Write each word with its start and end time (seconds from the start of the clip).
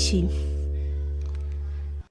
ouvinte. 0.00 0.26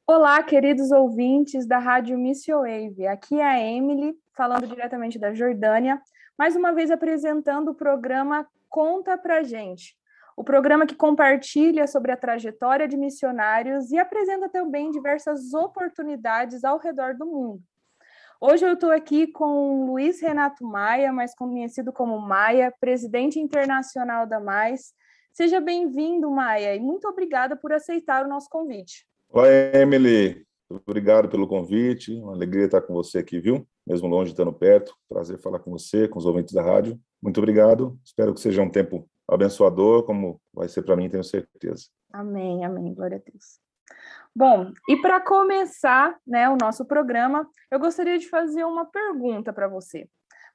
Olá, 0.06 0.42
queridos 0.44 0.92
ouvintes 0.92 1.68
da 1.68 1.80
Rádio 1.80 2.18
Missio 2.18 2.60
Wave. 2.60 3.08
Aqui 3.08 3.40
é 3.40 3.44
a 3.44 3.60
Emily, 3.60 4.14
falando 4.36 4.68
diretamente 4.68 5.18
da 5.18 5.34
Jordânia, 5.34 6.02
mais 6.38 6.56
uma 6.56 6.72
vez 6.72 6.92
apresentando 6.92 7.70
o 7.70 7.76
programa 7.76 8.48
Conta 8.70 9.18
Pra 9.18 9.42
Gente. 9.44 9.96
O 10.38 10.44
programa 10.44 10.86
que 10.86 10.96
compartilha 10.96 11.86
sobre 11.86 12.12
a 12.12 12.18
trajetória 12.18 12.88
de 12.88 12.96
missionários 12.96 13.92
e 13.92 13.98
apresenta 13.98 14.48
também 14.48 14.92
diversas 14.92 15.54
oportunidades 15.54 16.64
ao 16.64 16.78
redor 16.78 17.16
do 17.16 17.26
mundo. 17.26 17.62
Hoje 18.40 18.66
eu 18.66 18.74
estou 18.74 18.92
aqui 18.92 19.28
com 19.28 19.86
Luiz 19.86 20.22
Renato 20.22 20.66
Maia, 20.66 21.12
mais 21.12 21.36
conhecido 21.36 21.92
como 21.92 22.20
Maia, 22.20 22.74
presidente 22.80 23.38
internacional 23.38 24.26
da 24.26 24.40
Mais. 24.40 24.94
Seja 25.40 25.62
bem-vindo, 25.62 26.30
Maia, 26.30 26.76
e 26.76 26.82
muito 26.82 27.08
obrigada 27.08 27.56
por 27.56 27.72
aceitar 27.72 28.26
o 28.26 28.28
nosso 28.28 28.50
convite. 28.50 29.08
Oi, 29.30 29.72
Emily. 29.74 30.46
Obrigado 30.70 31.30
pelo 31.30 31.48
convite. 31.48 32.14
Uma 32.14 32.34
alegria 32.34 32.66
estar 32.66 32.82
com 32.82 32.94
você 32.94 33.20
aqui, 33.20 33.40
viu? 33.40 33.66
Mesmo 33.88 34.10
longe, 34.10 34.32
estando 34.32 34.52
perto. 34.52 34.94
Prazer 35.08 35.40
falar 35.40 35.60
com 35.60 35.72
você, 35.72 36.10
com 36.10 36.20
os 36.20 36.26
ouvintes 36.26 36.54
da 36.54 36.62
rádio. 36.62 37.00
Muito 37.24 37.38
obrigado. 37.38 37.98
Espero 38.04 38.34
que 38.34 38.42
seja 38.42 38.62
um 38.62 38.70
tempo 38.70 39.10
abençoador, 39.26 40.04
como 40.04 40.42
vai 40.54 40.68
ser 40.68 40.82
para 40.82 40.98
mim, 40.98 41.10
tenho 41.10 41.24
certeza. 41.24 41.86
Amém, 42.12 42.66
amém. 42.66 42.94
Glória 42.94 43.16
a 43.16 43.32
Deus. 43.32 43.62
Bom, 44.36 44.74
e 44.90 44.98
para 44.98 45.22
começar 45.22 46.20
né, 46.28 46.50
o 46.50 46.58
nosso 46.58 46.84
programa, 46.84 47.50
eu 47.72 47.80
gostaria 47.80 48.20
de 48.20 48.28
fazer 48.28 48.66
uma 48.66 48.84
pergunta 48.84 49.54
para 49.54 49.70
você. 49.70 50.06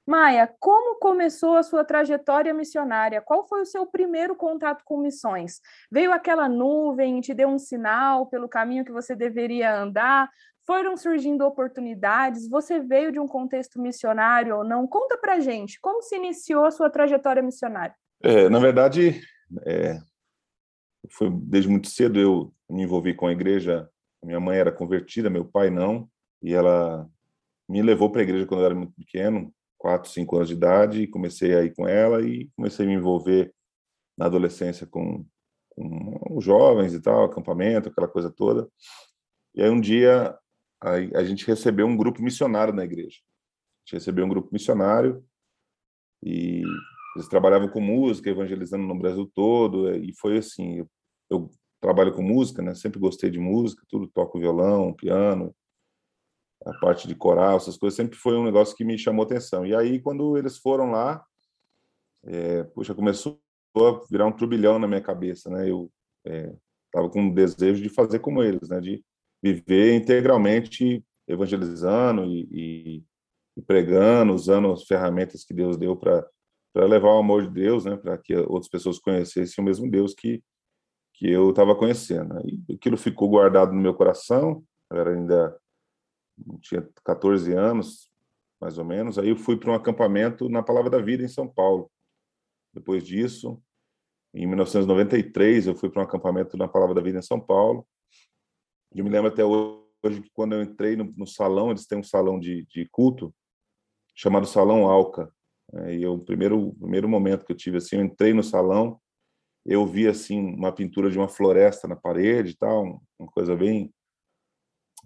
Maia, 0.07 0.53
como 0.61 0.99
começou 0.99 1.57
a 1.57 1.63
sua 1.63 1.83
trajetória 1.83 2.53
missionária? 2.53 3.23
Qual 3.23 3.47
foi 3.49 3.63
o 3.63 3.67
seu 3.67 3.87
primeiro 3.87 4.37
contato 4.37 4.83
com 4.85 4.99
missões? 4.99 5.61
Veio 5.91 6.13
aquela 6.13 6.47
nuvem 6.47 7.21
te 7.23 7.33
deu 7.33 7.49
um 7.49 7.59
sinal 7.59 8.27
pelo 8.27 8.49
caminho 8.49 8.85
que 8.85 8.93
você 8.93 9.17
deveria 9.17 9.75
andar? 9.75 10.31
Foram 10.67 10.95
surgindo 10.97 11.47
oportunidades? 11.47 12.49
Você 12.51 12.81
veio 12.81 13.11
de 13.11 13.19
um 13.19 13.27
contexto 13.27 13.81
missionário 13.81 14.57
ou 14.59 14.65
não? 14.65 14.87
Conta 14.87 15.17
para 15.17 15.41
gente, 15.41 15.81
como 15.81 16.03
se 16.03 16.17
iniciou 16.17 16.67
a 16.67 16.71
sua 16.71 16.91
trajetória 16.91 17.43
missionária? 17.43 17.95
É, 18.23 18.49
na 18.51 18.59
verdade, 18.59 19.23
é, 19.67 19.99
foi 21.11 21.31
desde 21.31 21.71
muito 21.71 21.89
cedo 21.89 22.21
eu 22.21 22.53
me 22.69 22.83
envolvi 22.83 23.15
com 23.15 23.27
a 23.27 23.33
igreja. 23.33 23.89
Minha 24.23 24.41
mãe 24.41 24.59
era 24.59 24.73
convertida, 24.73 25.31
meu 25.31 25.45
pai 25.47 25.71
não, 25.71 26.09
e 26.43 26.53
ela 26.53 27.09
me 27.69 27.83
levou 27.83 28.11
para 28.11 28.21
a 28.21 28.25
igreja 28.25 28.47
quando 28.47 28.61
eu 28.61 28.67
era 28.67 28.75
muito 28.75 28.93
pequeno, 28.95 29.53
quatro, 29.85 30.11
cinco 30.11 30.37
anos 30.37 30.49
de 30.49 30.55
idade, 30.55 31.03
e 31.03 31.07
comecei 31.07 31.55
a 31.55 31.63
ir 31.63 31.75
com 31.75 31.87
ela 31.87 32.23
e 32.23 32.49
comecei 32.57 32.87
a 32.87 32.89
me 32.89 32.95
envolver 32.95 33.55
na 34.17 34.25
adolescência 34.25 34.87
com, 34.87 35.27
com 35.69 36.39
os 36.39 36.43
jovens 36.43 36.95
e 36.95 37.03
tal, 37.03 37.25
acampamento, 37.25 37.91
aquela 37.91 38.09
coisa 38.09 38.31
toda. 38.31 38.67
E 39.55 39.63
aí 39.63 39.69
um 39.69 39.79
dia 39.79 40.35
a, 40.81 40.93
a 41.19 41.23
gente 41.23 41.47
recebeu 41.47 41.87
um 41.87 41.99
grupo 41.99 42.23
missionário 42.23 42.73
na 42.73 42.83
igreja. 42.83 43.19
A 43.19 43.85
gente 43.85 44.01
recebeu 44.01 44.25
um 44.25 44.29
grupo 44.31 44.49
missionário 44.51 45.23
e 46.23 46.63
eles 47.15 47.29
trabalhavam 47.29 47.69
com 47.69 47.83
música, 47.83 48.31
evangelizando 48.31 48.87
no 48.87 48.99
Brasil 48.99 49.31
todo, 49.35 49.95
e 49.95 50.15
foi 50.15 50.39
assim, 50.39 50.79
eu, 50.79 50.91
eu 51.29 51.51
trabalho 51.79 52.15
com 52.15 52.23
música, 52.23 52.63
né? 52.63 52.75
Sempre 52.75 52.99
gostei 52.99 53.29
de 53.29 53.39
música, 53.39 53.85
tudo 53.91 54.07
toco 54.07 54.39
violão, 54.39 54.95
piano, 54.95 55.55
a 56.67 56.73
parte 56.75 57.07
de 57.07 57.15
coral, 57.15 57.57
essas 57.57 57.77
coisas 57.77 57.97
sempre 57.97 58.17
foi 58.17 58.37
um 58.37 58.45
negócio 58.45 58.77
que 58.77 58.85
me 58.85 58.99
chamou 58.99 59.25
atenção. 59.25 59.67
E 59.67 59.75
aí 59.75 60.01
quando 60.01 60.37
eles 60.37 60.59
foram 60.59 60.91
lá, 60.91 61.25
é, 62.25 62.65
puxa, 62.65 62.95
começou 62.95 63.39
a 63.77 64.01
virar 64.11 64.27
um 64.27 64.33
turbilhão 64.33 64.79
na 64.79 64.89
minha 64.89 65.01
cabeça, 65.01 65.51
né? 65.51 65.69
Eu 65.69 65.91
estava 66.25 67.07
é, 67.07 67.11
com 67.11 67.21
um 67.21 67.35
desejo 67.35 67.83
de 67.83 67.89
fazer 67.89 68.21
como 68.21 68.43
eles, 68.43 68.69
né? 68.69 68.81
De 68.81 69.05
viver 69.43 69.95
integralmente 69.95 71.05
evangelizando 71.29 72.25
e, 72.25 72.49
e, 72.51 73.05
e 73.57 73.63
pregando, 73.63 74.33
usando 74.33 74.73
as 74.73 74.85
ferramentas 74.85 75.45
que 75.45 75.55
Deus 75.55 75.77
deu 75.77 75.97
para 75.97 76.27
para 76.73 76.87
levar 76.87 77.15
o 77.15 77.19
amor 77.19 77.43
de 77.43 77.51
Deus, 77.51 77.85
né, 77.85 77.97
para 77.97 78.19
que 78.19 78.35
outras 78.35 78.69
pessoas 78.69 78.99
conhecessem 78.99 79.63
o 79.63 79.65
mesmo 79.65 79.89
Deus 79.89 80.13
que 80.13 80.43
que 81.17 81.31
eu 81.31 81.51
estava 81.51 81.77
conhecendo. 81.77 82.35
E 82.45 82.75
aquilo 82.75 82.97
ficou 82.97 83.29
guardado 83.29 83.73
no 83.73 83.81
meu 83.81 83.95
coração. 83.95 84.65
Eu 84.91 84.99
era 84.99 85.15
ainda 85.15 85.57
tinha 86.61 86.87
14 87.05 87.53
anos, 87.53 88.11
mais 88.61 88.79
ou 88.79 88.85
menos. 88.85 89.19
Aí 89.19 89.29
eu 89.29 89.37
fui 89.37 89.57
para 89.57 89.71
um 89.71 89.75
acampamento 89.75 90.49
na 90.49 90.63
Palavra 90.63 90.91
da 90.91 90.99
Vida 90.99 91.23
em 91.23 91.29
São 91.29 91.49
Paulo. 91.49 91.91
Depois 92.73 93.05
disso, 93.05 93.63
em 94.35 94.47
1993, 94.47 95.67
eu 95.67 95.77
fui 95.77 95.89
para 95.89 96.03
um 96.03 96.05
acampamento 96.05 96.57
na 96.57 96.67
Palavra 96.67 96.95
da 96.95 97.01
Vida 97.01 97.19
em 97.19 97.23
São 97.23 97.39
Paulo. 97.39 97.87
Eu 98.95 99.05
me 99.05 99.11
lembro 99.11 99.29
até 99.29 99.45
hoje 99.45 100.21
que 100.23 100.31
quando 100.33 100.55
eu 100.55 100.63
entrei 100.63 100.97
no, 100.97 101.05
no 101.17 101.27
salão, 101.27 101.71
eles 101.71 101.87
têm 101.87 101.99
um 101.99 102.03
salão 102.03 102.39
de, 102.39 102.67
de 102.67 102.89
culto 102.91 103.35
chamado 104.15 104.47
Salão 104.47 104.89
Alca. 104.89 105.33
É, 105.73 105.95
e 105.95 106.07
o 106.07 106.19
primeiro, 106.19 106.75
primeiro 106.75 107.09
momento 107.09 107.45
que 107.45 107.53
eu 107.53 107.57
tive, 107.57 107.79
assim, 107.79 107.97
eu 107.97 108.05
entrei 108.05 108.33
no 108.33 108.43
salão, 108.43 109.01
eu 109.65 109.87
vi, 109.87 110.07
assim, 110.07 110.39
uma 110.39 110.73
pintura 110.73 111.11
de 111.11 111.19
uma 111.19 111.29
floresta 111.29 111.89
na 111.89 111.97
parede 111.97 112.51
e 112.51 112.57
tal, 112.57 113.03
uma 113.19 113.31
coisa 113.31 113.57
bem, 113.57 113.93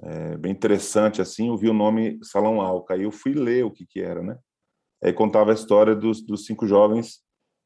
é, 0.03 0.37
bem 0.37 0.53
interessante, 0.53 1.21
assim, 1.21 1.49
eu 1.49 1.57
vi 1.57 1.69
o 1.69 1.75
nome 1.75 2.19
Salão 2.23 2.61
Alca, 2.61 2.95
aí 2.95 3.03
eu 3.03 3.11
fui 3.11 3.33
ler 3.33 3.65
o 3.65 3.71
que 3.71 3.85
que 3.87 4.01
era, 4.01 4.23
né? 4.23 4.39
Aí 5.03 5.13
contava 5.13 5.51
a 5.51 5.55
história 5.55 5.95
dos, 5.95 6.21
dos 6.25 6.45
cinco 6.45 6.67
jovens 6.67 7.21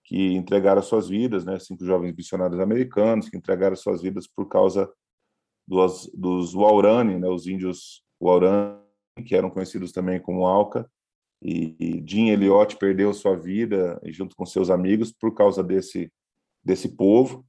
que 0.05 0.33
entregaram 0.33 0.83
suas 0.83 1.09
vidas, 1.09 1.45
né? 1.45 1.59
Cinco 1.59 1.85
jovens 1.85 2.15
missionários 2.15 2.61
americanos 2.61 3.29
que 3.29 3.37
entregaram 3.37 3.77
suas 3.77 4.03
vidas 4.03 4.27
por 4.27 4.49
causa 4.49 4.91
dos, 5.67 6.11
dos 6.15 6.55
Waurani, 6.55 7.19
né? 7.19 7.29
Os 7.29 7.47
índios 7.47 8.03
Waurani, 8.21 8.79
que 9.27 9.35
eram 9.35 9.51
conhecidos 9.51 9.93
também 9.93 10.21
como 10.21 10.47
Alca, 10.47 10.91
e, 11.45 12.03
Jim 12.07 12.29
Elliot 12.29 12.77
perdeu 12.77 13.13
sua 13.13 13.37
vida 13.37 14.01
junto 14.07 14.37
com 14.37 14.47
seus 14.47 14.71
amigos 14.71 15.13
por 15.13 15.35
causa 15.35 15.63
desse 15.63 16.13
desse 16.65 16.97
povo. 16.97 17.45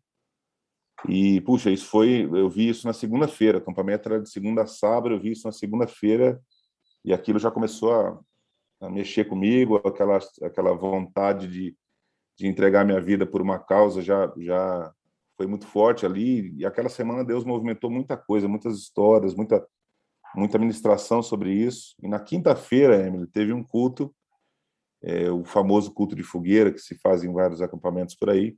E 1.08 1.42
puxa, 1.42 1.70
isso 1.70 1.88
foi, 1.88 2.30
eu 2.32 2.50
vi 2.50 2.70
isso 2.70 2.88
na 2.88 2.94
segunda-feira, 2.94 3.58
acampamento 3.58 4.08
era 4.08 4.22
de 4.22 4.30
segunda 4.30 4.64
a 4.64 4.68
sábado, 4.68 5.16
eu 5.16 5.20
vi 5.20 5.32
isso 5.32 5.46
na 5.46 5.52
segunda-feira 5.52 6.42
e 7.04 7.14
aquilo 7.14 7.40
já 7.40 7.52
começou 7.52 7.94
a, 7.94 8.20
a, 8.82 8.90
mexer 8.90 9.26
comigo, 9.26 9.76
aquela 9.86 10.20
aquela 10.42 10.74
vontade 10.74 11.48
de, 11.48 11.76
de 12.38 12.48
entregar 12.48 12.86
minha 12.86 13.02
vida 13.02 13.26
por 13.26 13.42
uma 13.42 13.60
causa 13.60 14.02
já 14.02 14.32
já 14.38 14.94
foi 15.36 15.48
muito 15.48 15.68
forte 15.68 16.06
ali 16.06 16.56
e 16.58 16.66
aquela 16.66 16.90
semana 16.90 17.26
Deus 17.26 17.44
movimentou 17.44 17.90
muita 17.90 18.16
coisa, 18.16 18.48
muitas 18.48 18.78
histórias, 18.78 19.34
muita 19.36 19.66
muita 20.36 20.58
ministração 20.58 21.22
sobre 21.22 21.54
isso. 21.54 21.96
E 22.02 22.08
na 22.08 22.20
quinta-feira, 22.20 23.06
Emily, 23.06 23.28
teve 23.28 23.54
um 23.54 23.64
culto, 23.64 24.14
é, 25.02 25.30
o 25.30 25.44
famoso 25.44 25.94
culto 25.94 26.16
de 26.16 26.24
fogueira, 26.24 26.72
que 26.72 26.80
se 26.80 26.96
faz 27.00 27.24
em 27.24 27.32
vários 27.32 27.62
acampamentos 27.62 28.16
por 28.16 28.30
aí. 28.30 28.58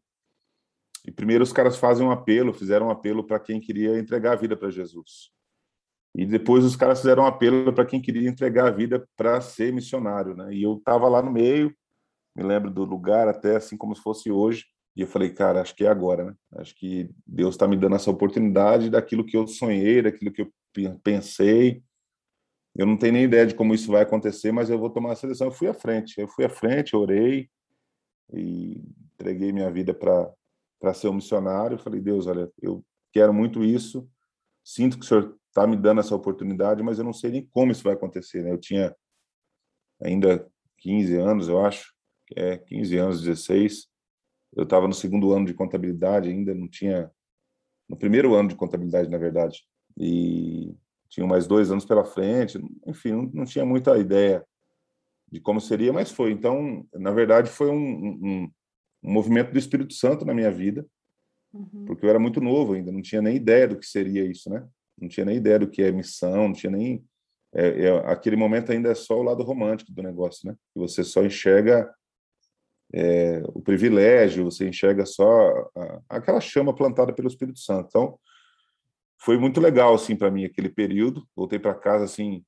E 1.05 1.11
primeiro 1.11 1.43
os 1.43 1.53
caras 1.53 1.77
fazem 1.77 2.05
um 2.05 2.11
apelo, 2.11 2.53
fizeram 2.53 2.87
um 2.87 2.89
apelo 2.89 3.23
para 3.23 3.39
quem 3.39 3.59
queria 3.59 3.99
entregar 3.99 4.33
a 4.33 4.35
vida 4.35 4.57
para 4.57 4.71
Jesus. 4.71 5.31
E 6.15 6.25
depois 6.25 6.63
os 6.63 6.75
caras 6.75 6.99
fizeram 6.99 7.23
um 7.23 7.27
apelo 7.27 7.73
para 7.73 7.85
quem 7.85 8.01
queria 8.01 8.27
entregar 8.27 8.67
a 8.67 8.71
vida 8.71 9.07
para 9.15 9.39
ser 9.41 9.71
missionário, 9.71 10.35
né? 10.35 10.53
E 10.53 10.63
eu 10.63 10.77
estava 10.77 11.07
lá 11.07 11.21
no 11.21 11.31
meio, 11.31 11.75
me 12.35 12.43
lembro 12.43 12.71
do 12.71 12.83
lugar 12.83 13.27
até 13.27 13.57
assim 13.57 13.77
como 13.77 13.95
se 13.95 14.01
fosse 14.01 14.31
hoje, 14.31 14.65
e 14.95 15.01
eu 15.01 15.07
falei, 15.07 15.29
cara, 15.29 15.61
acho 15.61 15.75
que 15.75 15.83
é 15.85 15.89
agora, 15.89 16.23
né? 16.23 16.35
Acho 16.53 16.73
que 16.73 17.09
Deus 17.27 17.55
está 17.55 17.67
me 17.67 17.75
dando 17.75 17.97
essa 17.97 18.09
oportunidade 18.09 18.89
daquilo 18.89 19.25
que 19.25 19.35
eu 19.35 19.45
sonhei, 19.45 20.01
daquilo 20.01 20.31
que 20.31 20.41
eu 20.41 20.51
pensei. 21.03 21.83
Eu 22.73 22.85
não 22.85 22.97
tenho 22.97 23.13
nem 23.13 23.25
ideia 23.25 23.45
de 23.45 23.53
como 23.53 23.73
isso 23.73 23.91
vai 23.91 24.03
acontecer, 24.03 24.53
mas 24.53 24.69
eu 24.69 24.79
vou 24.79 24.89
tomar 24.89 25.11
a 25.11 25.15
seleção. 25.15 25.47
Eu 25.47 25.51
fui 25.51 25.67
à 25.67 25.73
frente, 25.73 26.19
eu 26.19 26.27
fui 26.27 26.45
à 26.45 26.49
frente, 26.49 26.95
orei 26.95 27.49
e 28.33 28.81
entreguei 29.13 29.51
minha 29.51 29.69
vida 29.69 29.93
para 29.93 30.31
para 30.85 30.93
ser 30.93 31.07
um 31.07 31.13
missionário. 31.13 31.73
Eu 31.73 31.79
falei, 31.79 31.99
Deus, 31.99 32.27
olha, 32.27 32.47
eu 32.61 32.85
quero 33.11 33.33
muito 33.33 33.63
isso. 33.63 34.07
Sinto 34.63 34.99
que 34.99 35.03
o 35.03 35.07
Senhor 35.07 35.35
está 35.47 35.65
me 35.65 35.75
dando 35.75 35.99
essa 35.99 36.13
oportunidade, 36.13 36.83
mas 36.83 36.99
eu 36.99 37.03
não 37.03 37.13
sei 37.13 37.31
nem 37.31 37.47
como 37.47 37.71
isso 37.71 37.83
vai 37.83 37.93
acontecer. 37.93 38.43
Né? 38.43 38.51
Eu 38.51 38.59
tinha 38.59 38.95
ainda 39.99 40.47
15 40.77 41.15
anos, 41.15 41.47
eu 41.47 41.65
acho, 41.65 41.91
é 42.35 42.55
15 42.57 42.97
anos, 42.97 43.21
16. 43.23 43.87
Eu 44.55 44.63
estava 44.63 44.87
no 44.87 44.93
segundo 44.93 45.33
ano 45.33 45.47
de 45.47 45.55
contabilidade 45.55 46.29
ainda, 46.29 46.53
não 46.53 46.67
tinha 46.67 47.09
no 47.89 47.97
primeiro 47.97 48.35
ano 48.35 48.49
de 48.49 48.55
contabilidade, 48.55 49.09
na 49.09 49.17
verdade 49.17 49.65
e 49.97 50.75
tinha 51.09 51.25
mais 51.25 51.47
dois 51.47 51.71
anos 51.71 51.85
pela 51.85 52.03
frente, 52.03 52.59
enfim, 52.85 53.11
não, 53.11 53.31
não, 53.33 53.45
tinha 53.45 53.65
muita 53.65 53.97
ideia 53.97 54.45
de 55.31 55.39
como 55.39 55.61
seria, 55.61 55.93
mas 55.93 56.11
foi. 56.11 56.31
Então, 56.31 56.85
na 56.93 57.11
verdade, 57.11 57.49
foi 57.49 57.69
um, 57.69 57.75
um, 57.75 58.51
um 59.05 59.11
movimento 59.11 59.51
do 59.51 59.59
Espírito 59.59 59.93
Santo 59.93 60.25
na 60.25 60.33
minha 60.33 60.51
vida, 60.51 60.85
uhum. 61.53 61.85
porque 61.85 62.05
eu 62.05 62.09
era 62.09 62.19
muito 62.19 62.41
novo 62.41 62.73
ainda, 62.73 62.91
não 62.91 63.01
tinha 63.01 63.21
nem 63.21 63.35
ideia 63.35 63.67
do 63.67 63.77
que 63.77 63.85
seria 63.85 64.25
isso, 64.25 64.49
né? 64.49 64.67
Não 64.99 65.07
tinha 65.07 65.25
nem 65.25 65.37
ideia 65.37 65.59
do 65.59 65.67
que 65.67 65.83
é 65.83 65.91
missão, 65.91 66.47
não 66.47 66.53
tinha 66.53 66.71
nem. 66.71 67.05
É, 67.53 67.85
é, 67.85 67.97
aquele 68.11 68.35
momento 68.35 68.71
ainda 68.71 68.89
é 68.89 68.95
só 68.95 69.19
o 69.19 69.23
lado 69.23 69.43
romântico 69.43 69.91
do 69.91 70.01
negócio, 70.01 70.49
né? 70.49 70.55
Que 70.73 70.79
você 70.79 71.03
só 71.03 71.23
enxerga 71.23 71.93
é, 72.93 73.41
o 73.47 73.61
privilégio, 73.61 74.45
você 74.45 74.67
enxerga 74.67 75.05
só 75.05 75.69
a, 75.75 76.01
aquela 76.09 76.41
chama 76.41 76.73
plantada 76.73 77.13
pelo 77.13 77.27
Espírito 77.27 77.59
Santo. 77.59 77.87
Então, 77.89 78.19
foi 79.17 79.37
muito 79.37 79.59
legal 79.61 79.93
assim 79.93 80.15
para 80.15 80.31
mim 80.31 80.45
aquele 80.45 80.69
período. 80.69 81.27
Voltei 81.35 81.59
para 81.59 81.75
casa 81.75 82.05
assim 82.05 82.43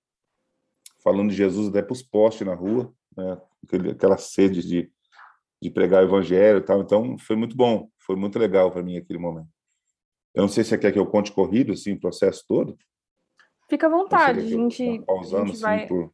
falando 1.03 1.30
de 1.30 1.36
Jesus 1.36 1.69
até 1.69 1.81
para 1.81 1.94
os 1.94 2.01
postes 2.01 2.45
na 2.45 2.53
rua, 2.53 2.94
né? 3.15 3.42
aquela 3.92 4.18
sede 4.18 4.62
de, 4.62 4.92
de 5.62 5.69
pregar 5.69 6.04
o 6.04 6.07
evangelho 6.07 6.59
e 6.59 6.62
tal. 6.62 6.81
Então 6.81 7.18
foi 7.18 7.36
muito 7.36 7.56
bom, 7.56 7.89
foi 8.00 8.15
muito 8.15 8.38
legal 8.38 8.71
para 8.71 8.83
mim 8.83 8.98
aquele 8.98 9.19
momento. 9.19 9.50
Eu 10.33 10.42
não 10.42 10.50
sei 10.50 10.63
se 10.63 10.71
você 10.71 10.77
quer 10.77 10.92
que 10.92 11.00
eu 11.00 11.06
conte 11.06 11.31
corrido 11.31 11.74
assim 11.74 11.94
o 11.94 12.00
processo 12.00 12.44
todo. 12.48 12.77
Fica 13.69 13.88
à 13.88 13.89
vontade, 13.89 14.39
a 14.39 14.44
gente, 14.44 15.04
pausando, 15.06 15.44
a 15.44 15.48
gente 15.48 15.59
vai 15.59 15.77
assim, 15.80 15.88
por... 15.88 16.13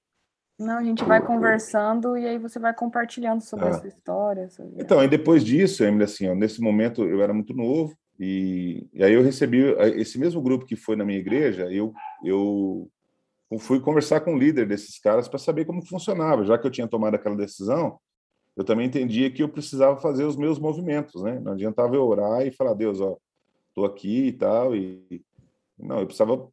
Não, 0.59 0.77
a 0.77 0.83
gente 0.83 1.03
vai 1.03 1.23
conversando 1.23 2.17
e 2.17 2.25
aí 2.25 2.37
você 2.37 2.57
vai 2.57 2.73
compartilhando 2.73 3.41
sobre 3.41 3.65
ah. 3.65 3.69
essa 3.69 3.87
história. 3.87 4.49
Sobre... 4.49 4.81
Então, 4.81 4.99
aí 4.99 5.07
depois 5.07 5.43
disso, 5.43 5.83
Emily, 5.83 6.03
assim, 6.03 6.27
ó, 6.27 6.35
nesse 6.35 6.61
momento 6.61 7.03
eu 7.03 7.21
era 7.21 7.33
muito 7.33 7.53
novo, 7.53 7.95
e, 8.19 8.87
e, 8.93 9.03
aí 9.03 9.13
eu 9.13 9.23
recebi 9.23 9.59
esse 9.95 10.19
mesmo 10.19 10.41
grupo 10.41 10.65
que 10.65 10.75
foi 10.75 10.95
na 10.95 11.03
minha 11.03 11.19
igreja, 11.19 11.71
eu 11.71 11.93
eu 12.23 13.59
fui 13.59 13.79
conversar 13.79 14.21
com 14.21 14.33
o 14.33 14.37
líder 14.37 14.67
desses 14.67 14.99
caras 14.99 15.27
para 15.27 15.37
saber 15.37 15.65
como 15.65 15.85
funcionava, 15.85 16.43
já 16.43 16.57
que 16.57 16.65
eu 16.65 16.71
tinha 16.71 16.87
tomado 16.87 17.15
aquela 17.15 17.35
decisão, 17.35 17.99
eu 18.55 18.63
também 18.63 18.87
entendia 18.87 19.31
que 19.31 19.41
eu 19.41 19.49
precisava 19.49 19.99
fazer 19.99 20.25
os 20.25 20.35
meus 20.35 20.59
movimentos, 20.59 21.23
né? 21.23 21.39
Não 21.39 21.53
adiantava 21.53 21.95
eu 21.95 22.05
orar 22.05 22.45
e 22.45 22.51
falar, 22.51 22.73
Deus, 22.73 23.01
ó, 23.01 23.17
tô 23.73 23.85
aqui 23.85 24.27
e 24.27 24.33
tal, 24.33 24.75
e 24.75 25.23
não, 25.77 25.99
eu 25.99 26.05
precisava 26.05 26.47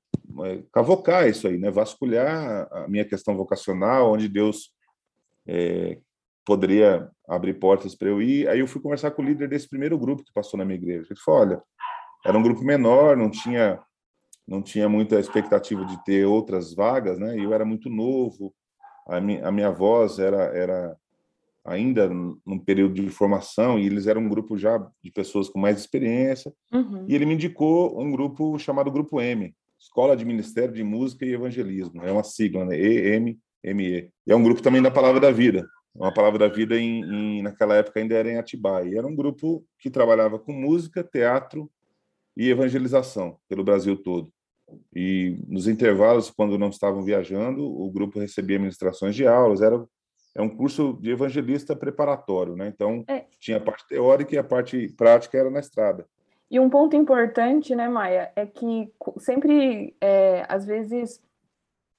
é, 0.44 0.62
cavocar 0.72 1.28
isso 1.28 1.46
aí, 1.46 1.58
né? 1.58 1.70
Vasculhar 1.70 2.68
a 2.72 2.88
minha 2.88 3.04
questão 3.04 3.36
vocacional, 3.36 4.12
onde 4.12 4.28
Deus 4.28 4.72
é, 5.46 5.98
poderia 6.44 7.08
abrir 7.28 7.54
portas 7.54 7.94
para 7.94 8.08
eu 8.08 8.22
ir. 8.22 8.48
Aí 8.48 8.60
eu 8.60 8.66
fui 8.66 8.80
conversar 8.80 9.10
com 9.10 9.22
o 9.22 9.24
líder 9.24 9.48
desse 9.48 9.68
primeiro 9.68 9.98
grupo 9.98 10.24
que 10.24 10.32
passou 10.32 10.58
na 10.58 10.64
minha 10.64 10.78
igreja. 10.78 11.06
Ele 11.10 11.20
falou: 11.20 11.40
olha, 11.40 11.62
era 12.24 12.36
um 12.36 12.42
grupo 12.42 12.64
menor, 12.64 13.16
não 13.16 13.30
tinha 13.30 13.80
não 14.48 14.60
tinha 14.60 14.88
muita 14.88 15.20
expectativa 15.20 15.84
de 15.84 16.02
ter 16.02 16.26
outras 16.26 16.74
vagas, 16.74 17.20
né? 17.20 17.38
E 17.38 17.44
eu 17.44 17.54
era 17.54 17.64
muito 17.64 17.88
novo, 17.88 18.52
a 19.06 19.20
minha, 19.20 19.46
a 19.46 19.52
minha 19.52 19.70
voz 19.70 20.18
era 20.18 20.42
era 20.56 20.96
ainda 21.64 22.08
num 22.08 22.58
período 22.58 22.94
de 22.94 23.08
formação 23.10 23.78
e 23.78 23.86
eles 23.86 24.06
eram 24.06 24.22
um 24.22 24.28
grupo 24.28 24.56
já 24.56 24.78
de 25.02 25.10
pessoas 25.10 25.48
com 25.48 25.58
mais 25.58 25.78
experiência. 25.78 26.52
Uhum. 26.72 27.04
E 27.08 27.14
ele 27.14 27.26
me 27.26 27.34
indicou 27.34 28.00
um 28.00 28.10
grupo 28.10 28.58
chamado 28.58 28.90
Grupo 28.90 29.20
M, 29.20 29.54
Escola 29.78 30.16
de 30.16 30.24
Ministério 30.24 30.74
de 30.74 30.82
Música 30.82 31.24
e 31.24 31.32
Evangelismo. 31.32 32.02
É 32.02 32.10
uma 32.10 32.22
sigla, 32.22 32.64
né? 32.64 32.76
EMME. 32.78 33.38
E 34.26 34.32
é 34.32 34.34
um 34.36 34.42
grupo 34.42 34.62
também 34.62 34.80
da 34.80 34.90
Palavra 34.90 35.20
da 35.20 35.30
Vida 35.30 35.66
uma 35.94 36.12
palavra 36.12 36.38
da 36.38 36.48
vida 36.48 36.78
em, 36.78 37.02
em, 37.02 37.42
naquela 37.42 37.74
época 37.74 38.00
ainda 38.00 38.14
era 38.14 38.30
em 38.30 38.36
Atibaia. 38.36 38.88
E 38.88 38.96
era 38.96 39.06
um 39.06 39.14
grupo 39.14 39.64
que 39.78 39.90
trabalhava 39.90 40.38
com 40.38 40.52
música, 40.52 41.02
teatro 41.02 41.70
e 42.36 42.48
evangelização 42.48 43.38
pelo 43.48 43.64
Brasil 43.64 43.96
todo. 43.96 44.32
E 44.94 45.36
nos 45.48 45.66
intervalos, 45.66 46.30
quando 46.30 46.56
não 46.56 46.68
estavam 46.68 47.02
viajando, 47.02 47.64
o 47.64 47.90
grupo 47.90 48.20
recebia 48.20 48.58
ministrações 48.58 49.16
de 49.16 49.26
aulas. 49.26 49.60
Era 49.60 49.84
é 50.34 50.40
um 50.42 50.48
curso 50.48 50.98
de 51.00 51.10
evangelista 51.10 51.74
preparatório, 51.74 52.56
né? 52.56 52.68
Então 52.68 53.04
é. 53.08 53.24
tinha 53.38 53.56
a 53.56 53.60
parte 53.60 53.86
teórica 53.86 54.34
e 54.34 54.38
a 54.38 54.44
parte 54.44 54.88
prática 54.96 55.38
era 55.38 55.50
na 55.50 55.60
estrada. 55.60 56.06
E 56.50 56.58
um 56.58 56.68
ponto 56.68 56.96
importante, 56.96 57.76
né, 57.76 57.88
Maia, 57.88 58.32
é 58.34 58.44
que 58.44 58.92
sempre, 59.18 59.94
é, 60.00 60.44
às 60.48 60.64
vezes, 60.64 61.22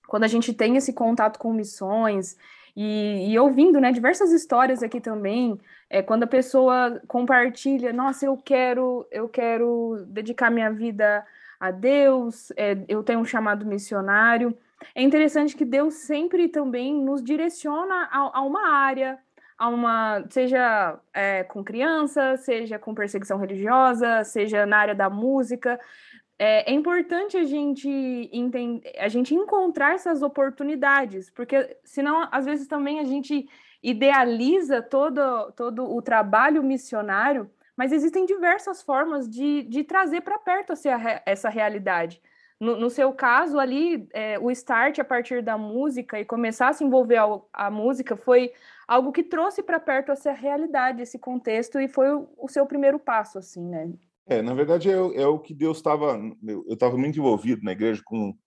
quando 0.07 0.23
a 0.25 0.27
gente 0.27 0.53
tem 0.53 0.75
esse 0.75 0.91
contato 0.91 1.39
com 1.39 1.53
missões 1.53 2.35
e, 2.75 3.31
e, 3.31 3.39
ouvindo 3.39 3.79
né, 3.79 3.93
diversas 3.93 4.31
histórias 4.31 4.83
aqui 4.83 4.99
também, 4.99 5.57
é, 5.89 6.01
quando 6.01 6.23
a 6.23 6.27
pessoa 6.27 7.01
compartilha, 7.07 7.93
nossa, 7.93 8.25
eu 8.25 8.35
quero, 8.35 9.07
eu 9.09 9.29
quero 9.29 10.03
dedicar 10.07 10.51
minha 10.51 10.69
vida 10.69 11.25
a 11.57 11.71
Deus, 11.71 12.51
é, 12.57 12.77
eu 12.89 13.03
tenho 13.03 13.19
um 13.19 13.25
chamado 13.25 13.65
missionário. 13.65 14.57
É 14.95 15.01
interessante 15.01 15.55
que 15.55 15.65
Deus 15.65 15.95
sempre 15.95 16.47
também 16.47 16.93
nos 16.93 17.23
direciona 17.23 18.09
a, 18.11 18.39
a 18.39 18.41
uma 18.41 18.69
área, 18.69 19.19
a 19.57 19.67
uma, 19.67 20.23
seja 20.29 20.99
é, 21.13 21.43
com 21.43 21.63
criança, 21.63 22.35
seja 22.37 22.79
com 22.79 22.95
perseguição 22.95 23.37
religiosa, 23.37 24.23
seja 24.23 24.65
na 24.65 24.77
área 24.77 24.95
da 24.95 25.09
música 25.09 25.79
é, 26.43 26.71
é, 26.71 26.73
importante 26.73 27.37
a 27.37 27.43
gente 27.43 27.87
entender, 28.33 28.91
a 28.97 29.07
gente 29.07 29.35
encontrar 29.35 29.93
essas 29.93 30.23
oportunidades, 30.23 31.29
porque 31.29 31.77
senão 31.83 32.27
às 32.31 32.45
vezes 32.45 32.65
também 32.67 32.99
a 32.99 33.03
gente 33.03 33.47
idealiza 33.83 34.81
todo, 34.81 35.51
todo 35.51 35.87
o 35.87 36.01
trabalho 36.01 36.63
missionário, 36.63 37.47
mas 37.77 37.91
existem 37.91 38.25
diversas 38.25 38.81
formas 38.81 39.29
de, 39.29 39.61
de 39.69 39.83
trazer 39.83 40.21
para 40.21 40.39
perto 40.39 40.73
essa, 40.73 41.21
essa 41.27 41.47
realidade. 41.47 42.19
No, 42.61 42.79
no, 42.79 42.91
seu 42.91 43.11
caso 43.11 43.57
ali, 43.57 44.07
é, 44.13 44.37
o 44.37 44.51
start 44.51 44.99
a 44.99 45.03
partir 45.03 45.41
da 45.41 45.57
música 45.57 46.19
e 46.19 46.23
começar 46.23 46.67
a 46.67 46.73
se 46.73 46.83
envolver 46.83 47.17
a, 47.17 47.25
a 47.51 47.71
música 47.71 48.15
foi 48.15 48.53
algo 48.87 49.11
que 49.11 49.23
trouxe 49.23 49.63
para 49.63 49.79
perto 49.79 50.11
essa 50.11 50.31
realidade, 50.31 51.01
esse 51.01 51.17
contexto, 51.17 51.79
e 51.79 51.87
foi 51.87 52.13
o, 52.13 52.29
o 52.37 52.47
seu 52.47 52.63
primeiro 52.67 52.99
passo, 52.99 53.39
assim, 53.39 53.67
né? 53.67 53.91
É, 54.27 54.43
na 54.43 54.53
verdade 54.53 54.91
é, 54.91 54.93
é 54.93 55.25
o 55.25 55.39
que 55.39 55.55
Deus 55.55 55.77
estava. 55.77 56.21
Eu 56.47 56.63
estava 56.69 56.95
muito 56.95 57.17
envolvido 57.17 57.63
na 57.63 57.71
igreja 57.71 57.99
com 58.05 58.37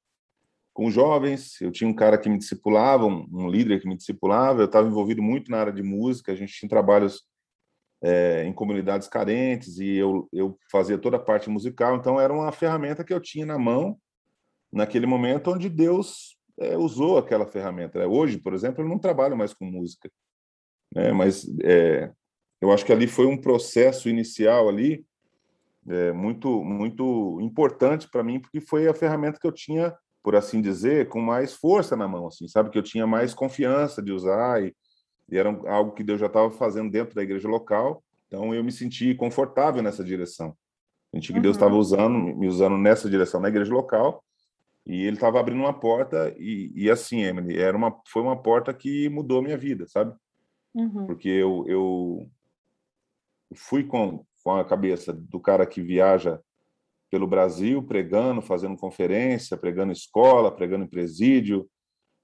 com 0.72 0.90
jovens. 0.90 1.60
Eu 1.60 1.72
tinha 1.72 1.90
um 1.90 1.94
cara 1.94 2.16
que 2.16 2.28
me 2.28 2.38
discipulava, 2.38 3.06
um, 3.06 3.28
um 3.32 3.48
líder 3.48 3.80
que 3.80 3.88
me 3.88 3.96
discipulava. 3.96 4.60
Eu 4.60 4.66
estava 4.66 4.86
envolvido 4.86 5.22
muito 5.22 5.50
na 5.50 5.58
área 5.58 5.72
de 5.72 5.82
música. 5.82 6.30
A 6.30 6.36
gente 6.36 6.52
tinha 6.52 6.68
trabalhos 6.68 7.22
é, 8.02 8.44
em 8.44 8.52
comunidades 8.52 9.08
carentes 9.08 9.78
e 9.78 9.96
eu 9.96 10.28
eu 10.32 10.56
fazia 10.70 10.98
toda 10.98 11.16
a 11.16 11.20
parte 11.20 11.50
musical. 11.50 11.96
Então 11.96 12.20
era 12.20 12.32
uma 12.32 12.52
ferramenta 12.52 13.02
que 13.02 13.12
eu 13.12 13.20
tinha 13.20 13.44
na 13.44 13.58
mão 13.58 13.98
naquele 14.74 15.06
momento 15.06 15.52
onde 15.52 15.68
Deus 15.68 16.36
é, 16.58 16.76
usou 16.76 17.16
aquela 17.16 17.46
ferramenta. 17.46 17.98
Né? 18.00 18.06
Hoje, 18.06 18.38
por 18.38 18.52
exemplo, 18.52 18.82
eu 18.82 18.88
não 18.88 18.98
trabalho 18.98 19.36
mais 19.36 19.54
com 19.54 19.64
música, 19.64 20.10
né? 20.94 21.12
Mas 21.12 21.46
é, 21.62 22.10
eu 22.60 22.72
acho 22.72 22.84
que 22.84 22.92
ali 22.92 23.06
foi 23.06 23.26
um 23.26 23.40
processo 23.40 24.08
inicial 24.08 24.68
ali 24.68 25.04
é, 25.88 26.12
muito 26.12 26.64
muito 26.64 27.38
importante 27.40 28.08
para 28.10 28.22
mim 28.22 28.40
porque 28.40 28.60
foi 28.60 28.88
a 28.88 28.94
ferramenta 28.94 29.38
que 29.38 29.46
eu 29.46 29.52
tinha 29.52 29.94
por 30.22 30.34
assim 30.34 30.62
dizer 30.62 31.08
com 31.08 31.20
mais 31.20 31.52
força 31.52 31.94
na 31.94 32.08
mão 32.08 32.28
assim 32.28 32.48
sabe 32.48 32.70
que 32.70 32.78
eu 32.78 32.82
tinha 32.82 33.06
mais 33.06 33.34
confiança 33.34 34.02
de 34.02 34.10
usar 34.10 34.64
e, 34.64 34.74
e 35.30 35.36
era 35.36 35.50
algo 35.70 35.92
que 35.92 36.02
Deus 36.02 36.18
já 36.18 36.26
estava 36.26 36.50
fazendo 36.50 36.90
dentro 36.90 37.14
da 37.14 37.22
igreja 37.22 37.46
local 37.46 38.02
então 38.26 38.54
eu 38.54 38.64
me 38.64 38.72
senti 38.72 39.14
confortável 39.14 39.82
nessa 39.82 40.02
direção 40.02 40.56
senti 41.14 41.32
que 41.32 41.38
uhum. 41.38 41.42
Deus 41.42 41.56
estava 41.56 41.74
usando 41.74 42.18
me 42.34 42.48
usando 42.48 42.78
nessa 42.78 43.10
direção 43.10 43.38
na 43.38 43.48
igreja 43.48 43.74
local 43.74 44.24
e 44.86 45.02
ele 45.02 45.16
estava 45.16 45.40
abrindo 45.40 45.60
uma 45.60 45.72
porta 45.72 46.34
e, 46.38 46.72
e 46.74 46.90
assim 46.90 47.22
Emily 47.22 47.58
era 47.58 47.76
uma 47.76 48.00
foi 48.06 48.22
uma 48.22 48.40
porta 48.40 48.72
que 48.72 49.08
mudou 49.08 49.42
minha 49.42 49.56
vida 49.56 49.86
sabe 49.86 50.14
uhum. 50.74 51.06
porque 51.06 51.28
eu, 51.28 51.64
eu 51.66 52.30
fui 53.54 53.84
com 53.84 54.24
com 54.44 54.52
a 54.52 54.64
cabeça 54.64 55.10
do 55.10 55.40
cara 55.40 55.66
que 55.66 55.80
viaja 55.80 56.38
pelo 57.10 57.26
Brasil 57.26 57.82
pregando, 57.82 58.42
fazendo 58.42 58.76
conferência, 58.76 59.56
pregando 59.56 59.92
escola, 59.92 60.50
pregando 60.50 60.84
em 60.84 60.88
presídio, 60.88 61.68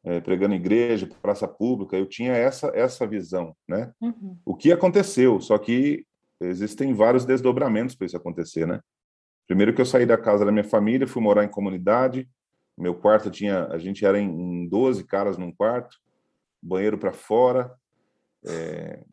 é, 0.04 0.20
pregando 0.20 0.54
igreja, 0.54 1.08
praça 1.22 1.46
pública. 1.46 1.96
Eu 1.96 2.06
tinha 2.06 2.32
essa 2.32 2.72
essa 2.74 3.06
visão, 3.06 3.56
né? 3.68 3.92
Uhum. 4.00 4.36
O 4.44 4.54
que 4.54 4.72
aconteceu? 4.72 5.40
Só 5.40 5.56
que 5.56 6.04
existem 6.40 6.92
vários 6.92 7.24
desdobramentos 7.24 7.94
para 7.94 8.06
isso 8.06 8.16
acontecer, 8.16 8.66
né? 8.66 8.80
Primeiro 9.46 9.72
que 9.72 9.80
eu 9.80 9.86
saí 9.86 10.04
da 10.04 10.18
casa 10.18 10.44
da 10.44 10.52
minha 10.52 10.64
família, 10.64 11.06
fui 11.06 11.22
morar 11.22 11.44
em 11.44 11.48
comunidade. 11.48 12.28
Meu 12.80 12.94
quarto 12.94 13.30
tinha, 13.30 13.66
a 13.66 13.78
gente 13.78 14.06
era 14.06 14.18
em, 14.18 14.66
12 14.66 15.04
caras 15.04 15.36
num 15.36 15.52
quarto, 15.52 15.98
banheiro 16.62 16.96
para 16.96 17.12
fora, 17.12 17.74
é, 18.44 19.04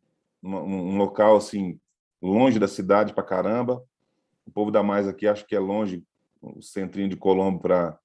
um, 0.42 0.56
um 0.56 0.98
local 0.98 1.36
assim 1.36 1.78
longe 2.22 2.60
da 2.60 2.68
cidade 2.68 3.14
para 3.14 3.24
caramba. 3.24 3.84
O 4.46 4.52
povo 4.52 4.72
da 4.72 4.82
Mais 4.82 5.08
aqui 5.08 5.28
acho 5.28 5.46
que 5.46 5.56
é 5.56 5.60
longe, 5.60 6.02
o 6.42 6.62
centrinho 6.62 7.10
de 7.10 7.18
Colombo 7.18 7.60
para 7.60 8.00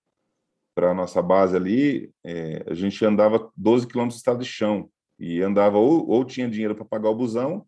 para 0.75 0.91
a 0.93 0.95
nossa 0.95 1.21
base 1.21 1.55
ali, 1.55 2.11
é, 2.25 2.65
a 2.67 2.73
gente 2.73 3.05
andava 3.05 3.53
12 3.55 3.87
quilômetros 3.87 4.15
de 4.15 4.21
estado 4.21 4.39
de 4.39 4.47
chão 4.47 4.89
e 5.19 5.43
andava 5.43 5.77
ou, 5.77 6.09
ou 6.09 6.25
tinha 6.25 6.49
dinheiro 6.49 6.75
para 6.75 6.87
pagar 6.87 7.11
o 7.11 7.15
busão 7.15 7.67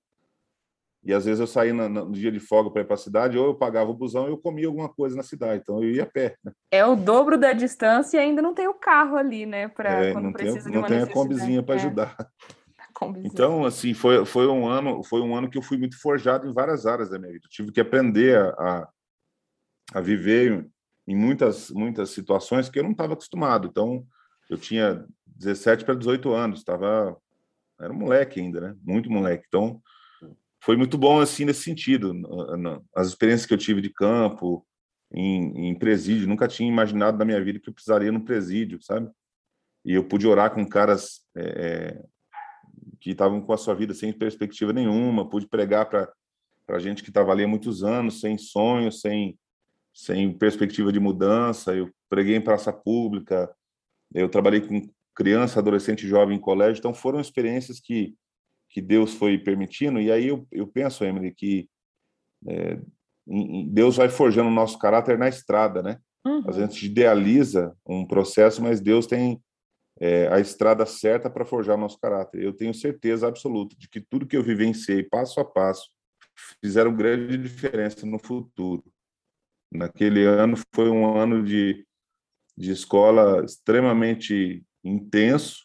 e 1.05 1.13
às 1.13 1.25
vezes 1.25 1.41
eu 1.41 1.47
saía 1.47 1.75
no, 1.75 1.89
no 1.89 2.13
dia 2.13 2.33
de 2.33 2.41
folga 2.41 2.71
para 2.71 2.81
ir 2.83 2.85
para 2.87 2.95
a 2.95 2.99
cidade 2.99 3.37
ou 3.37 3.47
eu 3.47 3.55
pagava 3.55 3.91
o 3.91 3.95
busão 3.95 4.27
e 4.27 4.31
eu 4.31 4.39
comia 4.39 4.67
alguma 4.67 4.89
coisa 4.89 5.15
na 5.15 5.23
cidade, 5.23 5.61
então 5.63 5.83
eu 5.83 5.91
ia 5.91 6.05
a 6.05 6.07
pé. 6.07 6.37
Né? 6.43 6.53
É 6.71 6.85
o 6.85 6.97
dobro 6.97 7.37
da 7.37 7.53
distância 7.53 8.17
e 8.17 8.21
ainda 8.21 8.41
não 8.41 8.55
tem 8.55 8.67
o 8.69 8.75
carro 8.75 9.17
ali, 9.17 9.45
né? 9.45 9.69
Para 9.69 10.07
é, 10.07 10.13
quando 10.13 10.25
não 10.25 10.33
precisa 10.33 10.65
tem, 10.65 10.73
de 10.73 10.79
uma 10.79 10.89
Não 10.89 10.89
tem 10.89 11.03
a 11.03 11.07
combizinha 11.07 11.63
para 11.63 11.75
é. 11.75 11.79
ajudar. 11.79 12.17
Então, 13.25 13.65
assim, 13.65 13.93
foi, 13.93 14.25
foi 14.25 14.47
um 14.47 14.67
ano 14.69 15.03
foi 15.03 15.21
um 15.21 15.35
ano 15.37 15.51
que 15.51 15.59
eu 15.59 15.63
fui 15.63 15.77
muito 15.77 16.01
forjado 16.01 16.49
em 16.49 16.55
várias 16.55 16.87
áreas 16.87 17.11
da 17.11 17.19
minha 17.19 17.33
vida. 17.33 17.45
Eu 17.45 17.51
tive 17.51 17.73
que 17.73 17.81
aprender 17.81 18.39
a, 18.39 18.49
a, 18.51 18.89
a 19.95 20.01
viver 20.01 20.65
em 21.07 21.15
muitas 21.15 21.71
muitas 21.71 22.11
situações 22.11 22.71
que 22.71 22.79
eu 22.79 22.85
não 22.85 22.93
estava 22.93 23.15
acostumado. 23.15 23.67
Então, 23.67 24.07
eu 24.49 24.57
tinha 24.57 25.05
17 25.27 25.85
para 25.85 25.97
18 25.97 26.33
anos, 26.33 26.61
estava 26.61 27.17
era 27.81 27.93
um 27.93 27.97
moleque 27.97 28.41
ainda, 28.41 28.61
né? 28.61 28.77
Muito 28.83 29.11
moleque. 29.11 29.45
Então, 29.49 29.83
foi 30.65 30.77
muito 30.77 30.97
bom 30.97 31.21
assim 31.21 31.45
nesse 31.45 31.63
sentido. 31.63 32.15
As 32.95 33.09
experiências 33.09 33.47
que 33.47 33.53
eu 33.53 33.59
tive 33.59 33.81
de 33.81 33.91
campo, 33.91 34.67
em, 35.13 35.69
em 35.69 35.79
presídio, 35.79 36.27
nunca 36.27 36.49
tinha 36.49 36.69
imaginado 36.69 37.19
na 37.19 37.25
minha 37.25 37.43
vida 37.43 37.61
que 37.61 37.69
eu 37.69 37.75
precisaria 37.75 38.11
no 38.11 38.25
presídio, 38.25 38.83
sabe? 38.83 39.11
E 39.85 39.93
eu 39.93 40.05
pude 40.09 40.27
orar 40.27 40.53
com 40.53 40.67
caras 40.67 41.21
é, 41.37 41.43
é 41.43 42.03
que 42.99 43.11
estavam 43.11 43.43
com 43.43 43.53
a 43.53 43.59
sua 43.59 43.75
vida 43.75 43.93
sem 43.93 44.13
perspectiva 44.13 44.73
nenhuma, 44.73 45.29
pude 45.29 45.47
pregar 45.47 45.87
para 45.87 46.79
gente 46.79 47.03
que 47.03 47.11
estava 47.11 47.31
ali 47.31 47.45
há 47.45 47.49
muitos 47.49 47.85
anos, 47.85 48.21
sem 48.21 48.39
sonho, 48.39 48.91
sem, 48.91 49.39
sem 49.93 50.33
perspectiva 50.33 50.91
de 50.91 50.99
mudança. 50.99 51.75
Eu 51.75 51.91
preguei 52.09 52.37
em 52.37 52.41
praça 52.41 52.73
pública, 52.73 53.55
eu 54.15 54.31
trabalhei 54.31 54.63
com 54.63 54.89
criança, 55.15 55.61
adolescente, 55.61 56.09
jovem 56.09 56.39
em 56.39 56.41
colégio, 56.41 56.79
então 56.79 56.95
foram 56.95 57.21
experiências 57.21 57.79
que, 57.79 58.17
que 58.75 58.83
Deus 58.83 59.15
foi 59.15 59.39
permitindo. 59.39 60.01
E 60.01 60.11
aí 60.11 60.27
eu, 60.27 60.47
eu 60.51 60.67
penso, 60.67 61.05
Emily, 61.05 61.33
que 61.33 61.71
é, 62.49 62.81
Deus 63.69 63.97
vai 63.97 64.09
forjando 64.09 64.51
o 64.51 64.55
nosso 64.55 64.77
caráter 64.81 65.17
na 65.17 65.29
estrada, 65.29 65.81
né? 65.81 65.99
Uhum. 66.27 66.41
Às 66.41 66.57
vezes 66.57 66.63
a 66.63 66.67
gente 66.73 66.87
idealiza 66.87 67.77
um 67.87 68.05
processo, 68.05 68.61
mas 68.61 68.81
Deus 68.81 69.07
tem 69.07 69.41
é, 70.01 70.27
a 70.27 70.41
estrada 70.41 70.85
certa 70.85 71.31
para 71.31 71.45
forjar 71.45 71.79
nosso 71.79 72.01
caráter. 72.01 72.43
Eu 72.43 72.53
tenho 72.53 72.75
certeza 72.75 73.29
absoluta 73.29 73.77
de 73.79 73.89
que 73.89 74.01
tudo 74.01 74.27
que 74.27 74.37
eu 74.37 74.43
vivenciei 74.43 75.05
passo 75.05 75.39
a 75.39 75.45
passo 75.45 75.89
fizeram 76.61 76.97
grande 76.97 77.39
diferença 77.39 78.05
no 78.05 78.19
futuro. 78.19 78.85
Naquele 79.73 80.25
ano 80.25 80.57
foi 80.75 80.91
um 80.91 81.17
ano 81.17 81.45
de, 81.45 81.87
de 82.59 82.73
escola 82.73 83.45
extremamente 83.45 84.65
intenso, 84.83 85.65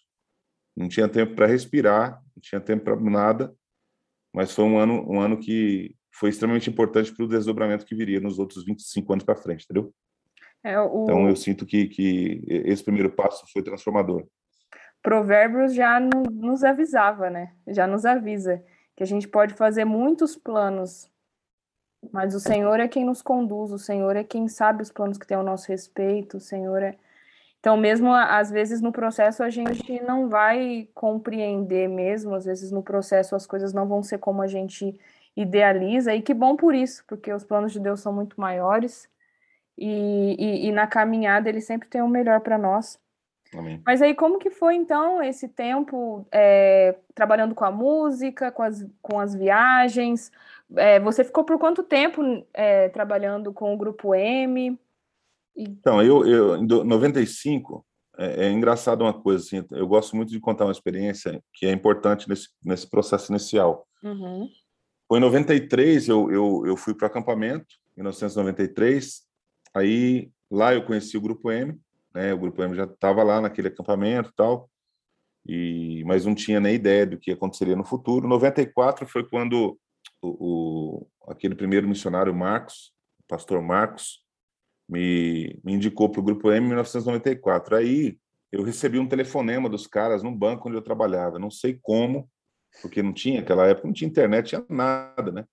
não 0.79 0.87
tinha 0.87 1.09
tempo 1.09 1.35
para 1.35 1.45
respirar, 1.45 2.23
não 2.33 2.41
tinha 2.41 2.61
tempo 2.61 2.85
para 2.85 2.95
nada, 2.95 3.53
mas 4.33 4.53
foi 4.53 4.63
um 4.63 4.79
ano, 4.79 5.05
um 5.11 5.19
ano 5.19 5.37
que 5.37 5.93
foi 6.09 6.29
extremamente 6.29 6.69
importante 6.69 7.13
para 7.13 7.25
o 7.25 7.27
desdobramento 7.27 7.85
que 7.85 7.93
viria 7.93 8.21
nos 8.21 8.39
outros 8.39 8.63
25 8.63 9.11
anos 9.11 9.25
para 9.25 9.35
frente, 9.35 9.65
entendeu? 9.65 9.93
É, 10.63 10.79
o... 10.79 11.03
Então 11.03 11.27
eu 11.27 11.35
sinto 11.35 11.65
que, 11.65 11.87
que 11.87 12.41
esse 12.47 12.81
primeiro 12.81 13.11
passo 13.11 13.45
foi 13.51 13.61
transformador. 13.61 14.25
Provérbios 15.03 15.73
já 15.73 15.99
nos 15.99 16.63
avisava, 16.63 17.29
né? 17.29 17.53
Já 17.67 17.85
nos 17.85 18.05
avisa 18.05 18.63
que 18.95 19.03
a 19.03 19.05
gente 19.05 19.27
pode 19.27 19.53
fazer 19.55 19.83
muitos 19.83 20.37
planos, 20.37 21.11
mas 22.11 22.35
o 22.35 22.39
Senhor 22.39 22.79
é 22.79 22.87
quem 22.87 23.05
nos 23.05 23.21
conduz, 23.21 23.71
o 23.71 23.79
Senhor 23.79 24.15
é 24.15 24.23
quem 24.23 24.47
sabe 24.47 24.81
os 24.81 24.91
planos 24.91 25.17
que 25.17 25.27
tem 25.27 25.37
ao 25.37 25.43
nosso 25.43 25.67
respeito, 25.67 26.37
o 26.37 26.41
Senhor 26.41 26.81
é. 26.81 26.97
Então, 27.59 27.75
mesmo 27.75 28.13
às 28.13 28.49
vezes 28.49 28.81
no 28.81 28.91
processo 28.91 29.43
a 29.43 29.49
gente 29.49 30.01
não 30.01 30.29
vai 30.29 30.87
compreender 30.93 31.89
mesmo, 31.89 32.33
às 32.33 32.45
vezes 32.45 32.71
no 32.71 32.81
processo 32.81 33.35
as 33.35 33.45
coisas 33.45 33.73
não 33.73 33.87
vão 33.87 34.01
ser 34.01 34.17
como 34.17 34.41
a 34.41 34.47
gente 34.47 34.97
idealiza, 35.35 36.13
e 36.13 36.21
que 36.21 36.33
bom 36.33 36.55
por 36.55 36.73
isso, 36.73 37.03
porque 37.07 37.33
os 37.33 37.43
planos 37.43 37.71
de 37.73 37.79
Deus 37.79 37.99
são 37.99 38.13
muito 38.13 38.39
maiores 38.39 39.09
e, 39.77 40.35
e, 40.37 40.67
e 40.67 40.71
na 40.71 40.87
caminhada 40.87 41.49
ele 41.49 41.61
sempre 41.61 41.87
tem 41.87 42.01
o 42.01 42.07
melhor 42.07 42.41
para 42.41 42.57
nós. 42.57 42.99
Amém. 43.53 43.81
Mas 43.85 44.01
aí, 44.01 44.13
como 44.13 44.37
que 44.37 44.49
foi 44.49 44.75
então 44.75 45.23
esse 45.23 45.47
tempo 45.47 46.25
é, 46.31 46.95
trabalhando 47.15 47.55
com 47.55 47.65
a 47.65 47.71
música, 47.71 48.51
com 48.51 48.61
as, 48.61 48.85
com 49.01 49.19
as 49.19 49.33
viagens? 49.33 50.31
É, 50.75 50.99
você 50.99 51.23
ficou 51.23 51.43
por 51.43 51.57
quanto 51.57 51.81
tempo 51.81 52.21
é, 52.53 52.89
trabalhando 52.89 53.51
com 53.51 53.73
o 53.73 53.77
Grupo 53.77 54.13
M? 54.13 54.77
Então, 55.55 56.01
eu, 56.01 56.25
eu 56.25 56.57
em 56.57 56.65
95, 56.65 57.85
é, 58.17 58.45
é, 58.45 58.51
engraçado 58.51 59.01
uma 59.01 59.13
coisa, 59.13 59.43
assim, 59.43 59.65
eu 59.71 59.87
gosto 59.87 60.15
muito 60.15 60.29
de 60.29 60.39
contar 60.39 60.65
uma 60.65 60.71
experiência 60.71 61.41
que 61.53 61.65
é 61.65 61.71
importante 61.71 62.27
nesse, 62.27 62.49
nesse 62.63 62.89
processo 62.89 63.31
inicial. 63.31 63.87
Uhum. 64.03 64.49
Foi 65.07 65.17
em 65.17 65.21
93, 65.21 66.07
eu, 66.07 66.31
eu, 66.31 66.63
eu 66.65 66.77
fui 66.77 66.93
para 66.93 67.05
o 67.05 67.07
acampamento, 67.07 67.67
em 67.97 68.01
1993, 68.01 69.27
Aí 69.73 70.31
lá 70.49 70.73
eu 70.73 70.83
conheci 70.83 71.17
o 71.17 71.21
Grupo 71.21 71.51
M, 71.51 71.79
né? 72.13 72.33
O 72.33 72.39
Grupo 72.39 72.61
M 72.63 72.75
já 72.75 72.85
estava 72.85 73.23
lá 73.23 73.41
naquele 73.41 73.67
acampamento 73.67 74.29
e 74.29 74.33
tal, 74.33 74.69
e 75.45 76.03
mas 76.05 76.25
não 76.25 76.35
tinha 76.35 76.59
nem 76.59 76.75
ideia 76.75 77.05
do 77.05 77.17
que 77.17 77.31
aconteceria 77.31 77.75
no 77.75 77.83
futuro. 77.83 78.27
94 78.27 79.07
foi 79.07 79.27
quando 79.27 79.79
o, 80.21 81.07
o 81.07 81.31
aquele 81.31 81.55
primeiro 81.55 81.87
missionário 81.87 82.33
Marcos, 82.33 82.91
o 83.19 83.23
pastor 83.27 83.61
Marcos, 83.61 84.23
me, 84.89 85.59
me 85.63 85.73
indicou 85.73 86.09
para 86.09 86.19
o 86.19 86.23
Grupo 86.23 86.51
M 86.51 86.65
em 86.65 86.69
1994. 86.69 87.75
Aí 87.75 88.17
eu 88.51 88.63
recebi 88.63 88.97
um 88.97 89.07
telefonema 89.07 89.69
dos 89.69 89.85
caras 89.85 90.23
no 90.23 90.35
banco 90.35 90.67
onde 90.67 90.77
eu 90.77 90.81
trabalhava. 90.81 91.37
Não 91.37 91.51
sei 91.51 91.77
como, 91.79 92.27
porque 92.81 93.03
não 93.03 93.13
tinha, 93.13 93.41
aquela 93.41 93.67
época 93.67 93.87
não 93.87 93.93
tinha 93.93 94.09
internet, 94.09 94.49
tinha 94.49 94.65
nada, 94.67 95.31
né? 95.31 95.45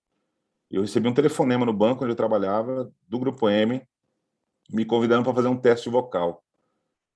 Eu 0.71 0.81
recebi 0.81 1.07
um 1.07 1.15
telefonema 1.15 1.67
no 1.67 1.73
banco 1.73 2.03
onde 2.03 2.13
eu 2.13 2.17
trabalhava, 2.17 2.91
do 3.07 3.19
Grupo 3.19 3.49
M, 3.49 3.87
me 4.71 4.85
convidando 4.85 5.23
para 5.23 5.35
fazer 5.35 5.49
um 5.49 5.57
teste 5.57 5.89
vocal. 5.89 6.43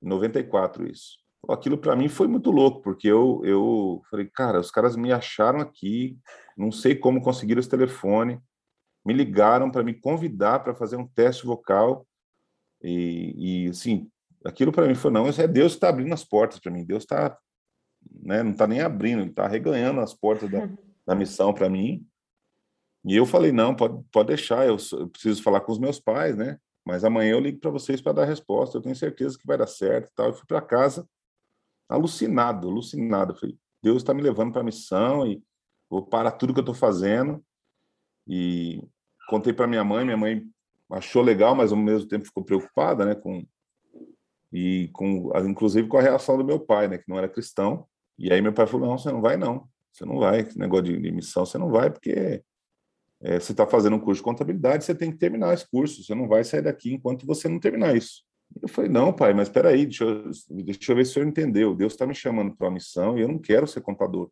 Em 0.00 0.08
94, 0.08 0.88
isso. 0.88 1.18
Aquilo 1.48 1.78
para 1.78 1.96
mim 1.96 2.08
foi 2.08 2.28
muito 2.28 2.50
louco, 2.50 2.82
porque 2.82 3.08
eu, 3.08 3.40
eu 3.44 4.02
falei, 4.10 4.26
cara, 4.26 4.60
os 4.60 4.70
caras 4.70 4.94
me 4.94 5.10
acharam 5.10 5.58
aqui, 5.58 6.18
não 6.56 6.70
sei 6.70 6.94
como 6.94 7.22
conseguiram 7.22 7.58
esse 7.58 7.68
telefone, 7.68 8.40
me 9.04 9.14
ligaram 9.14 9.70
para 9.70 9.82
me 9.82 9.94
convidar 9.94 10.60
para 10.60 10.74
fazer 10.74 10.96
um 10.96 11.06
teste 11.06 11.46
vocal. 11.46 12.06
E, 12.82 13.66
e 13.66 13.68
assim, 13.68 14.10
aquilo 14.44 14.72
para 14.72 14.87
mim 14.87 14.94
foi, 14.94 15.10
não, 15.10 15.28
isso 15.28 15.40
é 15.40 15.49
Deus 15.49 15.72
que 15.72 15.76
está 15.76 15.88
abrindo 15.88 16.12
as 16.12 16.25
portas 16.25 16.58
para 16.58 16.72
mim, 16.72 16.84
Deus 16.84 17.02
está, 17.02 17.37
né, 18.22 18.42
não 18.42 18.52
está 18.52 18.66
nem 18.66 18.80
abrindo, 18.80 19.20
ele 19.20 19.30
está 19.30 19.46
reganhando 19.46 20.00
as 20.00 20.14
portas 20.14 20.50
da, 20.50 20.68
da 21.06 21.14
missão 21.14 21.52
para 21.52 21.68
mim. 21.68 22.06
E 23.04 23.16
eu 23.16 23.26
falei, 23.26 23.52
não, 23.52 23.75
pode, 23.75 24.02
pode 24.12 24.28
deixar, 24.28 24.66
eu, 24.66 24.76
eu 24.92 25.08
preciso 25.08 25.42
falar 25.42 25.60
com 25.60 25.72
os 25.72 25.78
meus 25.78 25.99
pais, 25.99 26.37
né? 26.37 26.58
mas 26.84 27.04
amanhã 27.04 27.32
eu 27.32 27.40
ligo 27.40 27.60
para 27.60 27.70
vocês 27.70 28.00
para 28.00 28.12
dar 28.12 28.25
resposta. 28.25 28.76
Eu 28.76 28.82
tenho 28.82 28.96
certeza 28.96 29.38
que 29.38 29.46
vai 29.46 29.58
dar 29.58 29.66
certo 29.66 30.10
tal. 30.14 30.28
Eu 30.28 30.32
fui 30.32 30.46
para 30.46 30.60
casa 30.60 31.08
alucinado, 31.88 32.68
alucinado. 32.68 33.34
falei, 33.34 33.56
Deus 33.82 33.99
está 33.99 34.14
me 34.14 34.22
levando 34.22 34.52
para 34.52 34.60
a 34.62 34.64
missão 34.64 35.26
e 35.26 35.42
vou 35.88 36.04
parar 36.04 36.32
tudo 36.32 36.52
que 36.52 36.60
eu 36.60 36.62
estou 36.62 36.75
fazendo. 36.75 37.44
E 38.26 38.82
contei 39.28 39.52
para 39.52 39.66
minha 39.66 39.84
mãe. 39.84 40.04
Minha 40.04 40.16
mãe 40.16 40.44
achou 40.92 41.23
legal, 41.23 41.54
mas 41.54 41.73
ao 41.73 41.78
mesmo 41.78 42.09
tempo 42.09 42.25
ficou 42.25 42.44
preocupada, 42.44 43.04
né? 43.04 43.14
Com 43.14 43.44
e 44.52 44.88
com 44.92 45.30
inclusive 45.47 45.87
com 45.87 45.97
a 45.97 46.02
reação 46.02 46.37
do 46.37 46.44
meu 46.44 46.59
pai, 46.59 46.88
né? 46.88 46.99
Que 46.99 47.09
não 47.09 47.18
era 47.18 47.28
cristão. 47.28 47.87
E 48.18 48.32
aí 48.32 48.40
meu 48.42 48.52
pai 48.52 48.66
falou: 48.66 48.88
não, 48.88 48.99
você 48.99 49.11
não 49.11 49.20
vai 49.20 49.37
não. 49.37 49.68
Você 49.92 50.04
não 50.04 50.18
vai. 50.18 50.40
Esse 50.40 50.59
negócio 50.59 50.85
de, 50.85 51.00
de 51.00 51.12
missão, 51.12 51.47
você 51.47 51.59
não 51.59 51.70
vai 51.70 51.90
porque 51.90 52.42
é, 53.20 53.38
você 53.38 53.52
está 53.52 53.66
fazendo 53.66 53.97
um 53.97 54.00
curso 54.00 54.20
de 54.20 54.25
contabilidade, 54.25 54.85
você 54.85 54.94
tem 54.94 55.11
que 55.11 55.18
terminar 55.18 55.52
esse 55.52 55.68
curso, 55.70 56.02
você 56.02 56.14
não 56.14 56.26
vai 56.26 56.42
sair 56.42 56.62
daqui 56.62 56.94
enquanto 56.94 57.26
você 57.26 57.49
não 57.49 57.61
terminar 57.61 57.94
isso. 57.97 58.25
Eu 58.62 58.68
falei, 58.68 58.90
não, 58.90 59.12
pai, 59.12 59.32
mas 59.32 59.49
espera 59.49 59.68
aí, 59.68 59.85
deixa 59.85 60.04
deixa 60.50 60.92
eu 60.92 60.97
ver 60.97 61.04
se 61.04 61.12
o 61.12 61.14
senhor 61.14 61.28
entendeu. 61.28 61.75
Deus 61.75 61.92
está 61.92 62.06
me 62.06 62.14
chamando 62.14 62.56
para 62.56 62.66
uma 62.66 62.75
missão 62.75 63.16
e 63.16 63.20
eu 63.20 63.28
não 63.28 63.38
quero 63.38 63.66
ser 63.66 63.80
contador. 63.80 64.30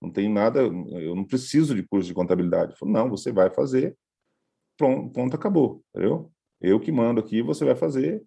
Não 0.00 0.10
tem 0.10 0.32
nada, 0.32 0.60
eu 0.60 1.14
não 1.14 1.24
preciso 1.24 1.74
de 1.74 1.82
curso 1.82 2.06
de 2.06 2.14
contabilidade. 2.14 2.70
Ele 2.70 2.78
falou, 2.78 2.94
não, 2.94 3.10
você 3.10 3.32
vai 3.32 3.50
fazer, 3.50 3.96
pronto, 4.78 5.12
ponto, 5.12 5.36
acabou, 5.36 5.82
entendeu? 5.90 6.32
Eu 6.60 6.80
que 6.80 6.90
mando 6.90 7.20
aqui, 7.20 7.42
você 7.42 7.64
vai 7.64 7.74
fazer, 7.74 8.22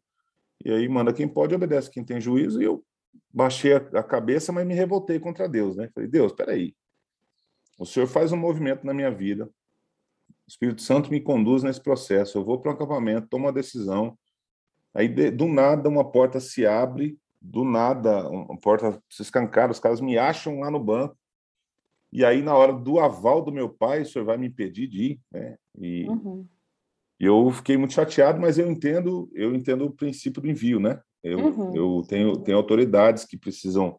e 0.63 0.71
aí 0.71 0.87
manda 0.87 1.13
quem 1.13 1.27
pode, 1.27 1.55
obedece 1.55 1.89
quem 1.89 2.03
tem 2.03 2.21
juízo, 2.21 2.61
e 2.61 2.65
eu 2.65 2.83
baixei 3.33 3.73
a, 3.73 4.03
cabeça, 4.03 4.51
mas 4.51 4.67
me 4.67 4.75
revoltei 4.75 5.19
contra 5.19 5.49
Deus, 5.49 5.75
né? 5.75 5.89
Falei, 5.95 6.07
Deus, 6.07 6.31
espera 6.31 6.51
aí, 6.51 6.75
o 7.79 7.85
senhor 7.85 8.05
faz 8.05 8.31
um 8.31 8.37
movimento 8.37 8.85
na 8.85 8.93
minha 8.93 9.09
vida, 9.09 9.45
o 9.45 9.51
Espírito 10.47 10.81
Santo 10.81 11.09
me 11.09 11.21
conduz 11.21 11.63
nesse 11.63 11.81
processo. 11.81 12.37
Eu 12.37 12.43
vou 12.43 12.59
para 12.59 12.71
um 12.71 12.75
acampamento, 12.75 13.27
tomo 13.29 13.45
uma 13.45 13.53
decisão, 13.53 14.17
aí 14.93 15.07
do 15.07 15.47
nada 15.47 15.87
uma 15.87 16.11
porta 16.11 16.39
se 16.41 16.65
abre, 16.65 17.17
do 17.41 17.63
nada 17.63 18.29
uma 18.29 18.57
porta 18.59 19.01
se 19.09 19.21
escancara, 19.21 19.71
os 19.71 19.79
caras 19.79 20.01
me 20.01 20.17
acham 20.17 20.59
lá 20.59 20.69
no 20.69 20.79
banco. 20.79 21.17
E 22.11 22.25
aí, 22.25 22.41
na 22.41 22.53
hora 22.53 22.73
do 22.73 22.99
aval 22.99 23.41
do 23.41 23.51
meu 23.51 23.69
pai, 23.69 24.01
o 24.01 24.05
senhor 24.05 24.25
vai 24.25 24.37
me 24.37 24.47
impedir 24.47 24.87
de 24.87 25.03
ir, 25.03 25.19
né? 25.31 25.55
E 25.79 26.07
uhum. 26.09 26.45
eu 27.19 27.49
fiquei 27.51 27.77
muito 27.77 27.93
chateado, 27.93 28.39
mas 28.39 28.57
eu 28.57 28.69
entendo, 28.69 29.29
eu 29.33 29.55
entendo 29.55 29.85
o 29.85 29.91
princípio 29.91 30.41
do 30.41 30.49
envio, 30.49 30.79
né? 30.79 30.99
Eu, 31.23 31.39
uhum. 31.39 31.75
eu 31.75 32.01
tenho, 32.07 32.37
tenho 32.37 32.57
autoridades 32.57 33.23
que 33.23 33.37
precisam 33.37 33.97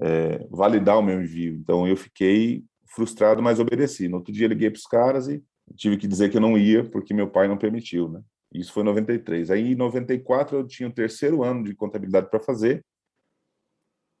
é, 0.00 0.46
validar 0.50 0.98
o 0.98 1.02
meu 1.02 1.22
envio. 1.22 1.54
Então, 1.54 1.86
eu 1.86 1.96
fiquei 1.96 2.64
frustrado, 2.86 3.42
mas 3.42 3.60
obedeci. 3.60 4.08
No 4.08 4.16
outro 4.16 4.32
dia, 4.32 4.48
liguei 4.48 4.70
para 4.70 4.78
os 4.78 4.86
caras 4.86 5.28
e 5.28 5.42
tive 5.76 5.96
que 5.96 6.08
dizer 6.08 6.30
que 6.30 6.36
eu 6.36 6.40
não 6.40 6.58
ia 6.58 6.84
porque 6.84 7.14
meu 7.14 7.30
pai 7.30 7.48
não 7.48 7.56
permitiu, 7.56 8.08
né? 8.08 8.22
Isso 8.52 8.72
foi 8.72 8.82
em 8.82 8.86
93. 8.86 9.50
Aí 9.50 9.72
em 9.72 9.74
94 9.74 10.58
eu 10.58 10.66
tinha 10.66 10.88
o 10.88 10.92
terceiro 10.92 11.42
ano 11.42 11.64
de 11.64 11.74
contabilidade 11.74 12.28
para 12.28 12.40
fazer 12.40 12.84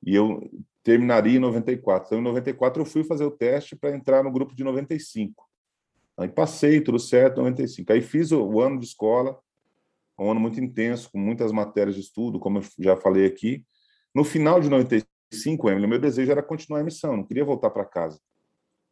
e 0.04 0.14
eu 0.14 0.50
terminaria 0.82 1.36
em 1.36 1.40
94. 1.40 2.06
Então 2.06 2.18
em 2.18 2.22
94 2.22 2.82
eu 2.82 2.86
fui 2.86 3.04
fazer 3.04 3.24
o 3.24 3.30
teste 3.30 3.76
para 3.76 3.94
entrar 3.94 4.22
no 4.22 4.30
grupo 4.30 4.54
de 4.54 4.64
95. 4.64 5.48
Aí 6.16 6.28
passei, 6.28 6.80
tudo 6.80 6.98
certo, 6.98 7.38
95. 7.38 7.92
Aí 7.92 8.00
fiz 8.00 8.32
o, 8.32 8.42
o 8.44 8.60
ano 8.60 8.78
de 8.78 8.86
escola, 8.86 9.38
um 10.18 10.30
ano 10.30 10.40
muito 10.40 10.60
intenso, 10.60 11.10
com 11.10 11.18
muitas 11.18 11.50
matérias 11.52 11.96
de 11.96 12.02
estudo, 12.02 12.38
como 12.38 12.58
eu 12.58 12.64
já 12.78 12.96
falei 12.96 13.26
aqui. 13.26 13.64
No 14.14 14.24
final 14.24 14.60
de 14.60 14.68
95, 14.68 15.70
Emily, 15.70 15.86
meu 15.86 15.98
desejo 15.98 16.30
era 16.30 16.42
continuar 16.42 16.80
a 16.80 16.84
missão, 16.84 17.16
não 17.16 17.24
queria 17.24 17.44
voltar 17.44 17.70
para 17.70 17.84
casa. 17.84 18.20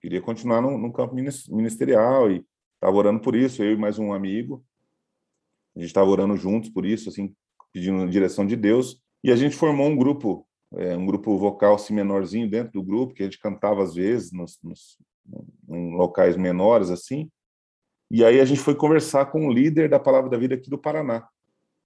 Queria 0.00 0.20
continuar 0.20 0.62
no, 0.62 0.78
no 0.78 0.92
campo 0.92 1.14
ministerial 1.14 2.30
e 2.30 2.44
estava 2.74 2.96
orando 2.96 3.20
por 3.20 3.36
isso, 3.36 3.62
eu 3.62 3.72
e 3.72 3.76
mais 3.76 3.98
um 3.98 4.14
amigo. 4.14 4.64
A 5.76 5.78
gente 5.78 5.88
estava 5.88 6.08
orando 6.08 6.36
juntos 6.36 6.70
por 6.70 6.86
isso, 6.86 7.10
assim, 7.10 7.34
pedindo 7.72 8.08
direção 8.08 8.46
de 8.46 8.56
Deus. 8.56 9.00
E 9.22 9.30
a 9.30 9.36
gente 9.36 9.54
formou 9.54 9.86
um 9.86 9.96
grupo, 9.96 10.48
é, 10.76 10.96
um 10.96 11.06
grupo 11.06 11.36
vocal 11.36 11.74
assim, 11.74 11.94
menorzinho 11.94 12.48
dentro 12.48 12.72
do 12.72 12.82
grupo, 12.82 13.14
que 13.14 13.22
a 13.22 13.26
gente 13.26 13.38
cantava 13.38 13.82
às 13.82 13.94
vezes 13.94 14.32
nos, 14.32 14.58
nos 14.62 14.98
em 15.68 15.96
locais 15.96 16.36
menores 16.36 16.90
assim. 16.90 17.30
E 18.10 18.24
aí 18.24 18.40
a 18.40 18.44
gente 18.44 18.60
foi 18.60 18.74
conversar 18.74 19.26
com 19.26 19.46
o 19.46 19.52
líder 19.52 19.88
da 19.88 20.00
Palavra 20.00 20.28
da 20.28 20.36
Vida 20.36 20.54
aqui 20.54 20.68
do 20.68 20.78
Paraná. 20.78 21.28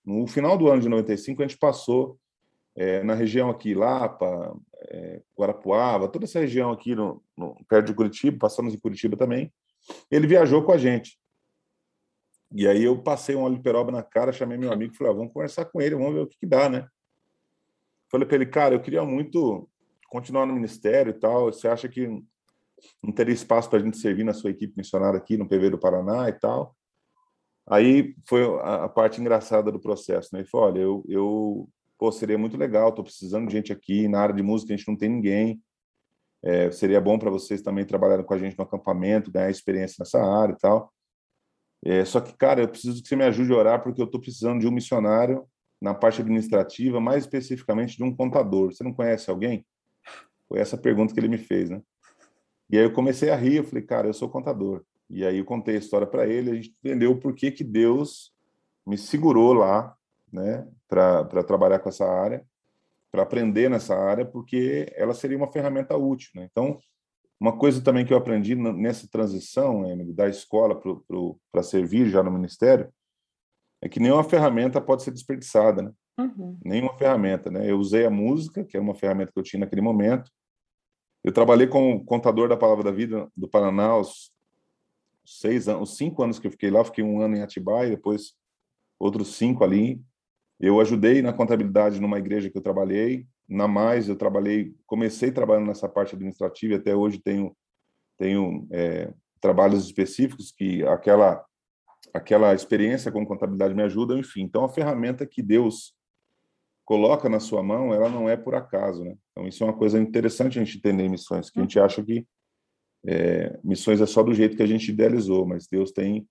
No 0.05 0.26
final 0.26 0.57
do 0.57 0.69
ano 0.69 0.81
de 0.81 0.88
95, 0.88 1.43
a 1.43 1.47
gente 1.47 1.59
passou 1.59 2.19
é, 2.76 3.03
na 3.03 3.14
região 3.14 3.50
aqui, 3.50 3.75
Lapa, 3.75 4.57
é, 4.88 5.23
Guarapuava, 5.38 6.09
toda 6.09 6.25
essa 6.25 6.41
região 6.41 6.71
aqui 6.71 6.95
no, 6.95 7.23
no, 7.37 7.57
perto 7.69 7.87
de 7.87 7.95
Curitiba, 7.95 8.38
passamos 8.38 8.75
em 8.75 8.79
Curitiba 8.79 9.17
também. 9.17 9.53
Ele 10.11 10.26
viajou 10.26 10.62
com 10.62 10.73
a 10.73 10.79
gente. 10.79 11.19
E 12.53 12.67
aí 12.67 12.85
eu 12.85 13.03
passei 13.03 13.35
um 13.35 13.43
óleo 13.43 13.57
de 13.57 13.62
peroba 13.62 13.91
na 13.91 14.03
cara, 14.03 14.33
chamei 14.33 14.57
meu 14.57 14.73
amigo 14.73 14.93
e 14.93 14.97
falei, 14.97 15.12
ah, 15.12 15.17
vamos 15.17 15.33
conversar 15.33 15.64
com 15.67 15.81
ele, 15.81 15.95
vamos 15.95 16.14
ver 16.14 16.21
o 16.21 16.26
que, 16.26 16.38
que 16.38 16.47
dá, 16.47 16.69
né? 16.69 16.87
Falei 18.14 18.28
para 18.28 18.37
ele, 18.37 18.47
cara, 18.47 18.76
eu 18.76 18.80
queria 18.80 19.04
muito 19.04 19.68
continuar 20.09 20.47
no 20.47 20.54
ministério 20.54 21.11
e 21.11 21.18
tal, 21.18 21.47
você 21.47 21.66
acha 21.66 21.88
que 21.88 22.06
não 23.02 23.12
teria 23.12 23.35
espaço 23.35 23.68
para 23.68 23.80
a 23.80 23.83
gente 23.83 23.99
servir 23.99 24.23
na 24.23 24.33
sua 24.33 24.50
equipe 24.50 24.73
missionária 24.76 25.18
aqui 25.18 25.37
no 25.37 25.49
PV 25.49 25.71
do 25.71 25.80
Paraná 25.80 26.28
e 26.28 26.33
tal? 26.33 26.76
Aí 27.68 28.14
foi 28.28 28.44
a, 28.61 28.88
parte 28.88 29.21
engraçada 29.21 29.73
do 29.73 29.80
processo, 29.80 30.28
né? 30.33 30.42
Ele 30.42 30.49
falou, 30.49 30.66
olha, 30.68 30.78
eu, 30.78 31.04
eu 31.09 31.68
pô, 31.99 32.12
seria 32.12 32.38
muito 32.38 32.56
legal, 32.56 32.90
estou 32.90 33.02
precisando 33.02 33.49
de 33.49 33.52
gente 33.52 33.73
aqui, 33.73 34.06
na 34.06 34.21
área 34.21 34.35
de 34.37 34.44
música 34.44 34.73
a 34.73 34.76
gente 34.76 34.87
não 34.87 34.97
tem 34.97 35.09
ninguém, 35.09 35.61
é, 36.44 36.71
seria 36.71 37.00
bom 37.00 37.18
para 37.18 37.30
vocês 37.30 37.62
também 37.62 37.85
trabalharem 37.85 38.25
com 38.25 38.35
a 38.35 38.38
gente 38.38 38.56
no 38.56 38.62
acampamento, 38.62 39.33
ganhar 39.33 39.50
experiência 39.50 39.97
nessa 39.99 40.23
área 40.23 40.52
e 40.52 40.59
tal. 40.59 40.94
É, 41.85 42.04
só 42.04 42.21
que, 42.21 42.33
cara, 42.37 42.62
eu 42.62 42.68
preciso 42.68 43.02
que 43.02 43.09
você 43.09 43.16
me 43.16 43.25
ajude 43.25 43.52
a 43.52 43.56
orar, 43.56 43.83
porque 43.83 44.00
eu 44.00 44.06
estou 44.06 44.21
precisando 44.21 44.61
de 44.61 44.68
um 44.68 44.71
missionário 44.71 45.44
na 45.85 45.93
parte 45.93 46.23
administrativa, 46.23 46.99
mais 46.99 47.25
especificamente 47.25 47.99
de 47.99 48.03
um 48.03 48.17
contador. 48.17 48.73
Você 48.73 48.83
não 48.83 48.95
conhece 48.95 49.29
alguém? 49.29 49.67
Foi 50.49 50.59
essa 50.59 50.79
pergunta 50.79 51.12
que 51.12 51.21
ele 51.21 51.29
me 51.29 51.37
fez, 51.37 51.69
né? 51.69 51.83
E 52.71 52.79
aí 52.79 52.85
eu 52.85 52.93
comecei 52.95 53.29
a 53.29 53.37
rir, 53.37 53.57
eu 53.57 53.64
falei, 53.64 53.83
cara, 53.85 54.09
eu 54.09 54.14
sou 54.14 54.31
contador. 54.31 54.83
E 55.11 55.26
aí 55.26 55.37
eu 55.37 55.45
contei 55.45 55.75
a 55.75 55.79
história 55.79 56.07
para 56.07 56.26
ele, 56.26 56.50
a 56.50 56.55
gente 56.55 56.71
entendeu 56.71 57.19
por 57.19 57.35
que 57.35 57.50
que 57.50 57.62
Deus 57.62 58.33
me 58.87 58.97
segurou 58.97 59.53
lá, 59.53 59.95
né, 60.33 60.67
para 60.88 61.45
trabalhar 61.45 61.79
com 61.81 61.91
essa 61.91 62.07
área, 62.07 62.43
para 63.12 63.23
aprender 63.23 63.69
nessa 63.69 63.95
área, 63.95 64.25
porque 64.25 64.91
ela 64.97 65.12
seria 65.12 65.37
uma 65.37 65.53
ferramenta 65.53 65.95
útil, 65.99 66.31
né? 66.35 66.49
Então, 66.50 66.79
uma 67.38 67.59
coisa 67.59 67.83
também 67.83 68.07
que 68.07 68.12
eu 68.14 68.17
aprendi 68.17 68.55
nessa 68.55 69.07
transição, 69.07 69.87
Emily, 69.87 70.14
da 70.14 70.31
escola 70.31 70.81
para 71.53 71.62
servir 71.62 72.09
já 72.09 72.23
no 72.23 72.31
ministério, 72.31 72.91
é 73.85 73.88
que 73.88 74.00
nenhuma 74.00 74.25
ferramenta 74.25 74.81
pode 74.81 75.03
ser 75.03 75.11
desperdiçada, 75.11 75.83
né? 75.83 75.93
Uhum. 76.19 76.59
Nenhuma 76.64 76.97
ferramenta, 76.97 77.50
né? 77.50 77.71
Eu 77.71 77.79
usei 77.79 78.07
a 78.07 78.11
música, 78.11 78.64
que 78.64 78.76
é 78.76 78.81
uma 78.81 78.95
ferramenta 78.95 79.31
que 79.33 79.38
eu 79.38 79.43
tinha 79.43 79.61
naquele 79.61 79.83
momento. 79.83 80.31
Eu 81.23 81.33
trabalhei 81.33 81.67
como 81.67 82.05
contador 82.05 82.49
da 82.49 82.57
Palavra 82.57 82.85
da 82.85 82.91
Vida 82.91 83.29
do 83.37 83.49
Paraná 83.49 83.97
os 83.97 84.33
seis 85.25 85.69
anos, 85.69 85.91
os 85.91 85.97
cinco 85.97 86.23
anos 86.23 86.38
que 86.38 86.47
eu 86.47 86.50
fiquei 86.50 86.71
lá. 86.71 86.85
Fiquei 86.85 87.05
um 87.05 87.21
ano 87.21 87.37
em 87.37 87.43
Atibaia, 87.43 87.91
depois 87.91 88.35
outros 88.99 89.37
cinco 89.37 89.62
ali. 89.62 90.00
Eu 90.59 90.81
ajudei 90.81 91.21
na 91.21 91.33
contabilidade 91.33 92.00
numa 92.00 92.19
igreja 92.19 92.49
que 92.49 92.57
eu 92.57 92.62
trabalhei 92.62 93.26
na 93.49 93.69
mais 93.69 94.09
eu 94.09 94.17
trabalhei, 94.17 94.75
comecei 94.87 95.31
trabalhando 95.31 95.67
nessa 95.67 95.88
parte 95.88 96.14
administrativa 96.14 96.75
e 96.75 96.77
até 96.77 96.94
hoje 96.94 97.18
tenho 97.18 97.55
tenho 98.16 98.66
é, 98.70 99.12
trabalhos 99.40 99.85
específicos 99.85 100.53
que 100.53 100.85
aquela 100.85 101.44
aquela 102.14 102.55
experiência 102.55 103.11
com 103.11 103.27
contabilidade 103.27 103.74
me 103.74 103.83
ajuda, 103.83 104.16
enfim. 104.16 104.42
Então 104.42 104.64
a 104.64 104.68
ferramenta 104.68 105.27
que 105.27 105.42
Deus 105.42 105.92
coloca 106.85 107.29
na 107.29 107.40
sua 107.40 107.62
mão, 107.62 107.92
ela 107.92 108.09
não 108.09 108.29
é 108.29 108.37
por 108.37 108.55
acaso, 108.55 109.05
né? 109.05 109.16
Então 109.33 109.48
isso 109.48 109.64
é 109.64 109.66
uma 109.66 109.77
coisa 109.77 109.98
interessante 109.98 110.59
a 110.59 110.64
gente 110.64 110.79
entender 110.79 111.05
em 111.05 111.09
missões, 111.09 111.50
que 111.50 111.59
a 111.59 111.62
gente 111.62 111.81
acha 111.81 112.03
que 112.05 112.24
é, 113.07 113.59
missões 113.64 114.00
é 114.00 114.07
só 114.07 114.22
do 114.22 114.33
jeito 114.33 114.57
que 114.57 114.62
a 114.62 114.66
gente 114.66 114.90
idealizou, 114.90 115.44
mas 115.44 115.66
Deus 115.66 115.90
tem 115.90 116.27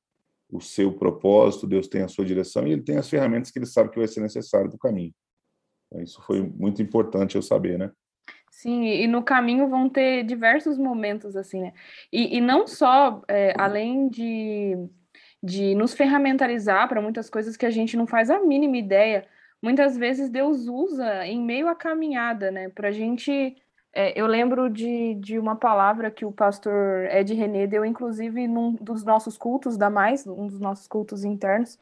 o 0.50 0.62
seu 0.62 0.94
propósito, 0.94 1.68
Deus 1.68 1.88
tem 1.88 2.02
a 2.02 2.08
sua 2.08 2.26
direção 2.26 2.66
e 2.66 2.72
Ele 2.72 2.84
tem 2.84 2.98
as 2.98 3.10
ferramentas 3.10 3.52
que 3.52 3.60
Ele 3.60 3.66
sabe 3.66 3.90
que 3.90 4.00
vai 4.00 4.08
ser 4.08 4.22
necessário 4.22 4.70
do 4.70 4.78
caminho. 4.78 5.14
Isso 5.98 6.22
foi 6.24 6.42
muito 6.42 6.82
importante 6.82 7.36
eu 7.36 7.42
saber, 7.42 7.78
né? 7.78 7.92
Sim, 8.50 8.86
e 8.86 9.08
no 9.08 9.24
caminho 9.24 9.68
vão 9.68 9.90
ter 9.90 10.24
diversos 10.24 10.78
momentos 10.78 11.36
assim, 11.36 11.62
né? 11.62 11.74
E, 12.12 12.38
e 12.38 12.42
não 12.42 12.66
só, 12.66 13.22
é, 13.28 13.54
além 13.58 14.08
de, 14.08 14.78
de 15.44 15.76
nos 15.76 15.94
ferramentalizar 15.94 16.88
para 16.88 17.02
muitas 17.02 17.30
coisas 17.30 17.58
que 17.58 17.66
a 17.66 17.70
gente 17.70 17.98
não 17.98 18.08
faz 18.08 18.30
a 18.30 18.40
mínima 18.40 18.78
ideia, 18.78 19.28
muitas 19.62 19.98
vezes 19.98 20.30
Deus 20.30 20.68
usa 20.68 21.28
em 21.28 21.42
meio 21.42 21.68
à 21.68 21.76
caminhada, 21.76 22.50
né? 22.50 22.70
Para 22.70 22.88
a 22.88 22.92
gente. 22.92 23.58
É, 23.96 24.20
eu 24.20 24.26
lembro 24.26 24.70
de, 24.70 25.14
de 25.16 25.38
uma 25.38 25.56
palavra 25.56 26.10
que 26.10 26.26
o 26.26 26.32
pastor 26.32 27.06
Ed 27.12 27.32
René 27.34 27.68
deu, 27.68 27.86
inclusive, 27.86 28.48
num 28.48 28.74
dos 28.74 29.04
nossos 29.04 29.38
cultos 29.38 29.78
da 29.78 29.90
Mais, 29.90 30.26
um 30.26 30.48
dos 30.48 30.60
nossos 30.60 30.88
cultos 30.88 31.24
internos, 31.24 31.78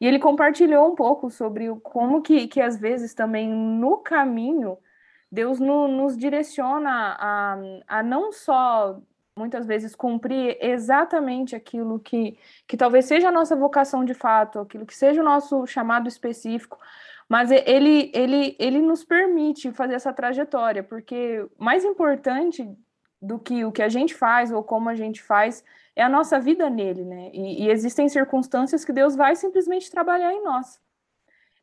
e 0.00 0.06
ele 0.06 0.18
compartilhou 0.18 0.90
um 0.90 0.94
pouco 0.94 1.30
sobre 1.30 1.68
como 1.82 2.22
que, 2.22 2.46
que 2.46 2.60
às 2.60 2.78
vezes 2.78 3.12
também 3.12 3.48
no 3.48 3.98
caminho 3.98 4.78
Deus 5.30 5.58
no, 5.58 5.88
nos 5.88 6.16
direciona 6.16 7.16
a, 7.18 7.58
a 7.88 8.02
não 8.02 8.32
só 8.32 9.00
muitas 9.36 9.66
vezes 9.66 9.94
cumprir 9.94 10.56
exatamente 10.60 11.56
aquilo 11.56 11.98
que, 11.98 12.38
que 12.66 12.76
talvez 12.76 13.04
seja 13.04 13.28
a 13.28 13.32
nossa 13.32 13.56
vocação 13.56 14.04
de 14.04 14.14
fato, 14.14 14.60
aquilo 14.60 14.86
que 14.86 14.96
seja 14.96 15.20
o 15.20 15.24
nosso 15.24 15.66
chamado 15.66 16.08
específico, 16.08 16.78
mas 17.28 17.50
ele, 17.50 18.10
ele, 18.14 18.56
ele 18.58 18.80
nos 18.80 19.04
permite 19.04 19.72
fazer 19.72 19.94
essa 19.94 20.12
trajetória, 20.12 20.82
porque 20.82 21.44
mais 21.58 21.84
importante 21.84 22.68
do 23.20 23.38
que 23.38 23.64
o 23.64 23.72
que 23.72 23.82
a 23.82 23.88
gente 23.88 24.14
faz 24.14 24.52
ou 24.52 24.62
como 24.62 24.88
a 24.88 24.94
gente 24.94 25.22
faz 25.22 25.64
é 25.96 26.02
a 26.02 26.08
nossa 26.08 26.38
vida 26.38 26.68
nele, 26.68 27.04
né? 27.04 27.30
E, 27.32 27.64
e 27.64 27.70
existem 27.70 28.08
circunstâncias 28.08 28.84
que 28.84 28.92
Deus 28.92 29.16
vai 29.16 29.34
simplesmente 29.34 29.90
trabalhar 29.90 30.32
em 30.32 30.44
nós. 30.44 30.78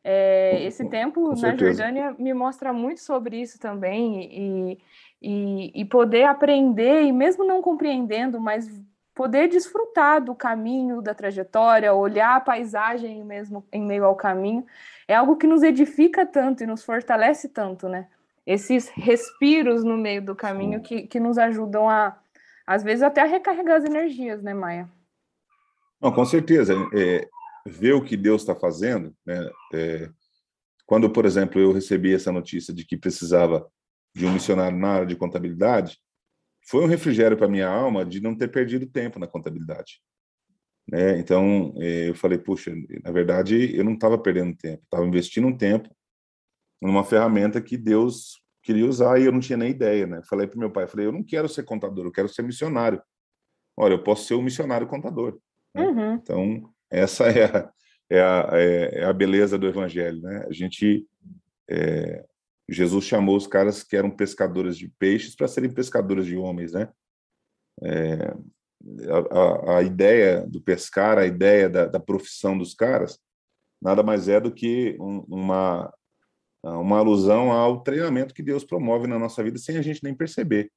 É, 0.04 0.64
esse 0.64 0.84
tempo 0.90 1.30
na 1.40 1.56
Jordânia 1.56 2.16
me 2.18 2.34
mostra 2.34 2.74
muito 2.74 3.02
sobre 3.02 3.40
isso 3.40 3.60
também 3.60 4.24
e, 4.32 4.80
e, 5.22 5.72
e, 5.76 5.86
poder 5.86 6.24
aprender 6.24 7.04
e 7.04 7.12
mesmo 7.12 7.46
não 7.46 7.62
compreendendo, 7.62 8.40
mas 8.40 8.68
poder 9.14 9.48
desfrutar 9.48 10.24
do 10.24 10.34
caminho, 10.34 11.02
da 11.02 11.14
trajetória, 11.14 11.94
olhar 11.94 12.38
a 12.38 12.42
paisagem 12.42 13.24
mesmo 13.24 13.64
em 13.72 13.84
meio 13.84 14.06
ao 14.06 14.16
caminho, 14.16 14.66
é 15.08 15.14
algo 15.14 15.36
que 15.36 15.46
nos 15.46 15.62
edifica 15.62 16.26
tanto 16.26 16.64
e 16.64 16.68
nos 16.68 16.84
fortalece 16.84 17.50
tanto, 17.50 17.88
né? 17.88 18.08
Esses 18.48 18.90
respiros 18.90 19.84
no 19.84 19.96
meio 19.98 20.24
do 20.24 20.36
caminho 20.36 20.82
que, 20.82 21.04
que 21.04 21.20
nos 21.20 21.38
ajudam 21.38 21.88
a, 21.88 22.18
às 22.66 22.82
vezes 22.82 23.04
até 23.04 23.22
a 23.22 23.26
recarregar 23.26 23.78
as 23.78 23.86
energias, 23.86 24.42
né, 24.42 24.54
Maia? 24.54 24.90
Não, 26.02 26.12
com 26.12 26.26
certeza. 26.26 26.74
É, 26.96 27.28
ver 27.66 27.94
o 27.94 28.04
que 28.04 28.18
Deus 28.18 28.42
está 28.42 28.56
fazendo, 28.56 29.14
né? 29.24 29.50
É, 29.74 30.10
quando, 30.88 31.10
por 31.12 31.26
exemplo, 31.26 31.62
eu 31.62 31.72
recebi 31.72 32.14
essa 32.14 32.32
notícia 32.32 32.74
de 32.74 32.84
que 32.84 32.98
precisava 32.98 33.70
de 34.14 34.26
um 34.26 34.34
missionário 34.34 34.78
na 34.78 34.90
área 34.90 35.08
de 35.08 35.16
contabilidade, 35.16 35.98
foi 36.68 36.84
um 36.84 36.88
refrigério 36.88 37.38
para 37.38 37.48
minha 37.48 37.68
alma 37.68 38.06
de 38.06 38.22
não 38.22 38.36
ter 38.36 38.50
perdido 38.50 38.86
tempo 38.86 39.20
na 39.20 39.28
contabilidade. 39.28 40.02
Né? 40.90 41.20
Então, 41.20 41.74
é, 41.78 42.10
eu 42.10 42.16
falei, 42.16 42.38
puxa, 42.38 42.74
na 43.04 43.12
verdade, 43.12 43.76
eu 43.76 43.84
não 43.84 43.94
estava 43.94 44.18
perdendo 44.18 44.56
tempo, 44.56 44.84
estava 44.84 45.06
investindo 45.06 45.48
um 45.48 45.56
tempo 45.56 45.90
numa 46.82 47.04
ferramenta 47.04 47.62
que 47.62 47.78
Deus 47.78 48.42
queria 48.64 48.86
usar 48.86 49.20
e 49.20 49.26
eu 49.26 49.32
não 49.32 49.40
tinha 49.40 49.58
nem 49.58 49.72
ideia, 49.72 50.06
né? 50.06 50.22
Falei 50.30 50.48
para 50.48 50.60
meu 50.60 50.72
pai, 50.72 50.88
falei, 50.88 51.06
eu 51.06 51.12
não 51.12 51.24
quero 51.24 51.48
ser 51.48 51.64
contador, 51.64 52.06
eu 52.06 52.12
quero 52.12 52.28
ser 52.28 52.42
missionário. 52.42 53.02
Olha, 53.78 53.94
eu 53.94 54.04
posso 54.04 54.28
ser 54.28 54.36
um 54.36 54.42
missionário 54.42 54.88
contador. 54.88 55.40
Né? 55.74 55.86
Uhum. 55.86 56.14
Então, 56.14 56.74
essa 56.90 57.26
é 57.30 57.46
a, 57.46 57.72
é, 58.10 58.22
a, 58.22 58.50
é 58.54 59.04
a 59.06 59.14
beleza 59.14 59.58
do 59.58 59.68
evangelho, 59.68 60.22
né? 60.22 60.46
A 60.48 60.52
gente... 60.52 61.08
É, 61.70 62.26
Jesus 62.72 63.06
chamou 63.06 63.36
os 63.36 63.48
caras 63.48 63.84
que 63.84 63.96
eram 63.96 64.10
pescadores 64.10 64.78
de 64.78 64.88
peixes 64.88 65.36
para 65.36 65.48
serem 65.48 65.70
pescadores 65.70 66.26
de 66.26 66.38
homens, 66.38 66.74
né? 66.74 66.90
É, 67.84 68.34
a, 69.32 69.78
a, 69.78 69.84
ideia 69.84 70.46
do 70.48 70.62
pescar, 70.62 71.18
a 71.18 71.26
ideia 71.26 71.70
da, 71.70 71.86
da, 71.86 72.00
profissão 72.00 72.58
dos 72.58 72.74
caras, 72.74 73.20
nada 73.82 74.04
mais 74.04 74.28
é 74.28 74.40
do 74.40 74.52
que 74.52 74.96
um, 75.00 75.20
uma 75.28 75.94
uma 76.64 77.00
alusão 77.00 77.52
ao 77.52 77.82
treinamento 77.82 78.34
que 78.34 78.44
Deus 78.44 78.64
promove 78.64 79.08
na 79.08 79.18
nossa 79.18 79.44
vida 79.44 79.58
sem 79.58 79.78
a 79.78 79.82
gente 79.82 80.04
nem 80.04 80.14
perceber. 80.14 80.72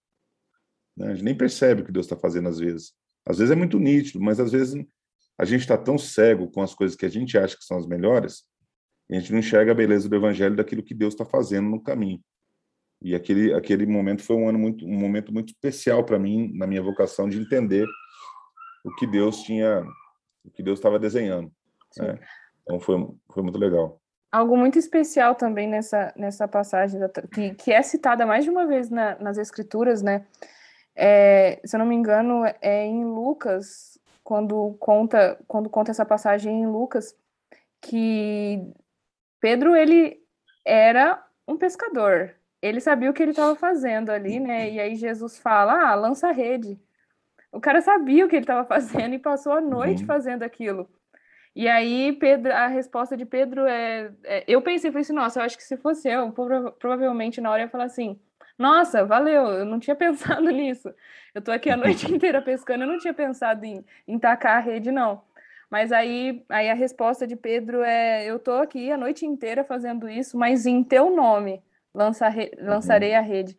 Né? 0.97 1.09
A 1.09 1.15
gente 1.15 1.25
nem 1.25 1.37
percebe 1.37 1.83
o 1.83 1.85
que 1.85 1.93
Deus 1.93 2.07
está 2.07 2.17
fazendo 2.17 2.49
às 2.49 2.59
vezes. 2.59 2.95
Às 3.27 3.39
vezes 3.39 3.53
é 3.53 3.57
muito 3.57 3.79
nítido, 3.79 4.21
mas 4.21 4.41
às 4.41 4.53
vezes 4.53 4.83
a 5.39 5.45
gente 5.45 5.61
está 5.61 5.77
tão 5.77 5.99
cego 5.99 6.51
com 6.51 6.63
as 6.63 6.75
coisas 6.75 6.97
que 6.97 7.05
a 7.05 7.11
gente 7.11 7.37
acha 7.37 7.57
que 7.57 7.65
são 7.65 7.77
as 7.77 7.87
melhores, 7.87 8.45
a 9.11 9.15
gente 9.15 9.33
não 9.33 9.39
enxerga 9.39 9.73
a 9.73 9.75
beleza 9.75 10.09
do 10.09 10.17
Evangelho 10.17 10.57
daquilo 10.57 10.83
que 10.83 10.95
Deus 10.95 11.15
está 11.15 11.25
fazendo 11.25 11.69
no 11.69 11.83
caminho. 11.83 12.21
E 13.03 13.15
aquele 13.15 13.53
aquele 13.53 13.87
momento 13.87 14.23
foi 14.23 14.37
um 14.37 14.49
ano 14.49 14.59
muito 14.59 14.87
um 14.87 14.99
momento 14.99 15.33
muito 15.33 15.51
especial 15.51 16.05
para 16.05 16.19
mim 16.19 16.51
na 16.55 16.67
minha 16.67 16.83
vocação 16.83 17.29
de 17.29 17.39
entender 17.39 17.87
o 18.85 18.95
que 18.95 19.07
Deus 19.07 19.43
tinha, 19.43 19.83
o 20.45 20.51
que 20.51 20.63
Deus 20.63 20.79
estava 20.79 20.99
desenhando. 20.99 21.53
Né? 21.99 22.19
Então 22.63 22.81
foi, 22.81 22.97
foi 23.31 23.43
muito 23.43 23.59
legal. 23.59 24.01
Algo 24.33 24.57
muito 24.57 24.79
especial 24.79 25.35
também 25.35 25.69
nessa, 25.69 26.13
nessa 26.17 26.49
passagem, 26.49 27.01
que, 27.33 27.55
que 27.55 27.73
é 27.73 27.83
citada 27.83 28.27
mais 28.27 28.45
de 28.45 28.51
uma 28.51 28.67
vez 28.67 28.91
na, 28.91 29.17
nas 29.21 29.39
Escrituras, 29.39 30.03
né? 30.03 30.27
É, 30.97 31.61
se 31.65 31.77
eu 31.77 31.79
não 31.79 31.87
me 31.87 31.95
engano, 31.95 32.45
é 32.61 32.85
em 32.85 33.05
Lucas, 33.05 33.99
quando 34.25 34.75
conta, 34.81 35.39
quando 35.47 35.71
conta 35.71 35.93
essa 35.93 36.05
passagem 36.05 36.63
em 36.63 36.67
Lucas, 36.67 37.15
que 37.81 38.75
Pedro, 39.45 39.77
ele 39.77 40.23
era 40.65 41.23
um 41.47 41.59
pescador, 41.59 42.35
ele 42.63 42.81
sabia 42.81 43.11
o 43.11 43.13
que 43.13 43.23
ele 43.23 43.33
estava 43.33 43.55
fazendo 43.55 44.09
ali, 44.09 44.41
né? 44.41 44.71
E 44.71 44.81
aí 44.81 44.97
Jesus 44.97 45.39
fala: 45.39 45.91
ah, 45.91 45.95
lança 45.95 46.29
a 46.29 46.33
rede. 46.33 46.81
O 47.53 47.61
cara 47.61 47.83
sabia 47.83 48.25
o 48.25 48.29
que 48.29 48.37
ele 48.37 48.45
estava 48.45 48.65
fazendo 48.65 49.15
e 49.15 49.19
passou 49.19 49.53
a 49.53 49.61
noite 49.61 50.01
uhum. 50.01 50.07
fazendo 50.07 50.45
aquilo. 50.45 50.89
E 51.55 51.69
aí, 51.69 52.15
Pedro, 52.15 52.55
a 52.55 52.69
resposta 52.69 53.19
de 53.19 53.27
Pedro 53.27 53.67
é, 53.67 54.11
é, 54.25 54.45
Eu 54.49 54.63
pensei, 54.63 54.91
falei 54.91 55.03
assim, 55.03 55.13
nossa, 55.13 55.41
eu 55.41 55.45
acho 55.45 55.59
que 55.59 55.63
se 55.63 55.77
fosse 55.77 56.09
eu, 56.09 56.33
provavelmente 56.79 57.39
na 57.39 57.51
hora 57.51 57.61
eu 57.61 57.67
ia 57.67 57.71
falar 57.71 57.85
assim: 57.85 58.19
nossa, 58.59 59.05
valeu, 59.05 59.45
eu 59.49 59.67
não 59.67 59.79
tinha 59.79 59.95
pensado 59.95 60.49
nisso. 60.49 60.89
Eu 61.35 61.43
tô 61.43 61.53
aqui 61.53 61.69
a 61.69 61.77
noite 61.77 62.09
inteira 62.11 62.41
pescando, 62.41 62.85
eu 62.85 62.89
não 62.89 62.99
tinha 62.99 63.13
pensado 63.13 63.63
em, 63.67 63.85
em 64.09 64.19
tacar 64.19 64.57
a 64.57 64.61
rede, 64.61 64.91
não. 64.91 65.23
Mas 65.71 65.93
aí, 65.93 66.45
aí 66.49 66.71
a 66.71 66.75
resposta 66.75 67.27
de 67.27 67.37
Pedro 67.37 67.83
é: 67.83 68.25
eu 68.25 68.39
tô 68.39 68.53
aqui 68.53 68.91
a 68.91 68.97
noite 68.97 69.27
inteira 69.27 69.65
fazendo 69.65 70.09
isso, 70.09 70.37
mas 70.37 70.67
em 70.67 70.83
teu 70.83 71.15
nome 71.15 71.63
lançar, 71.95 72.35
lançarei 72.59 73.13
uhum. 73.13 73.19
a 73.19 73.21
rede. 73.21 73.59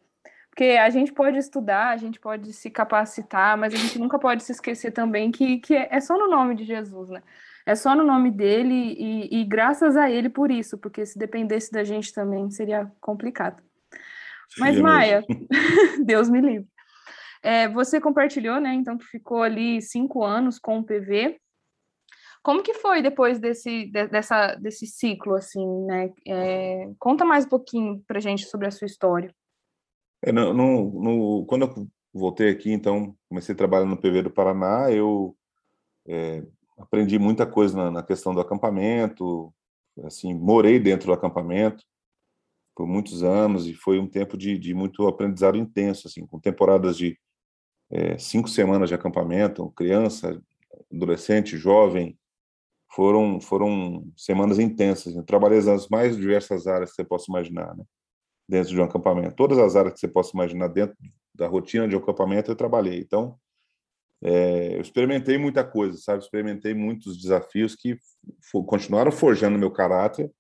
Porque 0.50 0.78
a 0.78 0.90
gente 0.90 1.12
pode 1.12 1.38
estudar, 1.38 1.90
a 1.90 1.98
gente 1.98 2.18
pode 2.18 2.54
se 2.54 2.70
capacitar, 2.70 3.58
mas 3.58 3.74
a 3.74 3.78
gente 3.78 4.00
nunca 4.00 4.18
pode 4.18 4.42
se 4.42 4.54
esquecer 4.54 4.92
também 4.92 5.30
que, 5.30 5.60
que 5.60 5.76
é 5.76 6.00
só 6.00 6.18
no 6.18 6.30
nome 6.30 6.56
de 6.56 6.64
Jesus, 6.64 7.10
né? 7.10 7.22
É 7.66 7.76
só 7.76 7.94
no 7.96 8.06
nome 8.06 8.32
dele 8.32 8.96
e, 8.98 9.42
e 9.42 9.44
graças 9.44 9.98
a 9.98 10.10
ele 10.10 10.30
por 10.30 10.52
isso, 10.52 10.78
porque 10.78 11.06
se 11.06 11.18
dependesse 11.18 11.72
da 11.72 11.84
gente 11.84 12.14
também 12.14 12.50
seria 12.52 12.90
complicado. 13.02 13.62
Mas, 14.58 14.80
Maia, 14.80 15.26
Deus 16.06 16.30
me 16.30 16.40
livre. 16.40 16.68
É, 17.42 17.68
você 17.68 18.00
compartilhou, 18.00 18.60
né? 18.60 18.74
Então, 18.74 18.98
que 18.98 19.06
ficou 19.06 19.44
ali 19.44 19.82
cinco 19.82 20.24
anos 20.24 20.58
com 20.58 20.80
o 20.80 20.84
PV. 20.84 21.40
Como 22.46 22.62
que 22.62 22.76
foi 22.76 23.02
depois 23.02 23.40
desse, 23.40 23.88
de, 23.88 24.08
dessa, 24.08 24.54
desse 24.54 24.86
ciclo, 24.86 25.34
assim, 25.34 25.66
né? 25.86 26.14
É, 26.28 26.92
conta 27.00 27.26
mais 27.26 27.44
um 27.44 27.50
pouquinho 27.50 28.04
para 28.08 28.20
gente 28.20 28.46
sobre 28.46 28.68
a 28.68 28.72
sua 28.72 28.86
história. 28.86 29.34
É, 30.24 30.32
no, 30.32 30.54
no, 30.54 31.02
no, 31.02 31.46
quando 31.48 31.64
eu 31.64 31.88
voltei 32.14 32.52
aqui, 32.52 32.72
então, 32.72 33.18
comecei 33.28 33.56
trabalhar 33.56 33.88
no 33.88 33.98
PV 33.98 34.22
do 34.22 34.30
Paraná, 34.30 34.92
eu 34.92 35.36
é, 36.08 36.44
aprendi 36.78 37.18
muita 37.18 37.48
coisa 37.48 37.76
na, 37.76 37.90
na, 37.90 38.04
questão 38.04 38.32
do 38.32 38.40
acampamento, 38.40 39.52
assim, 40.04 40.32
morei 40.32 40.80
dentro 40.80 41.08
do 41.08 41.14
acampamento 41.14 41.84
por 42.76 42.86
muitos 42.86 43.24
anos 43.24 43.66
e 43.66 43.74
foi 43.74 43.98
um 43.98 44.08
tempo 44.08 44.38
de, 44.38 44.60
de 44.60 44.72
muito 44.76 45.08
aprendizado 45.08 45.58
intenso, 45.58 46.08
assim, 46.08 46.28
com 46.28 46.40
temporadas 46.40 46.96
de 46.96 47.18
é, 47.90 48.20
cinco 48.20 48.48
semanas 48.48 48.90
de 48.90 48.94
acampamento, 48.94 49.72
criança, 49.72 50.40
adolescente, 50.94 51.58
jovem, 51.58 52.16
foram 52.96 53.42
foram 53.42 54.08
semanas 54.16 54.58
intensas. 54.58 55.16
Eu 55.16 55.24
trabalhei 55.24 55.62
nas 55.62 55.90
mais 55.90 56.16
diversas 56.16 56.66
áreas 56.66 56.92
que 56.92 56.96
você 56.96 57.04
possa 57.04 57.26
imaginar, 57.30 57.76
né? 57.76 57.84
dentro 58.48 58.70
de 58.70 58.80
um 58.80 58.84
acampamento. 58.84 59.36
Todas 59.36 59.58
as 59.58 59.76
áreas 59.76 59.94
que 59.94 60.00
você 60.00 60.08
possa 60.08 60.32
imaginar 60.34 60.68
dentro 60.68 60.96
da 61.34 61.48
rotina 61.48 61.88
de 61.88 61.96
um 61.96 62.00
acampamento 62.00 62.52
eu 62.52 62.56
trabalhei. 62.56 63.00
Então, 63.00 63.38
é, 64.24 64.78
eu 64.78 64.82
experimentei 64.82 65.38
muita 65.38 65.64
coisa, 65.64 65.98
sabe? 65.98 66.24
Experimentei 66.24 66.74
muitos 66.74 67.18
desafios 67.18 67.76
que 67.76 68.00
continuaram 68.66 69.12
forjando 69.12 69.58
meu 69.58 69.72
caráter. 69.72 70.32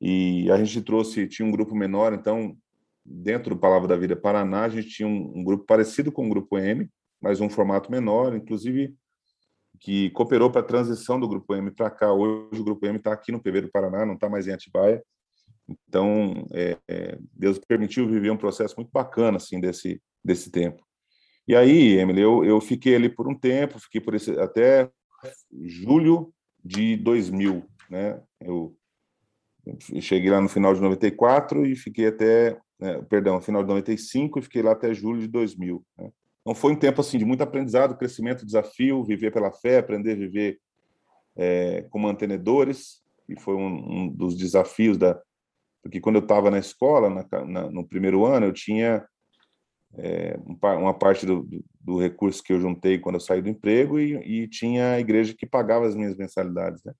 E 0.00 0.50
a 0.50 0.56
gente 0.62 0.82
trouxe, 0.82 1.28
tinha 1.28 1.46
um 1.46 1.52
grupo 1.52 1.74
menor, 1.74 2.12
então, 2.12 2.56
dentro 3.04 3.54
do 3.54 3.60
Palavra 3.60 3.86
da 3.86 3.96
Vida 3.96 4.16
Paraná, 4.16 4.64
a 4.64 4.68
gente 4.68 4.88
tinha 4.88 5.08
um, 5.08 5.38
um 5.38 5.44
grupo 5.44 5.64
parecido 5.64 6.10
com 6.10 6.26
o 6.26 6.28
Grupo 6.28 6.58
M, 6.58 6.90
mas 7.20 7.40
um 7.40 7.48
formato 7.48 7.90
menor, 7.90 8.34
inclusive 8.34 8.94
que 9.84 10.08
cooperou 10.12 10.50
para 10.50 10.62
a 10.62 10.64
transição 10.64 11.20
do 11.20 11.28
Grupo 11.28 11.54
M 11.54 11.70
para 11.70 11.90
cá. 11.90 12.10
Hoje 12.10 12.58
o 12.58 12.64
Grupo 12.64 12.86
M 12.86 12.96
está 12.96 13.12
aqui 13.12 13.30
no 13.30 13.38
PV 13.38 13.60
do 13.60 13.70
Paraná, 13.70 14.06
não 14.06 14.14
está 14.14 14.30
mais 14.30 14.48
em 14.48 14.52
Atibaia. 14.52 15.04
Então, 15.68 16.48
é, 16.54 16.78
é, 16.88 17.18
Deus 17.34 17.58
permitiu 17.58 18.08
viver 18.08 18.30
um 18.30 18.36
processo 18.36 18.74
muito 18.76 18.90
bacana 18.90 19.36
assim 19.36 19.60
desse 19.60 20.00
desse 20.24 20.50
tempo. 20.50 20.82
E 21.46 21.54
aí, 21.54 21.98
Emily, 21.98 22.22
eu, 22.22 22.42
eu 22.46 22.58
fiquei 22.62 22.94
ali 22.94 23.10
por 23.10 23.28
um 23.28 23.38
tempo, 23.38 23.78
fiquei 23.78 24.00
por 24.00 24.14
esse 24.14 24.30
até 24.40 24.90
julho 25.52 26.32
de 26.64 26.96
2000, 26.96 27.62
né? 27.90 28.22
Eu, 28.40 28.74
cheguei 30.00 30.30
lá 30.30 30.40
no 30.40 30.48
final 30.48 30.72
de 30.72 30.80
94 30.80 31.66
e 31.66 31.76
fiquei 31.76 32.06
até, 32.06 32.58
né, 32.80 33.02
perdão, 33.02 33.38
final 33.38 33.62
de 33.62 33.68
95 33.68 34.38
e 34.38 34.42
fiquei 34.42 34.62
lá 34.62 34.72
até 34.72 34.94
julho 34.94 35.20
de 35.20 35.28
2000. 35.28 35.84
Né? 35.98 36.10
Então 36.44 36.54
foi 36.54 36.72
um 36.72 36.78
tempo 36.78 37.00
assim 37.00 37.16
de 37.16 37.24
muito 37.24 37.42
aprendizado, 37.42 37.96
crescimento, 37.96 38.44
desafio, 38.44 39.02
viver 39.02 39.32
pela 39.32 39.50
fé, 39.50 39.78
aprender 39.78 40.12
a 40.12 40.16
viver 40.16 40.60
é, 41.34 41.82
com 41.88 41.98
mantenedores, 41.98 43.02
e 43.26 43.40
foi 43.40 43.54
um, 43.54 44.02
um, 44.02 44.08
dos 44.08 44.36
desafios 44.36 44.98
da, 44.98 45.18
porque 45.82 46.00
quando 46.00 46.16
eu 46.16 46.22
estava 46.22 46.50
na 46.50 46.58
escola, 46.58 47.08
na, 47.10 47.44
na, 47.44 47.70
no 47.70 47.86
primeiro 47.86 48.24
ano, 48.26 48.46
eu 48.46 48.52
tinha 48.52 49.06
é, 49.96 50.36
uma 50.62 50.92
parte 50.92 51.24
do, 51.24 51.48
do, 51.80 51.98
recurso 51.98 52.42
que 52.42 52.52
eu 52.52 52.60
juntei 52.60 52.98
quando 52.98 53.16
eu 53.16 53.20
saí 53.20 53.40
do 53.40 53.48
emprego 53.48 53.98
e, 53.98 54.42
e 54.42 54.48
tinha 54.48 54.92
a 54.92 55.00
igreja 55.00 55.34
que 55.36 55.46
pagava 55.46 55.86
as 55.86 55.94
minhas 55.94 56.16
mensalidades. 56.16 56.82
Né? 56.84 56.92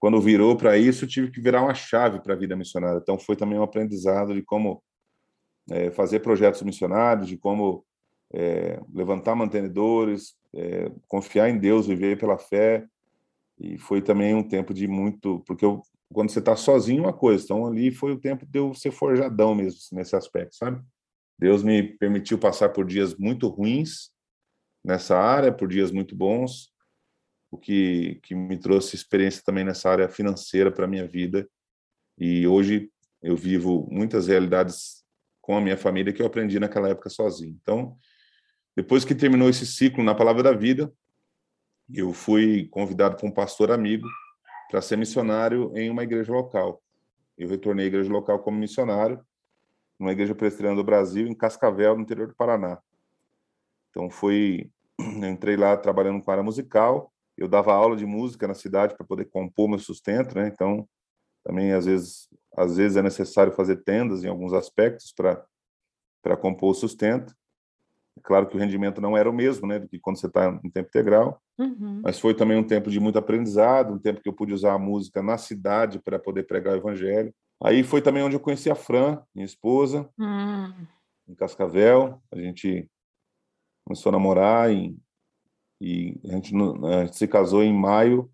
Quando 0.00 0.20
virou 0.20 0.56
para 0.56 0.76
isso, 0.76 1.04
eu 1.04 1.08
tive 1.08 1.30
que 1.30 1.40
virar 1.40 1.62
uma 1.62 1.74
chave 1.74 2.20
para 2.20 2.34
a 2.34 2.36
vida 2.36 2.56
missionária. 2.56 2.98
Então, 3.00 3.18
foi 3.18 3.36
também 3.36 3.58
um 3.58 3.62
aprendizado 3.62 4.34
de 4.34 4.42
como 4.42 4.82
é, 5.70 5.92
fazer 5.92 6.20
projetos 6.20 6.62
missionários, 6.62 7.28
de 7.28 7.38
como 7.38 7.84
é, 8.32 8.80
levantar 8.92 9.34
mantenedores, 9.34 10.34
é, 10.54 10.90
confiar 11.06 11.48
em 11.48 11.58
Deus, 11.58 11.86
viver 11.86 12.18
pela 12.18 12.38
fé. 12.38 12.86
E 13.58 13.78
foi 13.78 14.00
também 14.00 14.34
um 14.34 14.42
tempo 14.42 14.72
de 14.72 14.88
muito, 14.88 15.40
porque 15.46 15.64
eu 15.64 15.82
quando 16.12 16.30
você 16.30 16.38
está 16.38 16.54
sozinho, 16.54 17.02
uma 17.04 17.12
coisa. 17.12 17.42
Então, 17.42 17.66
ali 17.66 17.90
foi 17.90 18.12
o 18.12 18.18
tempo 18.18 18.46
de 18.46 18.58
eu 18.58 18.74
ser 18.74 18.90
forjadão 18.90 19.54
mesmo, 19.54 19.80
nesse 19.92 20.14
aspecto, 20.14 20.54
sabe? 20.54 20.82
Deus 21.38 21.62
me 21.62 21.82
permitiu 21.82 22.38
passar 22.38 22.68
por 22.68 22.84
dias 22.84 23.16
muito 23.16 23.48
ruins 23.48 24.10
nessa 24.84 25.18
área, 25.18 25.52
por 25.52 25.68
dias 25.68 25.90
muito 25.90 26.14
bons, 26.14 26.72
o 27.50 27.58
que, 27.58 28.20
que 28.22 28.34
me 28.34 28.56
trouxe 28.56 28.94
experiência 28.94 29.42
também 29.44 29.64
nessa 29.64 29.90
área 29.90 30.08
financeira 30.08 30.70
para 30.70 30.84
a 30.84 30.88
minha 30.88 31.06
vida. 31.06 31.48
E 32.18 32.46
hoje 32.46 32.90
eu 33.22 33.36
vivo 33.36 33.88
muitas 33.90 34.26
realidades 34.28 35.02
com 35.40 35.56
a 35.56 35.60
minha 35.60 35.76
família 35.76 36.12
que 36.12 36.22
eu 36.22 36.26
aprendi 36.26 36.60
naquela 36.60 36.88
época 36.88 37.10
sozinho. 37.10 37.56
Então, 37.60 37.96
depois 38.74 39.04
que 39.04 39.14
terminou 39.14 39.48
esse 39.48 39.66
ciclo 39.66 40.02
na 40.02 40.14
Palavra 40.14 40.42
da 40.42 40.52
Vida, 40.52 40.92
eu 41.92 42.12
fui 42.12 42.68
convidado 42.68 43.16
por 43.16 43.26
um 43.26 43.30
pastor 43.30 43.70
amigo 43.70 44.08
para 44.70 44.80
ser 44.80 44.96
missionário 44.96 45.70
em 45.76 45.90
uma 45.90 46.02
igreja 46.02 46.32
local. 46.32 46.82
Eu 47.36 47.48
retornei 47.48 47.84
à 47.84 47.88
igreja 47.88 48.10
local 48.10 48.38
como 48.38 48.58
missionário, 48.58 49.20
numa 49.98 50.12
igreja 50.12 50.34
presbiteriana 50.34 50.76
do 50.76 50.84
Brasil, 50.84 51.26
em 51.26 51.34
Cascavel, 51.34 51.96
no 51.96 52.02
interior 52.02 52.28
do 52.28 52.34
Paraná. 52.34 52.78
Então. 53.90 54.08
Eu 54.08 54.70
entrei 55.28 55.56
lá 55.56 55.76
trabalhando 55.76 56.22
com 56.22 56.30
área 56.30 56.42
musical, 56.42 57.12
eu 57.36 57.48
dava 57.48 57.72
aula 57.72 57.96
de 57.96 58.06
música 58.06 58.46
na 58.46 58.54
cidade 58.54 58.94
para 58.96 59.06
poder 59.06 59.26
compor 59.26 59.68
meu 59.68 59.78
sustento, 59.78 60.34
né? 60.34 60.48
Então, 60.48 60.88
também 61.44 61.72
às 61.72 61.86
vezes, 61.86 62.28
às 62.56 62.76
vezes 62.76 62.96
é 62.96 63.02
necessário 63.02 63.52
fazer 63.52 63.82
tendas 63.82 64.22
em 64.22 64.28
alguns 64.28 64.52
aspectos 64.52 65.12
para 65.12 65.44
para 66.22 66.36
compor 66.36 66.70
o 66.70 66.74
sustento. 66.74 67.34
Claro 68.22 68.46
que 68.46 68.56
o 68.56 68.60
rendimento 68.60 69.00
não 69.00 69.16
era 69.16 69.28
o 69.28 69.32
mesmo, 69.32 69.66
né, 69.66 69.78
do 69.78 69.88
que 69.88 69.98
quando 69.98 70.18
você 70.18 70.26
está 70.26 70.48
em 70.62 70.70
tempo 70.70 70.88
integral, 70.88 71.40
uhum. 71.58 72.02
mas 72.04 72.18
foi 72.18 72.34
também 72.34 72.58
um 72.58 72.66
tempo 72.66 72.90
de 72.90 73.00
muito 73.00 73.18
aprendizado, 73.18 73.94
um 73.94 73.98
tempo 73.98 74.20
que 74.20 74.28
eu 74.28 74.32
pude 74.32 74.52
usar 74.52 74.74
a 74.74 74.78
música 74.78 75.22
na 75.22 75.38
cidade 75.38 75.98
para 75.98 76.18
poder 76.18 76.46
pregar 76.46 76.74
o 76.74 76.76
evangelho. 76.76 77.34
Aí 77.62 77.82
foi 77.82 78.02
também 78.02 78.22
onde 78.22 78.36
eu 78.36 78.40
conheci 78.40 78.70
a 78.70 78.74
Fran, 78.74 79.22
minha 79.34 79.46
esposa, 79.46 80.08
uhum. 80.18 80.86
em 81.28 81.34
Cascavel. 81.34 82.20
A 82.30 82.38
gente 82.38 82.88
começou 83.84 84.10
a 84.10 84.12
namorar 84.12 84.70
e, 84.72 84.96
e 85.80 86.20
a, 86.26 86.34
gente, 86.34 86.54
a 86.54 87.04
gente 87.04 87.16
se 87.16 87.26
casou 87.26 87.62
em 87.62 87.72
maio 87.72 88.30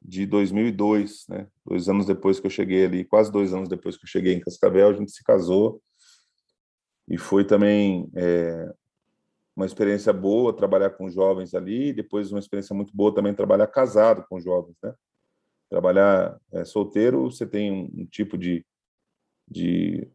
de 0.00 0.24
2002, 0.24 1.26
né? 1.28 1.48
Dois 1.64 1.88
anos 1.88 2.06
depois 2.06 2.38
que 2.38 2.46
eu 2.46 2.50
cheguei 2.50 2.84
ali, 2.84 3.04
quase 3.04 3.32
dois 3.32 3.52
anos 3.52 3.68
depois 3.68 3.96
que 3.96 4.04
eu 4.04 4.08
cheguei 4.08 4.34
em 4.34 4.40
Cascavel, 4.40 4.90
a 4.90 4.92
gente 4.92 5.10
se 5.10 5.24
casou. 5.24 5.82
E 7.08 7.18
foi 7.18 7.44
também 7.44 8.08
é, 8.14 8.72
uma 9.56 9.64
experiência 9.64 10.12
boa 10.12 10.54
trabalhar 10.54 10.90
com 10.90 11.08
jovens 11.08 11.54
ali, 11.54 11.92
depois 11.92 12.30
uma 12.30 12.38
experiência 12.38 12.76
muito 12.76 12.94
boa 12.94 13.14
também 13.14 13.32
trabalhar 13.34 13.66
casado 13.66 14.24
com 14.28 14.38
jovens, 14.38 14.76
né? 14.82 14.94
Trabalhar 15.70 16.38
é, 16.52 16.64
solteiro, 16.64 17.30
você 17.30 17.46
tem 17.46 17.72
um, 17.72 18.02
um 18.02 18.06
tipo 18.06 18.36
de, 18.36 18.64
de 19.50 20.06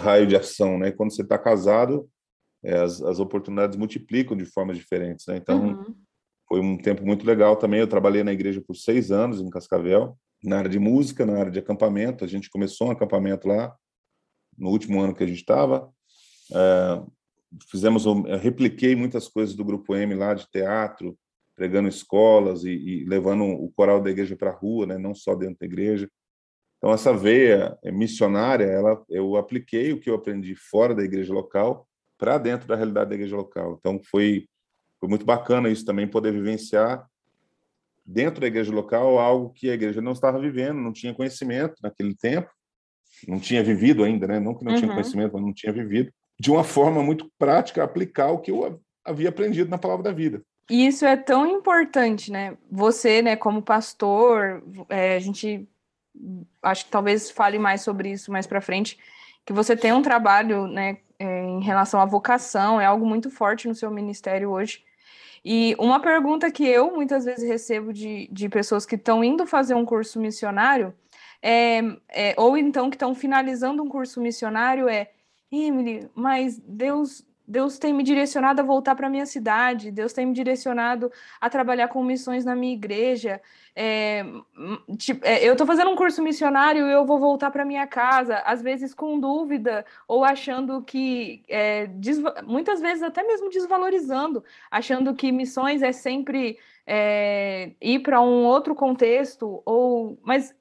raio 0.00 0.26
de 0.26 0.34
ação, 0.34 0.78
né? 0.78 0.90
Quando 0.90 1.14
você 1.14 1.22
está 1.22 1.38
casado, 1.38 2.10
é, 2.64 2.76
as, 2.76 3.00
as 3.02 3.20
oportunidades 3.20 3.78
multiplicam 3.78 4.36
de 4.36 4.44
formas 4.44 4.76
diferentes, 4.76 5.24
né? 5.28 5.36
Então, 5.36 5.68
uhum. 5.68 5.94
foi 6.48 6.60
um 6.60 6.76
tempo 6.76 7.06
muito 7.06 7.24
legal 7.24 7.54
também. 7.56 7.78
Eu 7.78 7.88
trabalhei 7.88 8.24
na 8.24 8.32
igreja 8.32 8.60
por 8.60 8.74
seis 8.74 9.12
anos 9.12 9.40
em 9.40 9.48
Cascavel, 9.48 10.18
na 10.42 10.58
área 10.58 10.70
de 10.70 10.78
música, 10.80 11.24
na 11.24 11.38
área 11.38 11.52
de 11.52 11.60
acampamento. 11.60 12.24
A 12.24 12.28
gente 12.28 12.50
começou 12.50 12.88
um 12.88 12.90
acampamento 12.90 13.46
lá 13.46 13.74
no 14.58 14.70
último 14.70 15.00
ano 15.00 15.14
que 15.14 15.22
a 15.22 15.26
gente 15.26 15.38
estava. 15.38 15.88
É, 16.52 17.15
fizemos, 17.70 18.06
eu 18.06 18.22
repliquei 18.38 18.94
muitas 18.94 19.28
coisas 19.28 19.54
do 19.54 19.64
Grupo 19.64 19.94
M 19.94 20.14
lá 20.14 20.34
de 20.34 20.48
teatro, 20.50 21.16
pregando 21.54 21.88
escolas 21.88 22.64
e, 22.64 22.70
e 22.70 23.04
levando 23.04 23.44
o 23.44 23.70
coral 23.72 24.02
da 24.02 24.10
igreja 24.10 24.36
para 24.36 24.50
a 24.50 24.54
rua, 24.54 24.86
né? 24.86 24.98
não 24.98 25.14
só 25.14 25.34
dentro 25.34 25.56
da 25.60 25.66
igreja. 25.66 26.08
Então 26.78 26.92
essa 26.92 27.12
veia 27.12 27.76
missionária, 27.84 28.64
ela, 28.64 29.02
eu 29.08 29.36
apliquei 29.36 29.92
o 29.92 29.98
que 29.98 30.10
eu 30.10 30.14
aprendi 30.14 30.54
fora 30.54 30.94
da 30.94 31.02
igreja 31.02 31.32
local 31.32 31.88
para 32.18 32.38
dentro 32.38 32.68
da 32.68 32.76
realidade 32.76 33.10
da 33.10 33.14
igreja 33.14 33.36
local. 33.36 33.76
Então 33.78 34.00
foi 34.10 34.46
foi 34.98 35.08
muito 35.10 35.26
bacana 35.26 35.68
isso 35.68 35.84
também 35.84 36.08
poder 36.08 36.32
vivenciar 36.32 37.06
dentro 38.04 38.40
da 38.40 38.46
igreja 38.46 38.72
local 38.72 39.18
algo 39.18 39.50
que 39.50 39.68
a 39.68 39.74
igreja 39.74 40.00
não 40.00 40.12
estava 40.12 40.38
vivendo, 40.38 40.80
não 40.80 40.92
tinha 40.92 41.14
conhecimento 41.14 41.74
naquele 41.82 42.14
tempo, 42.14 42.50
não 43.28 43.38
tinha 43.38 43.62
vivido 43.62 44.04
ainda, 44.04 44.26
né? 44.26 44.40
Não 44.40 44.54
que 44.54 44.64
não 44.64 44.72
uhum. 44.72 44.78
tinha 44.78 44.90
conhecimento, 44.90 45.32
mas 45.34 45.42
não 45.42 45.52
tinha 45.52 45.72
vivido 45.72 46.10
de 46.38 46.50
uma 46.50 46.64
forma 46.64 47.02
muito 47.02 47.30
prática 47.38 47.82
aplicar 47.82 48.30
o 48.30 48.38
que 48.38 48.50
eu 48.50 48.80
havia 49.04 49.28
aprendido 49.28 49.70
na 49.70 49.78
palavra 49.78 50.04
da 50.04 50.12
vida. 50.12 50.42
E 50.68 50.86
isso 50.86 51.04
é 51.04 51.16
tão 51.16 51.46
importante, 51.46 52.32
né? 52.32 52.56
Você, 52.70 53.22
né, 53.22 53.36
como 53.36 53.62
pastor, 53.62 54.62
é, 54.88 55.14
a 55.14 55.18
gente 55.20 55.68
acho 56.62 56.86
que 56.86 56.90
talvez 56.90 57.30
fale 57.30 57.58
mais 57.58 57.82
sobre 57.82 58.10
isso 58.10 58.32
mais 58.32 58.46
para 58.46 58.60
frente, 58.60 58.98
que 59.44 59.52
você 59.52 59.76
tem 59.76 59.92
um 59.92 60.02
trabalho, 60.02 60.66
né, 60.66 60.98
é, 61.18 61.44
em 61.44 61.62
relação 61.62 62.00
à 62.00 62.04
vocação, 62.04 62.80
é 62.80 62.84
algo 62.84 63.06
muito 63.06 63.30
forte 63.30 63.68
no 63.68 63.74
seu 63.74 63.90
ministério 63.90 64.50
hoje. 64.50 64.84
E 65.44 65.76
uma 65.78 66.00
pergunta 66.00 66.50
que 66.50 66.66
eu 66.66 66.90
muitas 66.90 67.24
vezes 67.24 67.48
recebo 67.48 67.92
de, 67.92 68.28
de 68.32 68.48
pessoas 68.48 68.84
que 68.84 68.96
estão 68.96 69.22
indo 69.22 69.46
fazer 69.46 69.74
um 69.74 69.84
curso 69.84 70.18
missionário, 70.18 70.92
é, 71.40 71.80
é, 72.08 72.34
ou 72.36 72.58
então 72.58 72.90
que 72.90 72.96
estão 72.96 73.14
finalizando 73.14 73.82
um 73.82 73.88
curso 73.88 74.20
missionário, 74.20 74.88
é 74.88 75.10
Emily, 75.50 76.10
mas 76.14 76.58
Deus 76.58 77.24
Deus 77.46 77.78
tem 77.78 77.92
me 77.92 78.02
direcionado 78.02 78.60
a 78.60 78.64
voltar 78.64 78.96
para 78.96 79.08
minha 79.08 79.24
cidade, 79.24 79.92
Deus 79.92 80.12
tem 80.12 80.26
me 80.26 80.32
direcionado 80.32 81.12
a 81.40 81.48
trabalhar 81.48 81.88
com 81.88 82.02
missões 82.02 82.44
na 82.44 82.56
minha 82.56 82.74
igreja. 82.74 83.40
É, 83.74 84.24
tipo, 84.98 85.24
é, 85.24 85.46
eu 85.46 85.52
estou 85.52 85.66
fazendo 85.66 85.90
um 85.90 85.96
curso 85.96 86.22
missionário 86.22 86.88
e 86.88 86.92
eu 86.92 87.06
vou 87.06 87.20
voltar 87.20 87.50
para 87.52 87.64
minha 87.64 87.86
casa, 87.86 88.38
às 88.38 88.62
vezes 88.62 88.92
com 88.92 89.20
dúvida 89.20 89.84
ou 90.08 90.24
achando 90.24 90.82
que, 90.82 91.44
é, 91.48 91.88
muitas 92.44 92.80
vezes 92.80 93.02
até 93.02 93.22
mesmo 93.22 93.48
desvalorizando, 93.48 94.42
achando 94.70 95.14
que 95.14 95.30
missões 95.30 95.82
é 95.82 95.92
sempre 95.92 96.58
é, 96.84 97.72
ir 97.80 98.00
para 98.00 98.20
um 98.20 98.44
outro 98.44 98.74
contexto. 98.74 99.62
ou 99.64 100.18
Mas 100.24 100.52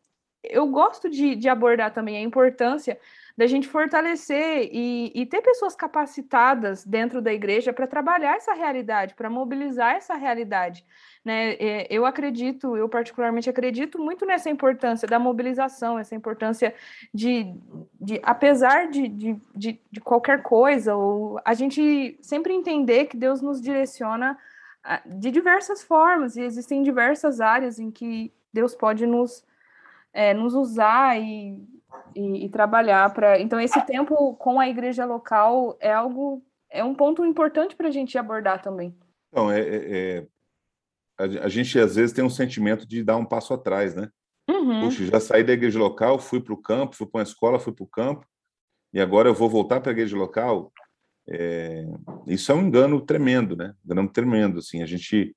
eu 0.43 0.67
gosto 0.67 1.09
de, 1.09 1.35
de 1.35 1.49
abordar 1.49 1.91
também 1.91 2.17
a 2.17 2.21
importância 2.21 2.99
da 3.37 3.47
gente 3.47 3.67
fortalecer 3.67 4.69
e, 4.71 5.11
e 5.13 5.25
ter 5.25 5.41
pessoas 5.41 5.75
capacitadas 5.75 6.85
dentro 6.85 7.21
da 7.21 7.33
igreja 7.33 7.73
para 7.73 7.85
trabalhar 7.85 8.37
essa 8.37 8.53
realidade, 8.53 9.13
para 9.13 9.29
mobilizar 9.29 9.95
essa 9.95 10.15
realidade. 10.15 10.85
Né? 11.23 11.53
É, 11.53 11.87
eu 11.89 12.05
acredito, 12.05 12.77
eu 12.77 12.87
particularmente 12.87 13.49
acredito 13.49 13.99
muito 13.99 14.25
nessa 14.25 14.49
importância 14.49 15.05
da 15.05 15.19
mobilização, 15.19 15.99
essa 15.99 16.15
importância 16.15 16.73
de, 17.13 17.53
de 17.99 18.21
apesar 18.23 18.89
de, 18.89 19.07
de, 19.09 19.35
de, 19.53 19.81
de 19.91 19.99
qualquer 19.99 20.41
coisa, 20.41 20.95
ou 20.95 21.39
a 21.43 21.53
gente 21.53 22.17
sempre 22.21 22.53
entender 22.53 23.05
que 23.05 23.17
Deus 23.17 23.41
nos 23.41 23.61
direciona 23.61 24.37
ah, 24.81 25.01
de 25.05 25.29
diversas 25.29 25.83
formas, 25.83 26.37
e 26.37 26.41
existem 26.41 26.83
diversas 26.83 27.41
áreas 27.41 27.79
em 27.79 27.91
que 27.91 28.31
Deus 28.53 28.73
pode 28.73 29.05
nos, 29.05 29.43
é, 30.13 30.33
nos 30.33 30.53
usar 30.53 31.19
e 31.19 31.59
e, 32.15 32.45
e 32.45 32.49
trabalhar 32.49 33.13
para. 33.13 33.39
Então, 33.39 33.59
esse 33.59 33.79
tempo 33.85 34.35
com 34.35 34.59
a 34.59 34.67
igreja 34.67 35.05
local 35.05 35.77
é 35.79 35.91
algo, 35.91 36.43
é 36.69 36.83
um 36.83 36.95
ponto 36.95 37.25
importante 37.25 37.75
para 37.75 37.87
a 37.87 37.91
gente 37.91 38.17
abordar 38.17 38.61
também. 38.61 38.95
Não, 39.31 39.51
é, 39.51 39.59
é, 39.59 40.17
é 40.17 40.27
a, 41.17 41.47
gente 41.47 41.79
às 41.79 41.95
vezes 41.95 42.13
tem 42.13 42.23
um 42.23 42.29
sentimento 42.29 42.87
de 42.87 43.03
dar 43.03 43.17
um 43.17 43.25
passo 43.25 43.53
atrás, 43.53 43.95
né? 43.95 44.09
Uhum. 44.49 44.81
Puxa, 44.81 45.05
já 45.05 45.19
saí 45.19 45.43
da 45.43 45.53
igreja 45.53 45.79
local, 45.79 46.19
fui 46.19 46.41
para 46.41 46.53
o 46.53 46.61
campo, 46.61 46.95
fui 46.95 47.07
para 47.07 47.19
uma 47.19 47.23
escola, 47.23 47.59
fui 47.59 47.73
para 47.73 47.83
o 47.83 47.87
campo, 47.87 48.25
e 48.93 48.99
agora 48.99 49.29
eu 49.29 49.33
vou 49.33 49.49
voltar 49.49 49.81
para 49.81 49.91
a 49.91 49.93
igreja 49.93 50.15
local. 50.15 50.71
É, 51.27 51.85
isso 52.27 52.51
é 52.51 52.55
um 52.55 52.61
engano 52.61 53.01
tremendo, 53.01 53.55
né? 53.55 53.73
Um 53.83 53.91
engano 53.91 54.09
tremendo, 54.09 54.59
assim. 54.59 54.83
A 54.83 54.85
gente 54.85 55.35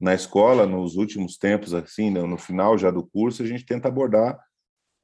na 0.00 0.14
escola, 0.14 0.66
nos 0.66 0.96
últimos 0.96 1.36
tempos, 1.36 1.74
assim, 1.74 2.10
no 2.10 2.38
final 2.38 2.78
já 2.78 2.90
do 2.90 3.06
curso, 3.06 3.42
a 3.42 3.46
gente 3.46 3.66
tenta 3.66 3.88
abordar 3.88 4.38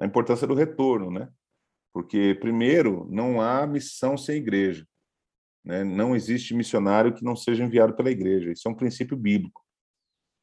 a 0.01 0.07
importância 0.07 0.47
do 0.47 0.55
retorno, 0.55 1.11
né? 1.11 1.29
Porque, 1.93 2.37
primeiro, 2.41 3.07
não 3.11 3.41
há 3.41 3.67
missão 3.67 4.17
sem 4.17 4.37
igreja. 4.37 4.87
Né? 5.65 5.83
Não 5.83 6.15
existe 6.15 6.55
missionário 6.55 7.15
que 7.15 7.25
não 7.25 7.35
seja 7.35 7.65
enviado 7.65 7.97
pela 7.97 8.11
igreja. 8.11 8.53
Isso 8.53 8.69
é 8.69 8.71
um 8.71 8.75
princípio 8.75 9.17
bíblico. 9.17 9.65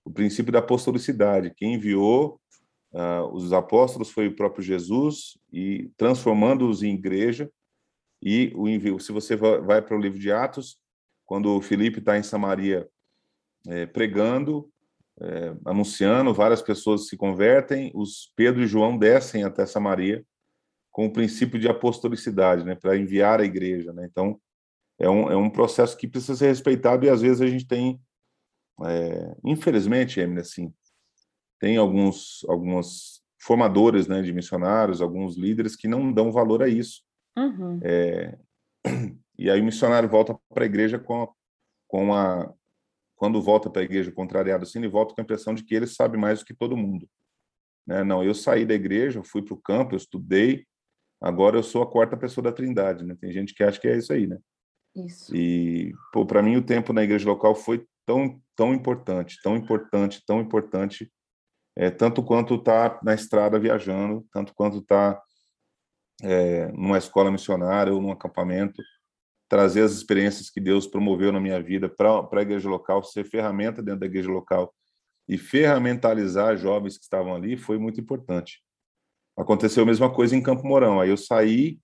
O 0.04 0.12
princípio 0.12 0.52
da 0.52 0.60
apostolicidade. 0.60 1.54
Quem 1.56 1.76
enviou 1.76 2.42
uh, 2.94 3.28
os 3.34 3.54
apóstolos 3.54 4.10
foi 4.10 4.28
o 4.28 4.36
próprio 4.36 4.64
Jesus, 4.64 5.38
e 5.52 5.92
transformando-os 5.98 6.84
em 6.84 6.94
igreja. 6.94 7.52
E 8.22 8.52
o 8.56 8.68
envio, 8.68 9.00
se 9.00 9.12
você 9.12 9.36
vai 9.36 9.82
para 9.82 9.96
o 9.96 10.00
livro 10.00 10.18
de 10.18 10.32
Atos, 10.32 10.80
quando 11.26 11.56
o 11.56 11.62
Filipe 11.62 12.00
está 12.00 12.18
em 12.18 12.24
Samaria 12.24 12.88
é, 13.68 13.86
pregando, 13.86 14.70
é, 15.22 15.56
anunciando, 15.66 16.34
várias 16.34 16.62
pessoas 16.62 17.08
se 17.08 17.16
convertem, 17.16 17.92
os 17.94 18.32
Pedro 18.36 18.64
e 18.64 18.68
João 18.68 18.98
descem 18.98 19.44
até 19.44 19.66
Samaria 19.66 20.26
com 20.92 21.08
o 21.08 21.14
princípio 21.14 21.60
de 21.60 21.68
apostolicidade, 21.68 22.64
né, 22.64 22.76
para 22.76 22.98
enviar 22.98 23.40
a 23.40 23.46
igreja, 23.46 23.92
né? 23.92 24.08
Então 24.10 24.40
é 25.00 25.10
um, 25.10 25.32
é 25.32 25.36
um 25.36 25.50
processo 25.50 25.98
que 25.98 26.08
precisa 26.08 26.36
ser 26.36 26.48
respeitado 26.48 27.06
e 27.06 27.10
às 27.10 27.22
vezes 27.22 27.42
a 27.42 27.48
gente 27.48 27.66
tem, 27.66 28.00
é, 28.86 29.36
infelizmente, 29.44 30.20
Emily, 30.20 30.42
assim, 30.42 30.74
tem 31.60 31.78
alguns 31.78 32.46
algumas 32.48 33.24
formadores, 33.42 34.08
né, 34.08 34.22
de 34.22 34.32
missionários, 34.32 35.02
alguns 35.02 35.36
líderes 35.36 35.76
que 35.76 35.88
não 35.88 36.14
dão 36.14 36.32
valor 36.32 36.64
a 36.64 36.68
isso. 36.68 37.02
Uhum. 37.38 37.80
É, 37.84 38.38
e 39.38 39.50
aí 39.50 39.60
o 39.60 39.66
missionário 39.66 40.08
volta 40.08 40.38
para 40.54 40.64
a 40.64 40.66
igreja 40.66 40.98
com, 40.98 41.28
com 41.88 42.14
a 42.14 42.54
quando 43.24 43.42
volta 43.42 43.70
para 43.70 43.82
a 43.82 43.86
igreja 43.86 44.12
contrariado 44.12 44.64
assim, 44.64 44.80
ele 44.80 44.90
volta 44.90 45.16
com 45.16 45.22
a 45.22 45.24
impressão 45.24 45.54
de 45.54 45.64
que 45.64 45.74
ele 45.74 45.88
sabe 45.88 46.18
mais 46.18 46.40
do 46.40 46.46
que 46.46 46.54
todo 46.54 46.76
mundo. 46.76 47.08
Né? 47.88 48.04
Não, 48.04 48.22
eu 48.22 48.34
saí 48.34 48.66
da 48.66 48.74
igreja, 48.74 49.24
fui 49.24 49.42
para 49.42 49.54
o 49.54 49.62
campo, 49.62 49.94
eu 49.94 49.98
estudei, 49.98 50.66
agora 51.22 51.56
eu 51.56 51.64
sou 51.64 51.82
a 51.82 51.90
quarta 51.90 52.18
pessoa 52.18 52.44
da 52.44 52.52
Trindade, 52.52 53.06
né? 53.06 53.16
Tem 53.18 53.32
gente 53.32 53.54
que 53.54 53.64
acha 53.64 53.80
que 53.80 53.88
é 53.88 53.96
isso 53.96 54.12
aí, 54.12 54.28
né? 54.28 54.38
Isso. 54.94 55.34
E, 55.34 55.94
para 56.28 56.44
mim, 56.44 56.58
o 56.58 56.62
tempo 56.62 56.92
na 56.92 57.02
igreja 57.02 57.26
local 57.26 57.56
foi 57.56 57.88
tão, 58.06 58.42
tão 58.58 58.74
importante, 58.74 59.40
tão 59.42 59.56
importante, 59.56 60.22
tão 60.28 60.42
importante, 60.42 61.10
é, 61.78 61.90
tanto 61.90 62.22
quanto 62.22 62.62
tá 62.62 63.00
na 63.02 63.14
estrada 63.14 63.58
viajando, 63.58 64.28
tanto 64.34 64.54
quanto 64.54 64.82
tá 64.82 65.24
é, 66.22 66.70
numa 66.74 66.98
escola 66.98 67.32
missionária 67.32 67.94
ou 67.94 68.02
num 68.02 68.12
acampamento, 68.12 68.84
trazer 69.54 69.84
as 69.84 69.92
experiências 69.92 70.50
que 70.50 70.60
Deus 70.60 70.88
promoveu 70.88 71.32
na 71.32 71.40
minha 71.40 71.62
vida 71.62 71.88
para 71.88 72.28
a 72.28 72.42
igreja 72.42 72.68
local, 72.68 73.04
ser 73.04 73.24
ferramenta 73.24 73.84
dentro 73.84 74.00
da 74.00 74.08
igreja 74.08 74.32
local 74.32 74.74
e 75.28 75.38
ferramentalizar 75.38 76.58
jovens 76.58 76.98
que 76.98 77.04
estavam 77.04 77.36
ali 77.36 77.56
foi 77.56 77.78
muito 77.78 78.02
importante. 78.02 78.64
Aconteceu 79.38 79.84
a 79.84 79.86
mesma 79.86 80.12
coisa 80.12 80.36
em 80.36 80.42
Campo 80.42 80.66
Mourão. 80.66 81.00
Aí 81.00 81.12
eu 81.12 81.18
saí, 81.18 81.80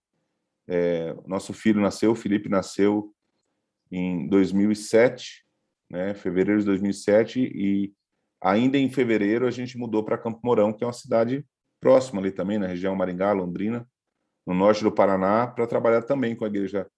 é, 0.68 1.16
nosso 1.28 1.54
filho 1.54 1.80
nasceu, 1.80 2.14
o 2.14 2.16
Felipe 2.16 2.50
nasceu 2.50 3.14
em 3.92 4.28
2007, 4.28 5.46
né, 5.92 6.16
fevereiro 6.16 6.62
de 6.62 6.66
2007, 6.66 7.40
e 7.40 7.94
ainda 8.42 8.80
em 8.80 8.90
fevereiro 8.90 9.46
a 9.46 9.52
gente 9.52 9.78
mudou 9.78 10.04
para 10.04 10.18
Campo 10.18 10.40
Mourão, 10.44 10.74
que 10.74 10.84
é 10.84 10.88
uma 10.88 10.94
cidade 10.94 11.46
próxima 11.80 12.20
ali 12.20 12.32
também, 12.32 12.58
na 12.58 12.66
região 12.66 12.96
Maringá, 12.96 13.32
Londrina, 13.32 13.88
no 14.44 14.56
norte 14.56 14.84
do 14.84 14.92
Paraná, 14.92 15.46
para 15.46 15.68
trabalhar 15.68 16.02
também 16.02 16.36
com 16.36 16.46
a 16.46 16.48
igreja 16.48 16.90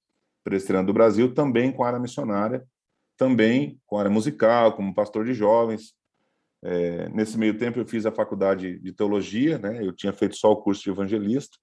presbiteriano 0.43 0.87
do 0.87 0.93
Brasil, 0.93 1.33
também 1.33 1.71
com 1.71 1.83
a 1.83 1.87
área 1.87 1.99
missionária, 1.99 2.65
também 3.17 3.79
com 3.85 3.97
a 3.97 3.99
área 3.99 4.11
musical, 4.11 4.75
como 4.75 4.93
pastor 4.93 5.25
de 5.25 5.33
jovens. 5.33 5.93
É, 6.63 7.09
nesse 7.09 7.37
meio 7.37 7.57
tempo, 7.57 7.79
eu 7.79 7.85
fiz 7.85 8.05
a 8.05 8.11
faculdade 8.11 8.79
de 8.79 8.93
teologia, 8.93 9.57
né? 9.57 9.85
Eu 9.85 9.93
tinha 9.93 10.13
feito 10.13 10.35
só 10.35 10.51
o 10.51 10.61
curso 10.61 10.83
de 10.83 10.89
evangelista. 10.89 11.57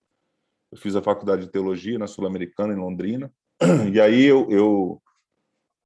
Eu 0.71 0.79
fiz 0.79 0.95
a 0.95 1.03
faculdade 1.03 1.47
de 1.47 1.51
teologia 1.51 1.99
na 1.99 2.07
Sul-Americana, 2.07 2.73
em 2.73 2.77
Londrina. 2.77 3.33
E 3.93 4.01
aí 4.01 4.25
eu, 4.25 4.49
eu 4.51 5.03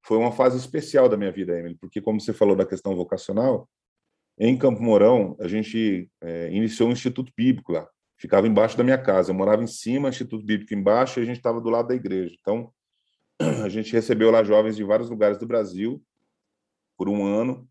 foi 0.04 0.18
uma 0.18 0.32
fase 0.32 0.58
especial 0.58 1.08
da 1.08 1.16
minha 1.16 1.30
vida, 1.30 1.58
Emily, 1.58 1.76
porque 1.76 2.00
como 2.00 2.20
você 2.20 2.32
falou 2.32 2.56
da 2.56 2.66
questão 2.66 2.94
vocacional, 2.94 3.68
em 4.38 4.56
Campo 4.58 4.82
Mourão 4.82 5.36
a 5.40 5.46
gente 5.46 6.10
é, 6.20 6.50
iniciou 6.52 6.88
um 6.88 6.92
instituto 6.92 7.32
bíblico 7.36 7.72
lá. 7.72 7.88
Ficava 8.18 8.46
embaixo 8.46 8.76
da 8.76 8.84
minha 8.84 8.98
casa. 8.98 9.30
Eu 9.30 9.34
morava 9.34 9.62
em 9.62 9.66
cima, 9.66 10.08
instituto 10.08 10.44
bíblico 10.44 10.74
embaixo, 10.74 11.18
e 11.18 11.22
a 11.22 11.26
gente 11.26 11.36
estava 11.36 11.60
do 11.60 11.70
lado 11.70 11.88
da 11.88 11.94
igreja. 11.94 12.34
Então 12.40 12.72
a 13.64 13.68
gente 13.68 13.92
recebeu 13.92 14.30
lá 14.30 14.42
jovens 14.44 14.76
de 14.76 14.84
vários 14.84 15.10
lugares 15.10 15.38
do 15.38 15.46
Brasil 15.46 16.02
por 16.96 17.08
um 17.08 17.24
ano 17.24 17.68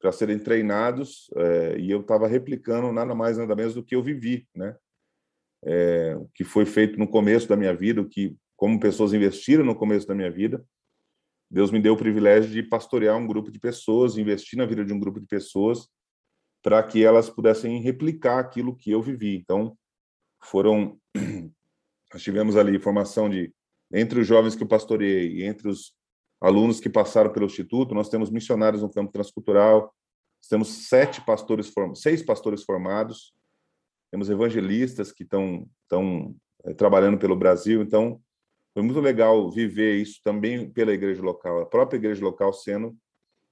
para 0.00 0.12
serem 0.12 0.38
treinados 0.38 1.30
é, 1.36 1.78
e 1.78 1.90
eu 1.90 2.00
estava 2.00 2.26
replicando 2.26 2.90
nada 2.92 3.14
mais 3.14 3.36
nada 3.36 3.54
menos 3.54 3.74
do 3.74 3.84
que 3.84 3.94
eu 3.94 4.02
vivi, 4.02 4.48
né? 4.54 4.76
É, 5.62 6.16
o 6.16 6.26
que 6.34 6.42
foi 6.42 6.64
feito 6.64 6.98
no 6.98 7.06
começo 7.06 7.46
da 7.46 7.56
minha 7.56 7.74
vida, 7.74 8.00
o 8.00 8.08
que 8.08 8.34
como 8.56 8.80
pessoas 8.80 9.12
investiram 9.12 9.64
no 9.64 9.74
começo 9.74 10.06
da 10.06 10.14
minha 10.14 10.30
vida, 10.30 10.64
Deus 11.50 11.70
me 11.70 11.80
deu 11.80 11.94
o 11.94 11.98
privilégio 11.98 12.50
de 12.50 12.62
pastorear 12.62 13.16
um 13.16 13.26
grupo 13.26 13.50
de 13.50 13.58
pessoas, 13.58 14.16
investir 14.16 14.58
na 14.58 14.64
vida 14.64 14.84
de 14.84 14.92
um 14.92 14.98
grupo 14.98 15.20
de 15.20 15.26
pessoas 15.26 15.88
para 16.62 16.82
que 16.82 17.04
elas 17.04 17.28
pudessem 17.28 17.80
replicar 17.82 18.38
aquilo 18.38 18.76
que 18.76 18.90
eu 18.90 19.02
vivi. 19.02 19.36
Então, 19.36 19.76
foram 20.42 20.98
nós 22.12 22.22
tivemos 22.22 22.56
ali 22.56 22.78
formação 22.78 23.28
de 23.28 23.52
entre 23.92 24.20
os 24.20 24.26
jovens 24.26 24.54
que 24.54 24.62
eu 24.62 24.68
pastoreei 24.68 25.38
e 25.38 25.44
entre 25.44 25.68
os 25.68 25.92
alunos 26.40 26.80
que 26.80 26.88
passaram 26.88 27.32
pelo 27.32 27.46
instituto, 27.46 27.94
nós 27.94 28.08
temos 28.08 28.30
missionários 28.30 28.82
no 28.82 28.90
campo 28.90 29.12
transcultural, 29.12 29.94
temos 30.48 30.88
sete 30.88 31.20
pastores 31.20 31.72
seis 31.96 32.22
pastores 32.22 32.62
formados, 32.62 33.34
temos 34.10 34.30
evangelistas 34.30 35.12
que 35.12 35.22
estão 35.22 35.68
estão 35.82 36.34
é, 36.64 36.72
trabalhando 36.72 37.18
pelo 37.18 37.36
Brasil, 37.36 37.82
então 37.82 38.20
foi 38.72 38.82
muito 38.82 39.00
legal 39.00 39.50
viver 39.50 39.96
isso 39.96 40.20
também 40.22 40.70
pela 40.70 40.92
igreja 40.92 41.20
local, 41.22 41.60
a 41.60 41.66
própria 41.66 41.98
igreja 41.98 42.24
local 42.24 42.52
sendo 42.52 42.96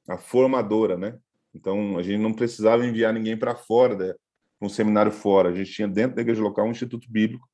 a 0.09 0.17
formadora, 0.17 0.97
né? 0.97 1.19
Então 1.53 1.99
a 1.99 2.03
gente 2.03 2.21
não 2.21 2.33
precisava 2.33 2.87
enviar 2.87 3.13
ninguém 3.13 3.37
para 3.37 3.55
fora, 3.55 3.97
né? 3.97 4.15
um 4.61 4.69
seminário 4.69 5.13
fora, 5.13 5.51
a 5.51 5.55
gente 5.55 5.73
tinha 5.73 5.87
dentro 5.87 6.17
da 6.17 6.23
igreja 6.23 6.43
local 6.43 6.67
um 6.67 6.73
instituto 6.73 7.11
bíblico 7.11 7.48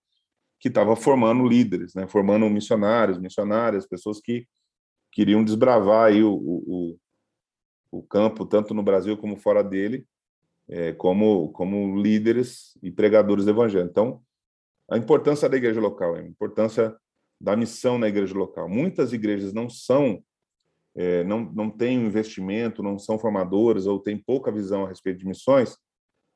que 0.64 0.68
estava 0.68 0.96
formando 0.96 1.46
líderes, 1.46 1.94
né? 1.94 2.06
Formando 2.06 2.48
missionários, 2.48 3.18
missionárias, 3.18 3.86
pessoas 3.86 4.18
que 4.18 4.48
queriam 5.12 5.44
desbravar 5.44 6.06
aí 6.06 6.22
o, 6.22 6.32
o, 6.34 6.98
o 7.90 8.02
campo, 8.02 8.46
tanto 8.46 8.72
no 8.72 8.82
Brasil 8.82 9.14
como 9.18 9.36
fora 9.36 9.62
dele, 9.62 10.06
é, 10.66 10.94
como, 10.94 11.52
como 11.52 12.00
líderes 12.00 12.78
e 12.82 12.90
pregadores 12.90 13.44
do 13.44 13.50
evangelho. 13.50 13.86
Então, 13.86 14.22
a 14.90 14.96
importância 14.96 15.50
da 15.50 15.56
igreja 15.58 15.82
local, 15.82 16.14
a 16.14 16.22
importância 16.22 16.96
da 17.38 17.54
missão 17.54 17.98
na 17.98 18.08
igreja 18.08 18.34
local. 18.34 18.66
Muitas 18.66 19.12
igrejas 19.12 19.52
não 19.52 19.68
são, 19.68 20.24
é, 20.96 21.22
não, 21.24 21.40
não 21.40 21.68
têm 21.68 22.06
investimento, 22.06 22.82
não 22.82 22.98
são 22.98 23.18
formadoras 23.18 23.86
ou 23.86 24.00
têm 24.00 24.16
pouca 24.16 24.50
visão 24.50 24.86
a 24.86 24.88
respeito 24.88 25.18
de 25.18 25.26
missões, 25.26 25.76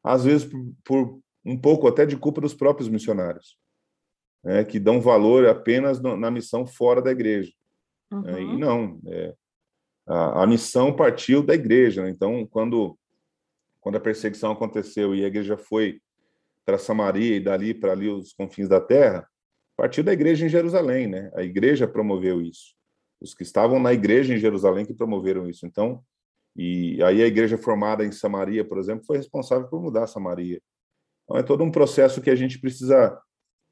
às 0.05 0.27
vezes 0.27 0.45
por, 0.45 0.75
por 0.85 1.21
um 1.47 1.59
pouco 1.59 1.89
até 1.89 2.05
de 2.05 2.15
culpa 2.15 2.43
dos 2.43 2.53
próprios 2.53 2.91
missionários, 2.91 3.57
né, 4.43 4.65
que 4.65 4.79
dão 4.79 5.01
valor 5.01 5.47
apenas 5.47 6.01
no, 6.01 6.17
na 6.17 6.31
missão 6.31 6.67
fora 6.67 7.03
da 7.03 7.11
igreja. 7.11 7.53
Uhum. 8.11 8.29
É, 8.29 8.43
e 8.43 8.57
não, 8.57 9.01
é, 9.07 9.35
a, 10.07 10.43
a, 10.45 10.47
missão 10.47 10.95
partiu 10.95 11.43
da 11.43 11.55
igreja. 11.55 12.03
Né? 12.03 12.11
Então, 12.11 12.47
quando, 12.47 12.99
quando 13.81 13.97
a 13.97 14.01
perseguição 14.01 14.53
aconteceu 14.53 15.15
e 15.15 15.25
a 15.25 15.29
igreja 15.29 15.57
foi 15.57 16.01
para 16.65 16.79
Samaria 16.79 17.37
e 17.37 17.41
dali 17.41 17.75
para 17.75 17.93
ali 17.93 18.09
os 18.09 18.33
confins 18.33 18.69
da 18.69 18.81
terra, 18.81 19.27
partiu 19.77 20.05
da 20.05 20.13
igreja 20.13 20.45
em 20.45 20.51
Jerusalém, 20.51 21.07
né? 21.07 21.31
A 21.35 21.43
igreja 21.43 21.89
promoveu 21.89 22.43
isso. 22.43 22.75
Os 23.21 23.33
que 23.33 23.43
estavam 23.43 23.81
na 23.81 23.93
igreja 23.93 24.35
em 24.35 24.39
Jerusalém 24.39 24.85
que 24.85 24.93
promoveram 24.93 25.49
isso. 25.49 25.67
Então, 25.67 26.03
e 26.55 27.03
aí 27.03 27.23
a 27.23 27.27
igreja 27.27 27.57
formada 27.57 28.05
em 28.05 28.13
Samaria, 28.13 28.65
por 28.65 28.79
exemplo, 28.79 29.05
foi 29.07 29.17
responsável 29.17 29.69
por 29.69 29.81
mudar 29.81 30.07
Samaria. 30.09 30.61
Então 31.25 31.37
é 31.37 31.43
todo 31.43 31.63
um 31.63 31.71
processo 31.71 32.21
que 32.21 32.31
a 32.31 32.35
gente 32.35 32.59
precisa 32.59 33.19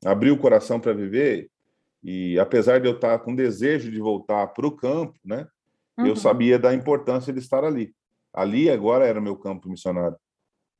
abrir 0.07 0.31
o 0.31 0.38
coração 0.38 0.79
para 0.79 0.92
viver 0.92 1.51
e 2.03 2.38
apesar 2.38 2.81
de 2.81 2.87
eu 2.87 2.95
estar 2.95 3.19
com 3.19 3.35
desejo 3.35 3.90
de 3.90 3.99
voltar 3.99 4.47
para 4.49 4.66
o 4.66 4.71
campo, 4.71 5.19
né, 5.25 5.47
uhum. 5.99 6.07
eu 6.07 6.14
sabia 6.14 6.57
da 6.57 6.73
importância 6.73 7.33
de 7.33 7.40
estar 7.40 7.64
ali. 7.64 7.92
Ali 8.33 8.71
agora 8.71 9.05
era 9.05 9.21
meu 9.21 9.37
campo 9.37 9.69
missionário. 9.69 10.16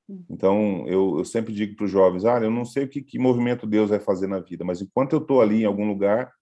Uhum. 0.09 0.25
Então 0.31 0.85
eu, 0.87 1.19
eu 1.19 1.25
sempre 1.25 1.53
digo 1.53 1.75
para 1.75 1.87
os 1.87 1.91
jovens: 1.91 2.25
ah, 2.25 2.39
eu 2.41 2.51
não 2.51 2.65
sei 2.65 2.85
o 2.85 2.89
que, 2.89 3.03
que 3.03 3.19
movimento 3.19 3.67
Deus 3.67 3.91
vai 3.91 3.99
fazer 3.99 4.29
na 4.29 4.39
vida, 4.39 4.65
mas 4.65 4.81
enquanto 4.81 5.15
eu 5.15 5.19
estou 5.19 5.43
ali 5.43 5.63
em 5.63 5.67
algum 5.67 5.89
lugar, 5.89 6.33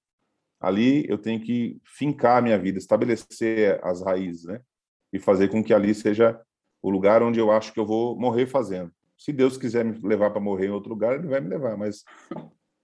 ali 0.61 1.07
eu 1.09 1.17
tenho 1.17 1.41
que 1.41 1.81
fincar 1.85 2.39
a 2.39 2.43
minha 2.43 2.59
vida, 2.59 2.79
estabelecer 2.79 3.81
as 3.83 4.03
raízes, 4.03 4.45
né, 4.45 4.61
e 5.11 5.19
fazer 5.19 5.49
com 5.49 5.65
que 5.65 5.73
ali 5.73 5.95
seja 5.95 6.39
o 6.83 6.91
lugar 6.91 7.23
onde 7.23 7.41
eu 7.41 7.51
acho 7.51 7.73
que 7.73 7.81
eu 7.81 7.87
vou 7.87 8.19
morrer 8.21 8.47
fazendo. 8.47 8.93
Se 9.17 9.33
Deus 9.33 9.57
quiser 9.57 9.83
me 9.83 9.99
levar 10.03 10.31
para 10.31 10.41
morrer 10.41 10.67
em 10.67 10.71
outro 10.71 10.91
lugar, 10.91 11.15
Ele 11.15 11.29
vai 11.29 11.41
me 11.41 11.49
levar, 11.49 11.79
mas 11.79 12.05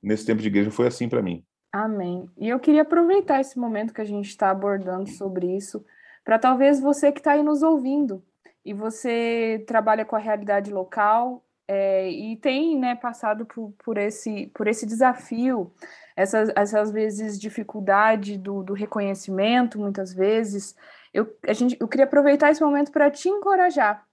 nesse 0.02 0.26
tempo 0.26 0.40
de 0.40 0.48
igreja 0.48 0.70
foi 0.70 0.86
assim 0.86 1.08
para 1.08 1.22
mim. 1.22 1.44
Amém. 1.72 2.28
E 2.36 2.48
eu 2.48 2.58
queria 2.58 2.82
aproveitar 2.82 3.40
esse 3.40 3.58
momento 3.58 3.94
que 3.94 4.00
a 4.00 4.04
gente 4.04 4.28
está 4.28 4.50
abordando 4.50 5.08
sobre 5.08 5.56
isso, 5.56 5.84
para 6.24 6.38
talvez 6.38 6.80
você 6.80 7.12
que 7.12 7.20
está 7.20 7.32
aí 7.32 7.42
nos 7.42 7.62
ouvindo 7.62 8.22
e 8.64 8.74
você 8.74 9.64
trabalha 9.66 10.04
com 10.04 10.16
a 10.16 10.18
realidade 10.18 10.72
local 10.72 11.44
é, 11.66 12.10
e 12.10 12.36
tem 12.36 12.76
né, 12.76 12.96
passado 12.96 13.46
por, 13.46 13.72
por, 13.84 13.96
esse, 13.96 14.48
por 14.48 14.66
esse 14.66 14.84
desafio, 14.84 15.72
essas, 16.16 16.50
essas 16.56 16.90
vezes 16.90 17.38
dificuldade 17.38 18.36
do, 18.36 18.62
do 18.64 18.72
reconhecimento, 18.72 19.78
muitas 19.78 20.12
vezes, 20.12 20.74
eu, 21.14 21.32
a 21.46 21.52
gente, 21.52 21.76
eu 21.78 21.86
queria 21.86 22.06
aproveitar 22.06 22.50
esse 22.50 22.60
momento 22.60 22.90
para 22.90 23.10
te 23.10 23.28
encorajar. 23.28 24.04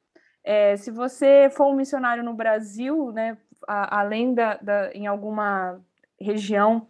É, 0.43 0.77
se 0.77 0.91
você 0.91 1.49
for 1.49 1.67
um 1.67 1.75
missionário 1.75 2.23
no 2.23 2.33
Brasil, 2.33 3.11
né, 3.11 3.37
além 3.67 4.33
da, 4.33 4.57
da, 4.61 4.91
em 4.93 5.05
alguma 5.05 5.79
região 6.19 6.87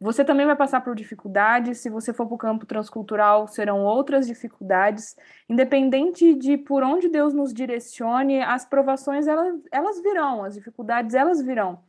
você 0.00 0.24
também 0.24 0.46
vai 0.46 0.56
passar 0.56 0.80
por 0.82 0.94
dificuldades. 0.94 1.78
Se 1.78 1.88
você 1.88 2.12
for 2.12 2.26
para 2.26 2.34
o 2.34 2.38
campo 2.38 2.66
transcultural, 2.66 3.46
serão 3.46 3.84
outras 3.84 4.26
dificuldades. 4.26 5.16
Independente 5.48 6.34
de 6.34 6.56
por 6.56 6.82
onde 6.82 7.08
Deus 7.08 7.32
nos 7.32 7.52
direcione, 7.52 8.42
as 8.42 8.64
provações 8.64 9.26
elas, 9.26 9.54
elas 9.70 10.02
virão, 10.02 10.44
as 10.44 10.54
dificuldades 10.54 11.14
elas 11.14 11.40
virão. 11.42 11.80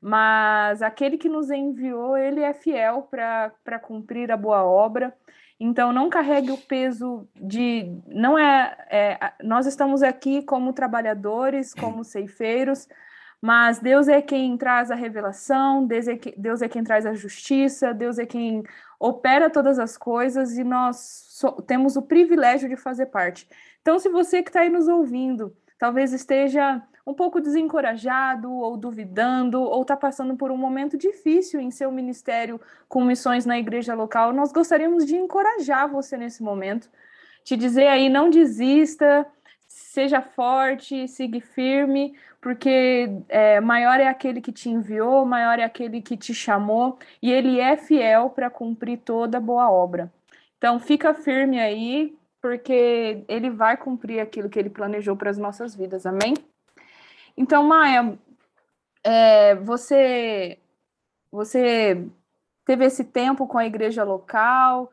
Mas 0.00 0.82
aquele 0.82 1.16
que 1.16 1.28
nos 1.28 1.50
enviou, 1.50 2.16
ele 2.16 2.40
é 2.40 2.52
fiel 2.52 3.08
para 3.08 3.78
cumprir 3.80 4.32
a 4.32 4.36
boa 4.36 4.64
obra. 4.64 5.14
Então, 5.60 5.92
não 5.92 6.10
carregue 6.10 6.50
o 6.50 6.58
peso 6.58 7.28
de. 7.36 7.96
Não 8.08 8.36
é, 8.36 8.76
é. 8.90 9.32
Nós 9.44 9.64
estamos 9.64 10.02
aqui 10.02 10.42
como 10.42 10.72
trabalhadores, 10.72 11.72
como 11.72 12.02
ceifeiros 12.02 12.88
mas 13.42 13.80
Deus 13.80 14.06
é 14.06 14.22
quem 14.22 14.56
traz 14.56 14.88
a 14.92 14.94
revelação, 14.94 15.84
Deus 15.84 16.06
é, 16.06 16.16
que, 16.16 16.32
Deus 16.38 16.62
é 16.62 16.68
quem 16.68 16.84
traz 16.84 17.04
a 17.04 17.12
justiça, 17.12 17.92
Deus 17.92 18.16
é 18.16 18.24
quem 18.24 18.62
opera 19.00 19.50
todas 19.50 19.80
as 19.80 19.98
coisas 19.98 20.56
e 20.56 20.62
nós 20.62 21.26
so, 21.28 21.50
temos 21.62 21.96
o 21.96 22.02
privilégio 22.02 22.68
de 22.68 22.76
fazer 22.76 23.06
parte. 23.06 23.48
Então, 23.80 23.98
se 23.98 24.08
você 24.08 24.44
que 24.44 24.50
está 24.50 24.60
aí 24.60 24.68
nos 24.68 24.86
ouvindo, 24.86 25.56
talvez 25.76 26.12
esteja 26.12 26.80
um 27.04 27.12
pouco 27.12 27.40
desencorajado 27.40 28.48
ou 28.48 28.76
duvidando 28.76 29.60
ou 29.60 29.82
está 29.82 29.96
passando 29.96 30.36
por 30.36 30.52
um 30.52 30.56
momento 30.56 30.96
difícil 30.96 31.58
em 31.58 31.72
seu 31.72 31.90
ministério 31.90 32.60
com 32.88 33.04
missões 33.04 33.44
na 33.44 33.58
igreja 33.58 33.92
local, 33.92 34.32
nós 34.32 34.52
gostaríamos 34.52 35.04
de 35.04 35.16
encorajar 35.16 35.90
você 35.90 36.16
nesse 36.16 36.44
momento, 36.44 36.88
te 37.42 37.56
dizer 37.56 37.88
aí 37.88 38.08
não 38.08 38.30
desista, 38.30 39.26
seja 39.66 40.22
forte, 40.22 41.08
siga 41.08 41.40
firme, 41.40 42.14
porque 42.42 43.08
é, 43.28 43.60
maior 43.60 44.00
é 44.00 44.08
aquele 44.08 44.40
que 44.40 44.50
te 44.50 44.68
enviou, 44.68 45.24
maior 45.24 45.60
é 45.60 45.62
aquele 45.62 46.02
que 46.02 46.16
te 46.16 46.34
chamou, 46.34 46.98
e 47.22 47.30
ele 47.30 47.60
é 47.60 47.76
fiel 47.76 48.30
para 48.30 48.50
cumprir 48.50 48.98
toda 48.98 49.38
boa 49.38 49.70
obra. 49.70 50.12
Então, 50.58 50.80
fica 50.80 51.14
firme 51.14 51.60
aí, 51.60 52.18
porque 52.40 53.22
ele 53.28 53.48
vai 53.48 53.76
cumprir 53.76 54.18
aquilo 54.18 54.50
que 54.50 54.58
ele 54.58 54.68
planejou 54.68 55.16
para 55.16 55.30
as 55.30 55.38
nossas 55.38 55.76
vidas, 55.76 56.04
amém? 56.04 56.34
Então, 57.36 57.62
Maia, 57.62 58.18
é, 59.04 59.54
você, 59.54 60.58
você 61.30 62.04
teve 62.64 62.84
esse 62.84 63.04
tempo 63.04 63.46
com 63.46 63.56
a 63.56 63.66
igreja 63.66 64.02
local, 64.02 64.90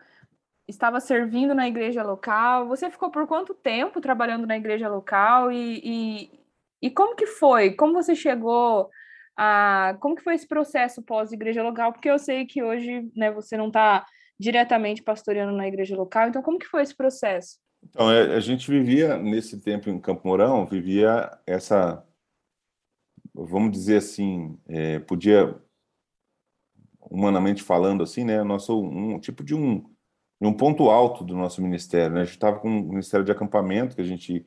estava 0.68 1.00
servindo 1.00 1.56
na 1.56 1.68
igreja 1.68 2.04
local. 2.04 2.68
Você 2.68 2.92
ficou 2.92 3.10
por 3.10 3.26
quanto 3.26 3.56
tempo 3.56 4.00
trabalhando 4.00 4.46
na 4.46 4.56
igreja 4.56 4.88
local 4.88 5.52
e, 5.52 5.82
e, 5.84 6.39
e 6.82 6.90
como 6.90 7.16
que 7.16 7.26
foi? 7.26 7.74
Como 7.74 7.94
você 7.94 8.16
chegou 8.16 8.90
a... 9.38 9.98
Como 10.00 10.16
que 10.16 10.24
foi 10.24 10.36
esse 10.36 10.48
processo 10.48 11.02
pós-igreja 11.02 11.64
local? 11.64 11.92
Porque 11.92 12.10
eu 12.10 12.20
sei 12.20 12.46
que 12.46 12.64
hoje 12.64 13.10
né, 13.16 13.32
você 13.32 13.58
não 13.58 13.68
está 13.68 14.06
diretamente 14.40 15.04
pastoreando 15.04 15.52
na 15.52 15.68
igreja 15.68 15.98
local, 15.98 16.30
então 16.30 16.42
como 16.42 16.58
que 16.58 16.66
foi 16.66 16.82
esse 16.82 16.96
processo? 16.96 17.60
Então, 17.84 18.12
é, 18.12 18.36
a 18.36 18.40
gente 18.40 18.70
vivia, 18.70 19.18
nesse 19.18 19.60
tempo 19.60 19.90
em 19.90 20.00
Campo 20.00 20.28
Mourão, 20.28 20.66
vivia 20.66 21.30
essa, 21.46 22.06
vamos 23.34 23.72
dizer 23.72 23.98
assim, 23.98 24.58
é, 24.68 25.00
podia, 25.00 25.56
humanamente 27.00 27.64
falando 27.64 28.04
assim, 28.04 28.24
né, 28.24 28.44
nosso, 28.44 28.82
um 28.82 29.20
tipo 29.20 29.44
de 29.44 29.56
um, 29.56 29.84
um 30.42 30.54
ponto 30.54 30.90
alto 30.90 31.24
do 31.24 31.36
nosso 31.36 31.62
ministério, 31.62 32.16
né, 32.16 32.22
a 32.22 32.26
gente 32.26 32.36
estava 32.36 32.60
com 32.60 32.70
um 32.70 32.90
ministério 32.90 33.26
de 33.26 33.32
acampamento, 33.32 33.96
que 33.96 34.02
a 34.02 34.06
gente 34.06 34.46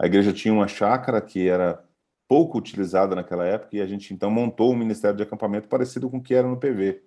a 0.00 0.06
igreja 0.06 0.32
tinha 0.32 0.54
uma 0.54 0.66
chácara 0.66 1.20
que 1.20 1.46
era 1.46 1.84
pouco 2.26 2.56
utilizada 2.56 3.14
naquela 3.14 3.44
época 3.44 3.76
e 3.76 3.82
a 3.82 3.86
gente 3.86 4.14
então 4.14 4.30
montou 4.30 4.72
um 4.72 4.76
ministério 4.76 5.14
de 5.14 5.22
acampamento 5.22 5.68
parecido 5.68 6.08
com 6.08 6.16
o 6.16 6.22
que 6.22 6.34
era 6.34 6.48
no 6.48 6.56
PV, 6.56 7.02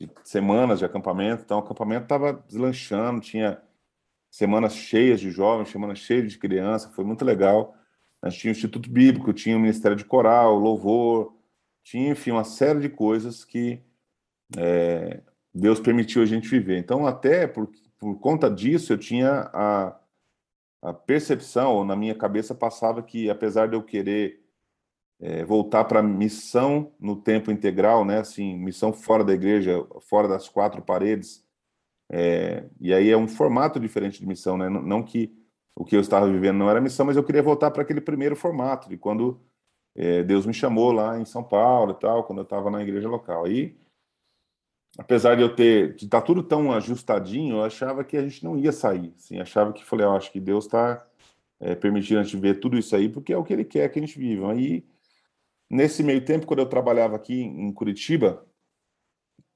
de 0.00 0.10
semanas 0.24 0.80
de 0.80 0.84
acampamento. 0.84 1.44
Então, 1.44 1.58
o 1.58 1.60
acampamento 1.60 2.02
estava 2.02 2.32
deslanchando, 2.32 3.20
tinha 3.20 3.62
semanas 4.28 4.74
cheias 4.74 5.20
de 5.20 5.30
jovens, 5.30 5.68
semanas 5.68 6.00
cheias 6.00 6.32
de 6.32 6.36
criança, 6.36 6.88
foi 6.88 7.04
muito 7.04 7.24
legal. 7.24 7.76
A 8.20 8.28
gente 8.28 8.40
tinha 8.40 8.50
o 8.50 8.56
Instituto 8.56 8.90
Bíblico, 8.90 9.32
tinha 9.32 9.56
o 9.56 9.60
Ministério 9.60 9.96
de 9.96 10.04
Coral, 10.04 10.58
Louvor, 10.58 11.36
tinha, 11.84 12.10
enfim, 12.10 12.32
uma 12.32 12.42
série 12.42 12.80
de 12.80 12.88
coisas 12.88 13.44
que 13.44 13.80
é, 14.56 15.20
Deus 15.54 15.78
permitiu 15.78 16.22
a 16.22 16.26
gente 16.26 16.48
viver. 16.48 16.78
Então, 16.78 17.06
até 17.06 17.46
por, 17.46 17.70
por 18.00 18.18
conta 18.18 18.50
disso, 18.50 18.92
eu 18.92 18.98
tinha 18.98 19.48
a, 19.52 19.96
a 20.82 20.92
percepção, 20.92 21.84
na 21.84 21.94
minha 21.94 22.14
cabeça 22.14 22.54
passava 22.54 23.02
que, 23.02 23.30
apesar 23.30 23.68
de 23.68 23.76
eu 23.76 23.82
querer 23.82 24.42
é, 25.20 25.44
voltar 25.44 25.84
para 25.84 26.02
missão 26.02 26.92
no 26.98 27.14
tempo 27.14 27.52
integral, 27.52 28.04
né, 28.04 28.18
assim, 28.18 28.56
missão 28.56 28.92
fora 28.92 29.22
da 29.22 29.32
igreja, 29.32 29.86
fora 30.00 30.26
das 30.26 30.48
quatro 30.48 30.82
paredes, 30.82 31.46
é, 32.10 32.68
e 32.80 32.92
aí 32.92 33.08
é 33.08 33.16
um 33.16 33.28
formato 33.28 33.78
diferente 33.78 34.20
de 34.20 34.26
missão, 34.26 34.58
né, 34.58 34.68
não, 34.68 34.82
não 34.82 35.02
que 35.02 35.32
o 35.74 35.84
que 35.84 35.96
eu 35.96 36.00
estava 36.00 36.30
vivendo 36.30 36.58
não 36.58 36.68
era 36.68 36.80
missão, 36.80 37.06
mas 37.06 37.16
eu 37.16 37.24
queria 37.24 37.42
voltar 37.42 37.70
para 37.70 37.82
aquele 37.82 38.00
primeiro 38.00 38.36
formato, 38.36 38.88
de 38.88 38.96
quando 38.96 39.40
é, 39.94 40.22
Deus 40.22 40.44
me 40.44 40.52
chamou 40.52 40.92
lá 40.92 41.18
em 41.18 41.24
São 41.24 41.42
Paulo 41.42 41.92
e 41.92 42.00
tal, 42.00 42.24
quando 42.24 42.38
eu 42.38 42.44
estava 42.44 42.70
na 42.70 42.82
igreja 42.82 43.08
local. 43.08 43.44
Aí, 43.44 43.76
apesar 44.98 45.36
de 45.36 45.42
eu 45.42 45.54
ter, 45.54 45.94
de 45.94 46.04
estar 46.04 46.20
tá 46.20 46.26
tudo 46.26 46.42
tão 46.42 46.72
ajustadinho, 46.72 47.56
eu 47.56 47.64
achava 47.64 48.04
que 48.04 48.16
a 48.16 48.22
gente 48.22 48.44
não 48.44 48.56
ia 48.58 48.72
sair. 48.72 49.12
Assim, 49.16 49.40
achava 49.40 49.72
que, 49.72 49.84
falei, 49.84 50.06
eu 50.06 50.12
acho 50.12 50.30
que 50.30 50.40
Deus 50.40 50.66
está 50.66 51.06
é, 51.60 51.74
permitindo 51.74 52.20
a 52.20 52.22
gente 52.22 52.36
ver 52.36 52.60
tudo 52.60 52.78
isso 52.78 52.94
aí, 52.94 53.08
porque 53.08 53.32
é 53.32 53.36
o 53.36 53.44
que 53.44 53.52
Ele 53.52 53.64
quer 53.64 53.88
que 53.88 53.98
a 53.98 54.02
gente 54.02 54.18
viva. 54.18 54.52
Aí, 54.52 54.84
nesse 55.70 56.02
meio 56.02 56.24
tempo, 56.24 56.46
quando 56.46 56.60
eu 56.60 56.68
trabalhava 56.68 57.16
aqui 57.16 57.40
em 57.40 57.72
Curitiba, 57.72 58.46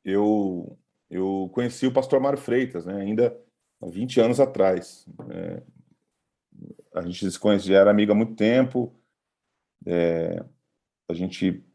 eu, 0.04 0.78
eu 1.10 1.50
conheci 1.52 1.86
o 1.86 1.92
pastor 1.92 2.20
Mário 2.20 2.38
Freitas, 2.38 2.86
né, 2.86 2.94
ainda 3.00 3.36
há 3.82 3.86
20 3.86 4.20
anos 4.20 4.40
atrás. 4.40 5.06
É, 5.30 5.62
a 6.94 7.02
gente 7.02 7.30
se 7.30 7.38
conhece, 7.38 7.66
já 7.68 7.80
era 7.80 7.90
amigo 7.90 8.12
há 8.12 8.14
muito 8.14 8.34
tempo, 8.34 8.94
é, 9.84 10.42
a 11.08 11.12
gente 11.12 11.65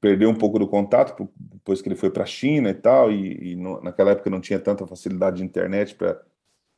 perdeu 0.00 0.30
um 0.30 0.34
pouco 0.34 0.58
do 0.58 0.68
contato 0.68 1.28
depois 1.36 1.82
que 1.82 1.88
ele 1.88 1.96
foi 1.96 2.10
para 2.10 2.22
a 2.22 2.26
China 2.26 2.70
e 2.70 2.74
tal, 2.74 3.10
e, 3.10 3.52
e 3.52 3.56
no, 3.56 3.80
naquela 3.82 4.12
época 4.12 4.30
não 4.30 4.40
tinha 4.40 4.58
tanta 4.58 4.86
facilidade 4.86 5.38
de 5.38 5.44
internet 5.44 5.94
para 5.94 6.22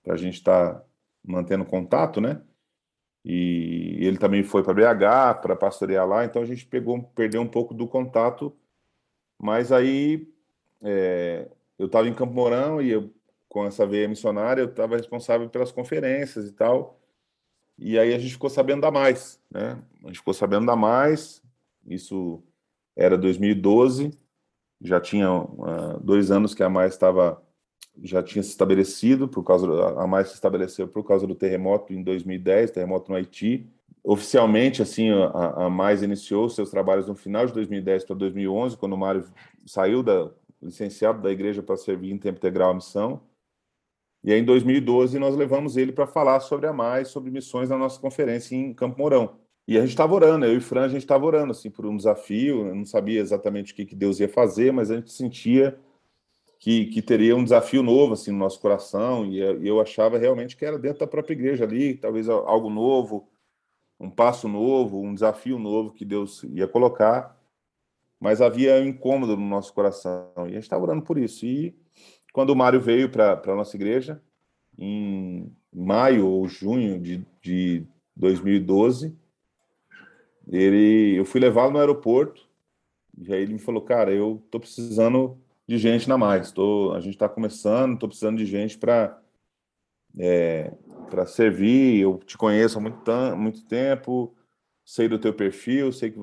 a 0.09 0.17
gente 0.17 0.35
estar 0.35 0.75
tá 0.75 0.85
mantendo 1.25 1.65
contato, 1.65 2.21
né? 2.21 2.41
E 3.25 3.99
ele 4.01 4.17
também 4.17 4.43
foi 4.43 4.63
para 4.63 4.73
BH 4.73 5.41
para 5.43 5.55
pastorear 5.55 6.07
lá, 6.07 6.25
então 6.25 6.41
a 6.41 6.47
gente 6.47 6.65
pegou, 6.67 7.03
perdeu 7.15 7.43
um 7.43 7.47
pouco 7.47 7.75
do 7.75 7.87
contato, 7.87 8.57
mas 9.39 9.71
aí 9.71 10.27
é, 10.83 11.47
eu 11.79 11.87
estava 11.87 12.09
em 12.09 12.15
Campo 12.15 12.33
Mourão 12.33 12.81
e 12.81 12.91
eu, 12.91 13.13
com 13.49 13.67
essa 13.67 13.87
veia 13.87 14.09
missionária 14.09 14.63
eu 14.63 14.69
estava 14.69 14.97
responsável 14.97 15.51
pelas 15.51 15.71
conferências 15.71 16.49
e 16.49 16.53
tal, 16.53 16.99
e 17.79 17.99
aí 17.99 18.15
a 18.15 18.19
gente 18.19 18.33
ficou 18.33 18.51
sabendo 18.51 18.83
da 18.83 18.91
mais, 18.91 19.39
né? 19.51 19.79
A 20.03 20.07
gente 20.07 20.19
ficou 20.19 20.35
sabendo 20.35 20.67
da 20.67 20.77
mais, 20.77 21.43
isso 21.87 22.43
era 22.97 23.17
2012, 23.17 24.11
já 24.81 25.01
tinha 25.01 25.31
uh, 25.33 26.01
dois 26.03 26.31
anos 26.31 26.55
que 26.55 26.63
a 26.63 26.69
mais 26.69 26.93
estava, 26.93 27.43
já 28.03 28.23
tinha 28.23 28.43
se 28.43 28.51
estabelecido, 28.51 29.29
por 29.29 29.43
causa, 29.43 29.67
a 30.01 30.07
mais 30.07 30.29
se 30.29 30.35
estabeleceu 30.35 30.89
por 30.89 31.05
causa 31.05 31.27
do 31.27 31.35
terremoto 31.35 31.93
em 31.93 32.03
2010, 32.03 32.71
terremoto 32.71 33.11
no 33.11 33.17
Haiti. 33.17 33.69
Oficialmente, 34.03 34.81
assim, 34.81 35.11
a, 35.11 35.67
a 35.67 35.71
mais 35.71 36.03
iniciou 36.03 36.49
seus 36.49 36.71
trabalhos 36.71 37.07
no 37.07 37.15
final 37.15 37.47
de 37.47 37.53
2010 37.53 38.05
para 38.05 38.17
2011, 38.17 38.77
quando 38.77 38.95
o 38.95 38.99
Mário 38.99 39.25
saiu 39.67 40.03
da 40.03 40.31
licenciado 40.63 41.23
da 41.23 41.31
igreja 41.31 41.63
para 41.63 41.77
servir 41.77 42.13
em 42.13 42.19
tempo 42.19 42.39
integral 42.39 42.71
a 42.71 42.75
missão. 42.75 43.23
E 44.23 44.33
aí, 44.33 44.41
em 44.41 44.45
2012, 44.45 45.19
nós 45.19 45.35
levamos 45.35 45.77
ele 45.77 45.93
para 45.93 46.07
falar 46.07 46.41
sobre 46.41 46.67
a 46.67 46.73
mais, 46.73 47.09
sobre 47.09 47.31
missões 47.31 47.71
na 47.71 47.79
nossa 47.79 47.99
conferência 47.99 48.55
em 48.55 48.75
Campo 48.75 48.99
Mourão. 48.99 49.40
E 49.71 49.79
a 49.79 49.83
gente 49.83 49.91
estava 49.91 50.13
orando, 50.13 50.45
eu 50.45 50.57
e 50.57 50.61
Fran, 50.61 50.87
a 50.87 50.89
gente 50.89 51.03
estava 51.03 51.25
orando 51.25 51.53
assim, 51.53 51.71
por 51.71 51.87
um 51.87 51.97
desafio. 51.97 52.67
Eu 52.67 52.75
não 52.75 52.85
sabia 52.85 53.21
exatamente 53.21 53.73
o 53.73 53.77
que, 53.77 53.87
que 53.87 53.95
Deus 53.95 54.19
ia 54.19 54.29
fazer, 54.29 54.73
mas 54.73 54.91
a 54.91 54.97
gente 54.97 55.13
sentia 55.13 55.79
que, 56.59 56.87
que 56.87 57.01
teria 57.01 57.37
um 57.37 57.45
desafio 57.45 57.81
novo 57.81 58.15
assim, 58.15 58.33
no 58.33 58.39
nosso 58.39 58.59
coração. 58.59 59.25
E 59.27 59.39
eu 59.39 59.81
achava 59.81 60.19
realmente 60.19 60.57
que 60.57 60.65
era 60.65 60.77
dentro 60.77 60.99
da 60.99 61.07
própria 61.07 61.35
igreja 61.35 61.63
ali, 61.63 61.95
talvez 61.95 62.29
algo 62.29 62.69
novo, 62.69 63.29
um 64.01 64.11
passo 64.11 64.49
novo, 64.49 65.01
um 65.01 65.15
desafio 65.15 65.57
novo 65.57 65.93
que 65.93 66.05
Deus 66.05 66.43
ia 66.53 66.67
colocar. 66.67 67.41
Mas 68.19 68.41
havia 68.43 68.75
um 68.75 68.89
incômodo 68.89 69.37
no 69.37 69.47
nosso 69.47 69.73
coração. 69.73 70.33
E 70.39 70.41
a 70.41 70.55
gente 70.55 70.65
estava 70.65 70.83
orando 70.83 71.03
por 71.03 71.17
isso. 71.17 71.47
E 71.47 71.79
quando 72.33 72.51
o 72.51 72.57
Mário 72.57 72.81
veio 72.81 73.09
para 73.09 73.41
a 73.41 73.55
nossa 73.55 73.77
igreja, 73.77 74.21
em 74.77 75.49
maio 75.73 76.27
ou 76.27 76.49
junho 76.49 76.99
de, 76.99 77.25
de 77.41 77.87
2012, 78.17 79.17
ele, 80.49 81.17
eu 81.17 81.25
fui 81.25 81.41
levá-lo 81.41 81.73
no 81.73 81.79
aeroporto, 81.79 82.49
e 83.19 83.33
aí 83.33 83.43
ele 83.43 83.55
me 83.55 83.59
falou, 83.59 83.83
cara, 83.83 84.13
eu 84.13 84.43
tô 84.51 84.61
precisando 84.61 85.39
de 85.67 85.79
gente 85.79 86.09
na 86.09 86.19
mais, 86.19 86.53
tô, 86.53 86.93
a 86.93 87.01
gente 87.01 87.15
está 87.15 87.29
começando, 87.29 87.99
tô 87.99 88.09
precisando 88.09 88.39
de 88.39 88.47
gente 88.47 88.79
para 88.79 89.21
é, 90.19 90.73
para 91.09 91.27
servir, 91.27 92.01
eu 92.01 92.19
te 92.19 92.37
conheço 92.37 92.79
há 92.79 92.81
muito, 92.81 93.13
muito 93.37 93.65
tempo, 93.65 94.35
sei 94.85 95.09
do 95.09 95.19
teu 95.19 95.33
perfil, 95.33 95.93
sei 95.93 96.11
que 96.11 96.19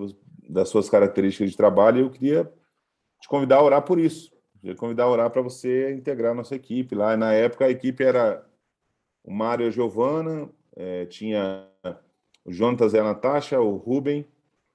das 0.50 0.70
suas 0.70 0.90
características 0.90 1.52
de 1.52 1.58
trabalho, 1.58 1.98
e 1.98 2.02
eu 2.02 2.10
queria 2.10 2.54
te 3.22 3.28
convidar 3.28 3.58
a 3.58 3.64
orar 3.64 3.82
por 3.82 4.00
isso. 4.00 4.32
Queria 4.60 4.76
convidar 4.76 5.04
a 5.04 5.10
orar 5.10 5.30
para 5.30 5.42
você 5.42 5.94
integrar 5.94 6.32
a 6.32 6.36
nossa 6.36 6.56
equipe 6.56 6.96
lá. 6.96 7.16
Na 7.16 7.34
época 7.34 7.66
a 7.66 7.70
equipe 7.70 8.04
era 8.04 8.46
o 9.24 9.32
Mário 9.32 9.66
e 9.66 9.68
a 9.68 9.72
Giovana, 9.72 10.50
é, 10.76 11.06
tinha 11.06 11.68
o 12.48 12.52
Jonatas 12.52 12.94
e 12.94 12.98
a 12.98 13.04
Natasha, 13.04 13.60
o 13.60 13.76
Ruben, 13.76 14.26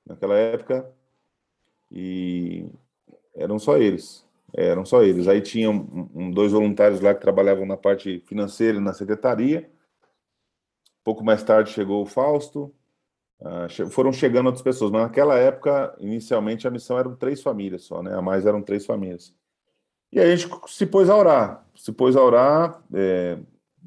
naquela 0.06 0.36
época, 0.36 0.86
e 1.90 2.66
eram 3.34 3.58
só 3.58 3.78
eles. 3.78 4.26
Eram 4.54 4.84
só 4.84 5.02
eles. 5.02 5.26
Aí 5.26 5.40
tinham 5.40 5.72
um, 5.72 6.10
um, 6.14 6.30
dois 6.30 6.52
voluntários 6.52 7.00
lá 7.00 7.14
que 7.14 7.20
trabalhavam 7.22 7.64
na 7.64 7.78
parte 7.78 8.20
financeira 8.26 8.78
na 8.78 8.92
secretaria. 8.92 9.70
Pouco 11.02 11.24
mais 11.24 11.42
tarde 11.42 11.70
chegou 11.70 12.02
o 12.02 12.06
Fausto. 12.06 12.70
Uh, 13.40 13.90
foram 13.90 14.12
chegando 14.12 14.46
outras 14.46 14.62
pessoas, 14.62 14.90
mas 14.90 15.02
naquela 15.02 15.36
época, 15.36 15.96
inicialmente, 15.98 16.68
a 16.68 16.70
missão 16.70 16.98
eram 16.98 17.16
três 17.16 17.42
famílias 17.42 17.82
só, 17.82 18.02
né? 18.02 18.14
A 18.14 18.20
mais 18.20 18.44
eram 18.44 18.62
três 18.62 18.84
famílias. 18.84 19.34
E 20.12 20.20
aí 20.20 20.30
a 20.30 20.36
gente 20.36 20.54
se 20.68 20.84
pôs 20.84 21.08
a 21.08 21.16
orar. 21.16 21.66
Se 21.74 21.90
pôs 21.90 22.14
a 22.16 22.22
orar 22.22 22.82
é, 22.92 23.38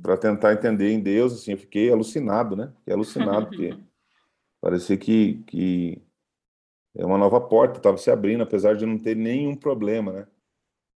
para 0.01 0.17
tentar 0.17 0.53
entender 0.53 0.91
em 0.91 0.99
Deus, 0.99 1.33
assim, 1.33 1.51
eu 1.51 1.57
fiquei 1.57 1.91
alucinado, 1.91 2.55
né? 2.55 2.71
Fiquei 2.79 2.93
alucinado, 2.93 3.47
porque 3.47 3.75
parecia 4.61 4.97
que, 4.97 5.43
que 5.47 6.01
é 6.95 7.05
uma 7.05 7.17
nova 7.17 7.39
porta 7.41 7.77
estava 7.77 7.97
se 7.97 8.09
abrindo, 8.09 8.43
apesar 8.43 8.75
de 8.75 8.85
não 8.85 8.97
ter 8.97 9.15
nenhum 9.15 9.55
problema, 9.55 10.11
né? 10.11 10.27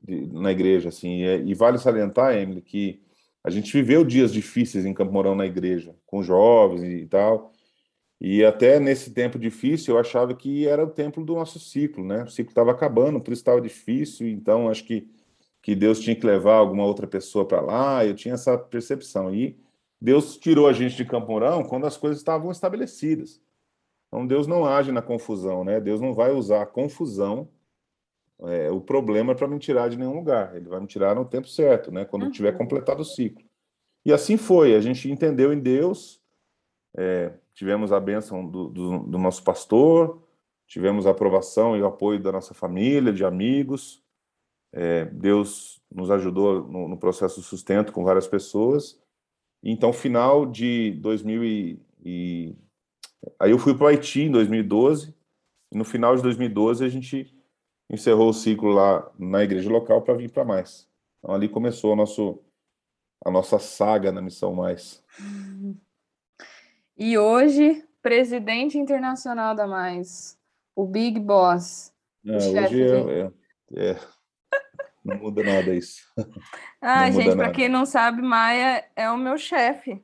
De, 0.01 0.27
na 0.27 0.51
igreja, 0.51 0.89
assim. 0.89 1.23
E, 1.23 1.51
e, 1.51 1.53
vale 1.53 1.77
salientar, 1.77 2.35
Emily, 2.35 2.61
que 2.61 3.01
a 3.43 3.49
gente 3.49 3.71
viveu 3.71 4.03
dias 4.03 4.33
difíceis 4.33 4.85
em 4.85 4.93
Campo 4.93 5.13
Mourão 5.13 5.35
na 5.35 5.45
igreja, 5.45 5.95
com 6.05 6.23
jovens 6.23 6.83
e 6.83 7.05
tal. 7.05 7.51
E 8.19 8.43
até 8.43 8.79
nesse 8.79 9.11
tempo 9.11 9.37
difícil, 9.37 9.93
eu 9.93 9.99
achava 9.99 10.33
que 10.33 10.67
era 10.67 10.83
o 10.83 10.89
tempo 10.89 11.23
do 11.23 11.35
nosso 11.35 11.59
ciclo, 11.59 12.03
né? 12.03 12.23
O 12.23 12.29
ciclo 12.29 12.51
estava 12.51 12.71
acabando, 12.71 13.19
por 13.19 13.31
isso 13.31 13.41
estava 13.41 13.61
difícil. 13.61 14.27
Então, 14.27 14.69
acho 14.69 14.85
que 14.85 15.07
que 15.65 15.73
Deus 15.73 15.99
tinha 15.99 16.15
que 16.15 16.23
levar 16.23 16.57
alguma 16.57 16.85
outra 16.85 17.07
pessoa 17.07 17.43
para 17.43 17.59
lá, 17.59 18.05
eu 18.05 18.13
tinha 18.13 18.35
essa 18.35 18.55
percepção. 18.55 19.33
E 19.33 19.57
Deus 19.99 20.37
tirou 20.37 20.67
a 20.67 20.73
gente 20.73 20.95
de 20.95 21.03
Campo 21.03 21.31
Mourão 21.31 21.63
quando 21.63 21.87
as 21.87 21.97
coisas 21.97 22.19
estavam 22.19 22.51
estabelecidas. 22.51 23.41
Então 24.07 24.27
Deus 24.27 24.45
não 24.45 24.63
age 24.63 24.91
na 24.91 25.01
confusão, 25.01 25.63
né? 25.63 25.79
Deus 25.81 25.99
não 25.99 26.13
vai 26.13 26.31
usar 26.31 26.61
a 26.61 26.65
confusão, 26.67 27.49
é, 28.41 28.69
o 28.69 28.79
problema 28.79 29.33
para 29.33 29.47
me 29.47 29.57
tirar 29.57 29.89
de 29.89 29.97
nenhum 29.97 30.13
lugar. 30.13 30.55
Ele 30.55 30.69
vai 30.69 30.79
me 30.79 30.85
tirar 30.85 31.15
no 31.15 31.25
tempo 31.25 31.47
certo, 31.47 31.91
né? 31.91 32.05
Quando 32.05 32.25
uhum. 32.25 32.31
tiver 32.31 32.51
completado 32.51 33.01
o 33.01 33.05
ciclo. 33.05 33.43
E 34.05 34.13
assim 34.13 34.37
foi. 34.37 34.75
A 34.75 34.81
gente 34.81 35.09
entendeu 35.09 35.51
em 35.51 35.59
Deus, 35.59 36.21
é, 36.95 37.33
tivemos 37.55 37.91
a 37.91 37.99
bênção 37.99 38.45
do, 38.45 38.69
do, 38.69 38.99
do 38.99 39.17
nosso 39.17 39.43
pastor, 39.43 40.21
tivemos 40.67 41.07
a 41.07 41.09
aprovação 41.09 41.75
e 41.75 41.81
o 41.81 41.87
apoio 41.87 42.21
da 42.21 42.31
nossa 42.31 42.53
família, 42.53 43.11
de 43.11 43.25
amigos. 43.25 44.04
É, 44.77 45.05
Deus 45.05 45.81
nos 45.89 46.11
ajudou 46.11 46.67
no, 46.67 46.89
no, 46.89 46.97
processo 46.97 47.39
de 47.39 47.47
sustento 47.47 47.93
com 47.93 48.03
várias 48.03 48.27
pessoas. 48.27 49.01
Então, 49.63 49.93
final 49.93 50.45
de 50.45 50.91
2000 50.99 51.45
e, 51.45 51.79
e... 52.03 52.55
aí 53.39 53.51
eu 53.51 53.57
fui 53.57 53.73
para 53.73 53.85
o 53.85 53.87
Haiti 53.87 54.23
em 54.23 54.31
2012. 54.31 55.15
E 55.71 55.77
no 55.77 55.85
final 55.85 56.13
de 56.13 56.21
2012 56.21 56.83
a 56.83 56.89
gente 56.89 57.33
encerrou 57.89 58.29
o 58.29 58.33
ciclo 58.33 58.69
lá 58.69 59.09
na 59.17 59.43
igreja 59.45 59.69
local 59.69 60.01
para 60.01 60.13
vir 60.13 60.29
para 60.29 60.43
mais. 60.43 60.89
Então 61.19 61.33
ali 61.33 61.47
começou 61.47 61.93
o 61.93 61.95
nosso 61.95 62.41
a 63.25 63.31
nossa 63.31 63.57
saga 63.57 64.11
na 64.11 64.21
missão 64.21 64.53
mais. 64.53 65.01
E 66.97 67.17
hoje, 67.17 67.83
presidente 68.01 68.77
internacional 68.77 69.55
da 69.55 69.65
Mais, 69.65 70.37
o 70.75 70.85
Big 70.85 71.19
Boss. 71.19 71.93
É, 72.25 72.35
hoje 72.35 72.83
é, 72.83 73.31
é, 73.73 73.91
é 73.91 74.14
Não 75.05 75.17
muda 75.17 75.43
nada 75.43 75.73
isso. 75.73 76.01
Ah, 76.81 77.09
gente, 77.09 77.35
para 77.35 77.51
quem 77.51 77.67
não 77.67 77.85
sabe, 77.85 78.21
Maia 78.21 78.83
é 78.95 79.09
o 79.09 79.17
meu 79.17 79.37
chefe. 79.37 80.03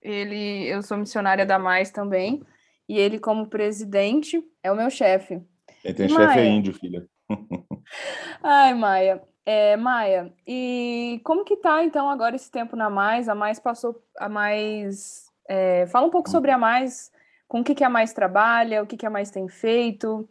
Ele, 0.00 0.66
eu 0.66 0.82
sou 0.82 0.96
missionária 0.96 1.44
da 1.44 1.58
Mais 1.58 1.90
também, 1.90 2.42
e 2.88 2.98
ele, 2.98 3.18
como 3.18 3.48
presidente, 3.48 4.42
é 4.62 4.72
o 4.72 4.76
meu 4.76 4.88
chefe. 4.88 5.42
Quem 5.82 5.94
tem 5.94 6.08
chefe 6.08 6.38
é 6.38 6.46
índio, 6.46 6.72
filha. 6.72 7.06
Ai, 8.42 8.74
Maia. 8.74 9.22
É, 9.44 9.76
Maia, 9.76 10.32
e 10.46 11.20
como 11.24 11.44
que 11.44 11.56
tá 11.56 11.84
então 11.84 12.08
agora 12.08 12.36
esse 12.36 12.50
tempo 12.50 12.76
na 12.76 12.88
Mais? 12.88 13.28
A 13.28 13.34
Mais 13.34 13.58
passou 13.58 14.02
a 14.18 14.28
Mais. 14.28 15.26
É, 15.48 15.86
fala 15.88 16.06
um 16.06 16.10
pouco 16.10 16.30
sobre 16.30 16.50
a 16.50 16.58
Mais, 16.58 17.10
com 17.48 17.60
o 17.60 17.64
que, 17.64 17.74
que 17.74 17.84
a 17.84 17.90
Mais 17.90 18.12
trabalha, 18.12 18.82
o 18.82 18.86
que, 18.86 18.96
que 18.96 19.06
a 19.06 19.10
Mais 19.10 19.30
tem 19.30 19.48
feito, 19.48 20.28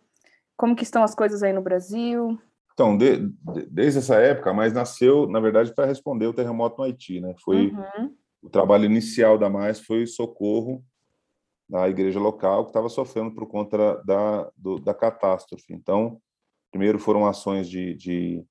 como 0.56 0.76
que 0.76 0.84
estão 0.84 1.04
as 1.04 1.14
coisas 1.14 1.44
aí 1.44 1.52
no 1.52 1.62
Brasil. 1.62 2.40
Então, 2.74 2.98
de, 2.98 3.18
de, 3.18 3.66
desde 3.70 4.00
essa 4.00 4.16
época, 4.16 4.50
a 4.50 4.54
Mais 4.54 4.74
nasceu, 4.74 5.28
na 5.28 5.40
verdade, 5.40 5.74
para 5.74 5.86
responder 5.86 6.26
o 6.26 6.34
terremoto 6.34 6.78
no 6.78 6.84
Haiti, 6.84 7.20
né? 7.20 7.36
Foi 7.44 7.68
uhum. 7.68 8.16
o 8.42 8.50
trabalho 8.50 8.86
inicial 8.86 9.38
da 9.38 9.50
Mais 9.50 9.80
foi 9.80 10.06
socorro 10.08 10.84
da 11.70 11.88
igreja 11.88 12.20
local 12.20 12.66
que 12.66 12.70
estava 12.72 12.90
sofrendo 12.90 13.34
por 13.34 13.48
conta 13.48 14.02
da, 14.06 14.52
do, 14.58 14.80
da 14.80 14.94
catástrofe. 14.94 15.74
Então, 15.74 16.20
primeiro 16.70 17.00
foram 17.00 17.26
ações 17.26 17.70
de, 17.70 17.94
de 17.96 18.46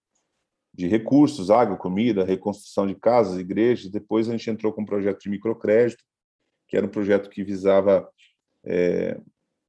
de 0.72 0.86
recursos, 0.86 1.50
água, 1.50 1.76
comida, 1.76 2.24
reconstrução 2.24 2.86
de 2.86 2.94
casas, 2.94 3.38
igrejas. 3.38 3.90
Depois 3.90 4.28
a 4.28 4.32
gente 4.32 4.50
entrou 4.50 4.72
com 4.72 4.82
um 4.82 4.86
projeto 4.86 5.20
de 5.20 5.30
microcrédito, 5.30 6.02
que 6.68 6.76
era 6.76 6.86
um 6.86 6.90
projeto 6.90 7.28
que 7.28 7.42
visava 7.42 8.08
é, 8.64 9.20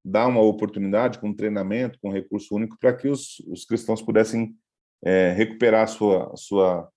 dar 0.03 0.27
uma 0.27 0.41
oportunidade 0.41 1.19
com 1.19 1.33
treinamento, 1.33 1.99
com 2.01 2.11
recurso 2.11 2.55
único, 2.55 2.77
para 2.79 2.93
que 2.93 3.07
os, 3.07 3.39
os 3.47 3.65
cristãos 3.65 4.01
pudessem 4.01 4.55
é, 5.03 5.31
recuperar 5.31 5.83
a 5.83 5.87
sua, 5.87 6.31
a 6.33 6.37
sua, 6.37 6.89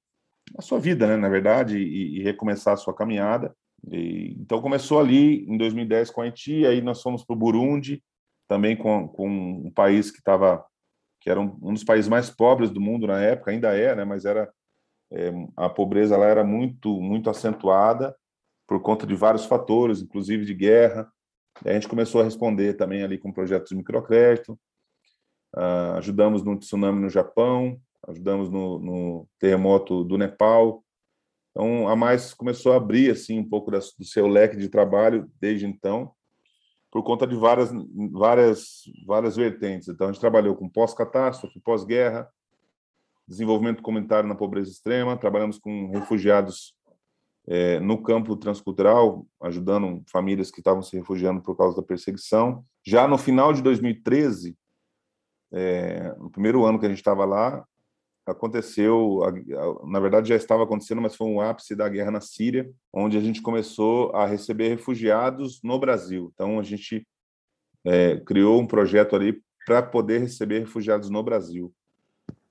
a 0.56 0.62
sua 0.62 0.78
vida, 0.78 1.06
né, 1.06 1.16
na 1.16 1.28
verdade, 1.28 1.78
e, 1.78 2.18
e 2.18 2.22
recomeçar 2.22 2.74
a 2.74 2.78
sua 2.78 2.94
caminhada. 2.94 3.54
E, 3.90 4.36
então 4.38 4.60
começou 4.60 4.98
ali 4.98 5.44
em 5.46 5.56
2010 5.56 6.10
com 6.10 6.20
a 6.20 6.24
Haiti, 6.24 6.66
aí 6.66 6.80
nós 6.80 7.02
fomos 7.02 7.24
para 7.24 7.34
o 7.34 7.38
Burundi, 7.38 8.02
também 8.48 8.76
com, 8.76 9.08
com 9.08 9.28
um 9.28 9.70
país 9.70 10.10
que 10.10 10.18
estava 10.18 10.64
que 11.20 11.30
era 11.30 11.40
um, 11.40 11.58
um, 11.62 11.72
dos 11.72 11.82
países 11.82 12.06
mais 12.06 12.28
pobres 12.28 12.68
do 12.68 12.82
mundo 12.82 13.06
na 13.06 13.18
época, 13.18 13.50
ainda 13.50 13.74
é, 13.74 13.94
né, 13.94 14.04
mas 14.04 14.26
era 14.26 14.52
é, 15.10 15.32
a 15.56 15.70
pobreza 15.70 16.18
lá 16.18 16.26
era 16.26 16.44
muito 16.44 17.00
muito 17.00 17.30
acentuada 17.30 18.14
por 18.66 18.80
conta 18.80 19.06
de 19.06 19.14
vários 19.14 19.44
fatores, 19.46 20.02
inclusive 20.02 20.44
de 20.44 20.54
guerra. 20.54 21.10
A 21.62 21.72
gente 21.72 21.88
começou 21.88 22.20
a 22.20 22.24
responder 22.24 22.74
também 22.74 23.02
ali 23.02 23.18
com 23.18 23.32
projetos 23.32 23.68
de 23.68 23.76
microcrédito, 23.76 24.58
uh, 25.56 25.96
ajudamos 25.98 26.42
no 26.42 26.58
tsunami 26.58 27.00
no 27.00 27.08
Japão, 27.08 27.80
ajudamos 28.08 28.50
no, 28.50 28.78
no, 28.78 29.28
terremoto 29.38 30.04
do 30.04 30.18
Nepal. 30.18 30.84
Então, 31.50 31.88
a 31.88 31.94
Mais 31.94 32.34
começou 32.34 32.72
a 32.72 32.76
abrir 32.76 33.10
assim 33.10 33.38
um 33.38 33.48
pouco 33.48 33.70
das, 33.70 33.92
do 33.96 34.04
seu 34.04 34.26
leque 34.26 34.56
de 34.56 34.68
trabalho 34.68 35.30
desde 35.40 35.66
então 35.66 36.12
por 36.90 37.02
conta 37.02 37.26
de 37.26 37.34
várias, 37.34 37.72
várias, 38.12 38.82
várias 39.04 39.34
vertentes. 39.34 39.88
Então, 39.88 40.06
a 40.06 40.12
gente 40.12 40.20
trabalhou 40.20 40.54
com 40.54 40.68
pós-catástrofe, 40.68 41.58
pós-guerra, 41.58 42.28
desenvolvimento 43.26 43.82
comunitário 43.82 44.28
na 44.28 44.34
pobreza 44.36 44.70
extrema, 44.70 45.16
trabalhamos 45.16 45.58
com 45.58 45.90
refugiados 45.90 46.73
é, 47.46 47.78
no 47.80 48.02
campo 48.02 48.36
transcultural, 48.36 49.26
ajudando 49.42 50.02
famílias 50.10 50.50
que 50.50 50.60
estavam 50.60 50.82
se 50.82 50.96
refugiando 50.96 51.42
por 51.42 51.56
causa 51.56 51.76
da 51.76 51.82
perseguição. 51.82 52.64
Já 52.84 53.06
no 53.06 53.18
final 53.18 53.52
de 53.52 53.62
2013, 53.62 54.56
é, 55.52 56.14
no 56.18 56.30
primeiro 56.30 56.64
ano 56.64 56.78
que 56.78 56.86
a 56.86 56.88
gente 56.88 56.98
estava 56.98 57.24
lá, 57.24 57.64
aconteceu, 58.26 59.20
na 59.86 60.00
verdade 60.00 60.30
já 60.30 60.36
estava 60.36 60.64
acontecendo, 60.64 61.02
mas 61.02 61.14
foi 61.14 61.26
um 61.26 61.42
ápice 61.42 61.76
da 61.76 61.86
guerra 61.88 62.10
na 62.10 62.22
Síria, 62.22 62.70
onde 62.90 63.18
a 63.18 63.20
gente 63.20 63.42
começou 63.42 64.10
a 64.16 64.24
receber 64.26 64.68
refugiados 64.68 65.60
no 65.62 65.78
Brasil. 65.78 66.32
Então 66.34 66.58
a 66.58 66.62
gente 66.62 67.06
é, 67.84 68.18
criou 68.20 68.58
um 68.58 68.66
projeto 68.66 69.14
ali 69.14 69.42
para 69.66 69.82
poder 69.82 70.20
receber 70.20 70.60
refugiados 70.60 71.10
no 71.10 71.22
Brasil. 71.22 71.70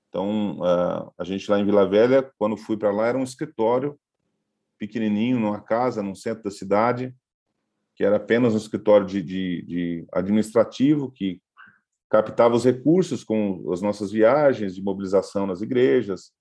Então 0.08 0.60
a 1.18 1.24
gente 1.24 1.50
lá 1.50 1.58
em 1.58 1.64
Vila 1.64 1.88
Velha, 1.88 2.30
quando 2.38 2.56
fui 2.56 2.76
para 2.76 2.92
lá, 2.92 3.08
era 3.08 3.18
um 3.18 3.24
escritório 3.24 3.98
pequenininho, 4.78 5.38
numa 5.38 5.60
casa, 5.60 6.02
no 6.02 6.14
centro 6.14 6.44
da 6.44 6.50
cidade, 6.50 7.14
que 7.96 8.04
era 8.04 8.16
apenas 8.16 8.54
um 8.54 8.58
escritório 8.58 9.06
de, 9.06 9.22
de, 9.22 9.62
de 9.62 10.06
administrativo 10.12 11.10
que 11.10 11.40
captava 12.10 12.54
os 12.54 12.64
recursos 12.64 13.24
com 13.24 13.70
as 13.72 13.80
nossas 13.80 14.10
viagens 14.10 14.74
de 14.74 14.82
mobilização 14.82 15.46
nas 15.46 15.60
igrejas, 15.60 16.32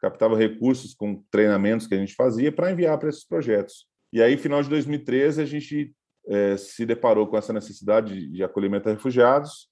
captava 0.00 0.36
recursos 0.36 0.94
com 0.94 1.22
treinamentos 1.30 1.86
que 1.86 1.94
a 1.94 1.98
gente 1.98 2.14
fazia 2.14 2.52
para 2.52 2.70
enviar 2.70 2.98
para 2.98 3.08
esses 3.08 3.24
projetos. 3.24 3.86
E 4.12 4.22
aí, 4.22 4.36
final 4.36 4.62
de 4.62 4.68
2013, 4.68 5.42
a 5.42 5.44
gente 5.44 5.94
é, 6.26 6.56
se 6.56 6.86
deparou 6.86 7.26
com 7.26 7.36
essa 7.36 7.52
necessidade 7.52 8.14
de, 8.14 8.28
de, 8.28 8.44
acolhimento 8.44 8.88
a 8.88 8.92
refugiados 8.92 9.68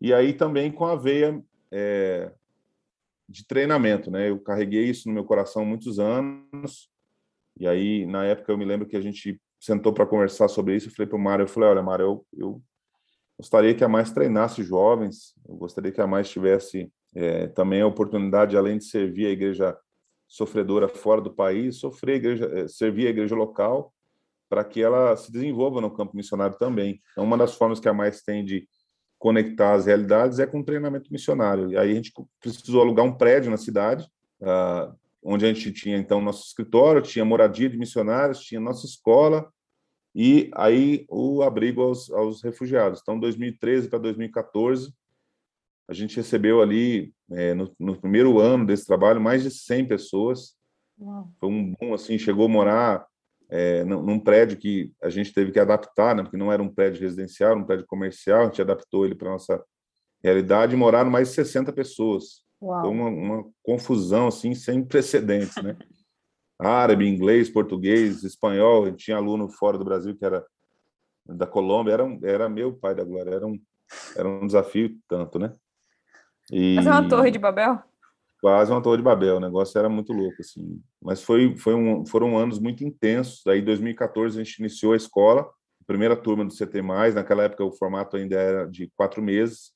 e 0.00 0.14
aí 0.14 0.32
também 0.32 0.70
com 0.72 0.86
a 0.86 0.96
veia 0.96 1.42
é, 1.70 2.32
de 3.28 3.46
treinamento, 3.46 4.10
né? 4.10 4.30
Eu 4.30 4.38
carreguei 4.40 4.88
isso 4.88 5.08
no 5.08 5.14
meu 5.14 5.24
coração 5.24 5.64
muitos 5.64 5.98
anos 5.98 6.88
e 7.58 7.66
aí, 7.66 8.06
na 8.06 8.24
época, 8.24 8.52
eu 8.52 8.58
me 8.58 8.64
lembro 8.64 8.86
que 8.86 8.96
a 8.96 9.00
gente 9.00 9.40
sentou 9.60 9.92
para 9.92 10.06
conversar 10.06 10.48
sobre 10.48 10.76
isso. 10.76 10.88
Eu 10.88 10.92
falei 10.92 11.08
para 11.08 11.16
o 11.16 11.20
Mário, 11.20 11.42
eu 11.44 11.48
falei, 11.48 11.70
olha, 11.70 11.82
Mário, 11.82 12.04
eu, 12.04 12.26
eu 12.38 12.62
Gostaria 13.38 13.72
que 13.72 13.84
a 13.84 13.88
Mais 13.88 14.10
treinasse 14.10 14.64
jovens, 14.64 15.32
eu 15.48 15.54
gostaria 15.54 15.92
que 15.92 16.00
a 16.00 16.06
Mais 16.08 16.28
tivesse 16.28 16.90
é, 17.14 17.46
também 17.46 17.80
a 17.80 17.86
oportunidade, 17.86 18.56
além 18.56 18.78
de 18.78 18.84
servir 18.84 19.26
a 19.26 19.30
igreja 19.30 19.78
sofredora 20.26 20.88
fora 20.88 21.20
do 21.20 21.32
país, 21.32 21.76
sofrer 21.76 22.14
a 22.14 22.16
igreja, 22.16 22.50
é, 22.52 22.66
servir 22.66 23.06
a 23.06 23.10
igreja 23.10 23.36
local, 23.36 23.94
para 24.48 24.64
que 24.64 24.82
ela 24.82 25.16
se 25.16 25.30
desenvolva 25.30 25.80
no 25.80 25.90
campo 25.90 26.16
missionário 26.16 26.58
também. 26.58 27.00
Então, 27.12 27.22
uma 27.22 27.38
das 27.38 27.54
formas 27.54 27.78
que 27.78 27.88
a 27.88 27.94
Mais 27.94 28.22
tem 28.22 28.44
de 28.44 28.68
conectar 29.20 29.74
as 29.74 29.86
realidades 29.86 30.40
é 30.40 30.46
com 30.46 30.62
treinamento 30.62 31.12
missionário. 31.12 31.70
E 31.70 31.76
aí 31.76 31.92
a 31.92 31.94
gente 31.94 32.12
precisou 32.40 32.82
alugar 32.82 33.06
um 33.06 33.16
prédio 33.16 33.52
na 33.52 33.56
cidade, 33.56 34.04
uh, 34.40 34.92
onde 35.30 35.44
a 35.44 35.52
gente 35.52 35.70
tinha 35.72 35.98
então 35.98 36.22
nosso 36.22 36.46
escritório, 36.46 37.02
tinha 37.02 37.22
moradia 37.22 37.68
de 37.68 37.76
missionários, 37.76 38.40
tinha 38.40 38.58
nossa 38.58 38.86
escola, 38.86 39.52
e 40.14 40.50
aí 40.54 41.04
o 41.06 41.42
abrigo 41.42 41.82
aos, 41.82 42.10
aos 42.10 42.42
refugiados. 42.42 43.00
Então, 43.02 43.20
2013 43.20 43.90
para 43.90 43.98
2014, 43.98 44.90
a 45.86 45.92
gente 45.92 46.16
recebeu 46.16 46.62
ali, 46.62 47.12
é, 47.30 47.52
no, 47.52 47.70
no, 47.78 48.00
primeiro 48.00 48.38
ano 48.38 48.64
desse 48.64 48.86
trabalho, 48.86 49.20
mais 49.20 49.42
de 49.42 49.50
100 49.50 49.86
pessoas. 49.86 50.56
Uau. 50.98 51.30
Foi 51.38 51.48
um 51.50 51.74
bom, 51.78 51.92
assim, 51.92 52.18
chegou 52.18 52.46
a 52.46 52.48
morar 52.48 53.06
é, 53.50 53.84
num, 53.84 54.18
prédio 54.18 54.56
que 54.56 54.94
a 55.02 55.10
gente 55.10 55.32
teve 55.32 55.52
que 55.52 55.60
adaptar, 55.60 56.16
né, 56.16 56.22
porque 56.22 56.38
não 56.38 56.50
era 56.50 56.62
um 56.62 56.72
prédio 56.72 57.02
residencial, 57.02 57.50
era 57.50 57.60
um 57.60 57.66
prédio 57.66 57.86
comercial, 57.86 58.42
a 58.42 58.44
gente 58.46 58.62
adaptou 58.62 59.04
ele 59.04 59.14
para 59.14 59.30
nossa 59.30 59.62
realidade 60.24 60.74
e 60.74 60.78
moraram 60.78 61.10
mais 61.10 61.28
de 61.28 61.34
60 61.34 61.70
pessoas. 61.74 62.47
Uau. 62.60 62.80
Foi 62.82 62.90
uma, 62.90 63.08
uma 63.08 63.44
confusão, 63.62 64.28
assim, 64.28 64.54
sem 64.54 64.84
precedentes, 64.84 65.62
né? 65.62 65.76
árabe, 66.58 67.06
inglês, 67.06 67.48
português, 67.48 68.24
espanhol. 68.24 68.84
A 68.84 68.90
gente 68.90 69.04
tinha 69.04 69.16
aluno 69.16 69.48
fora 69.48 69.78
do 69.78 69.84
Brasil 69.84 70.16
que 70.16 70.24
era 70.24 70.44
da 71.24 71.46
Colômbia. 71.46 71.92
Era, 71.92 72.18
era 72.22 72.48
meu 72.48 72.72
pai 72.72 72.94
da 72.94 73.04
Glória. 73.04 73.30
Era 73.30 73.46
um, 73.46 73.60
era 74.16 74.28
um 74.28 74.46
desafio 74.46 74.98
tanto, 75.08 75.38
né? 75.38 75.52
E... 76.50 76.76
É 76.76 76.80
uma 76.80 77.08
torre 77.08 77.30
de 77.30 77.38
Babel? 77.38 77.80
Quase 78.40 78.72
uma 78.72 78.82
torre 78.82 78.98
de 78.98 79.02
Babel. 79.02 79.36
O 79.36 79.40
negócio 79.40 79.78
era 79.78 79.88
muito 79.88 80.12
louco, 80.12 80.36
assim. 80.40 80.80
Mas 81.00 81.22
foi, 81.22 81.56
foi 81.56 81.74
um, 81.74 82.04
foram 82.06 82.36
anos 82.36 82.58
muito 82.58 82.84
intensos. 82.84 83.46
Aí, 83.46 83.60
em 83.60 83.64
2014, 83.64 84.40
a 84.40 84.44
gente 84.44 84.58
iniciou 84.58 84.92
a 84.92 84.96
escola. 84.96 85.48
Primeira 85.86 86.16
turma 86.16 86.44
do 86.44 86.52
CT+, 86.52 86.82
naquela 87.14 87.44
época 87.44 87.64
o 87.64 87.72
formato 87.72 88.16
ainda 88.16 88.36
era 88.36 88.66
de 88.66 88.92
quatro 88.94 89.22
meses. 89.22 89.72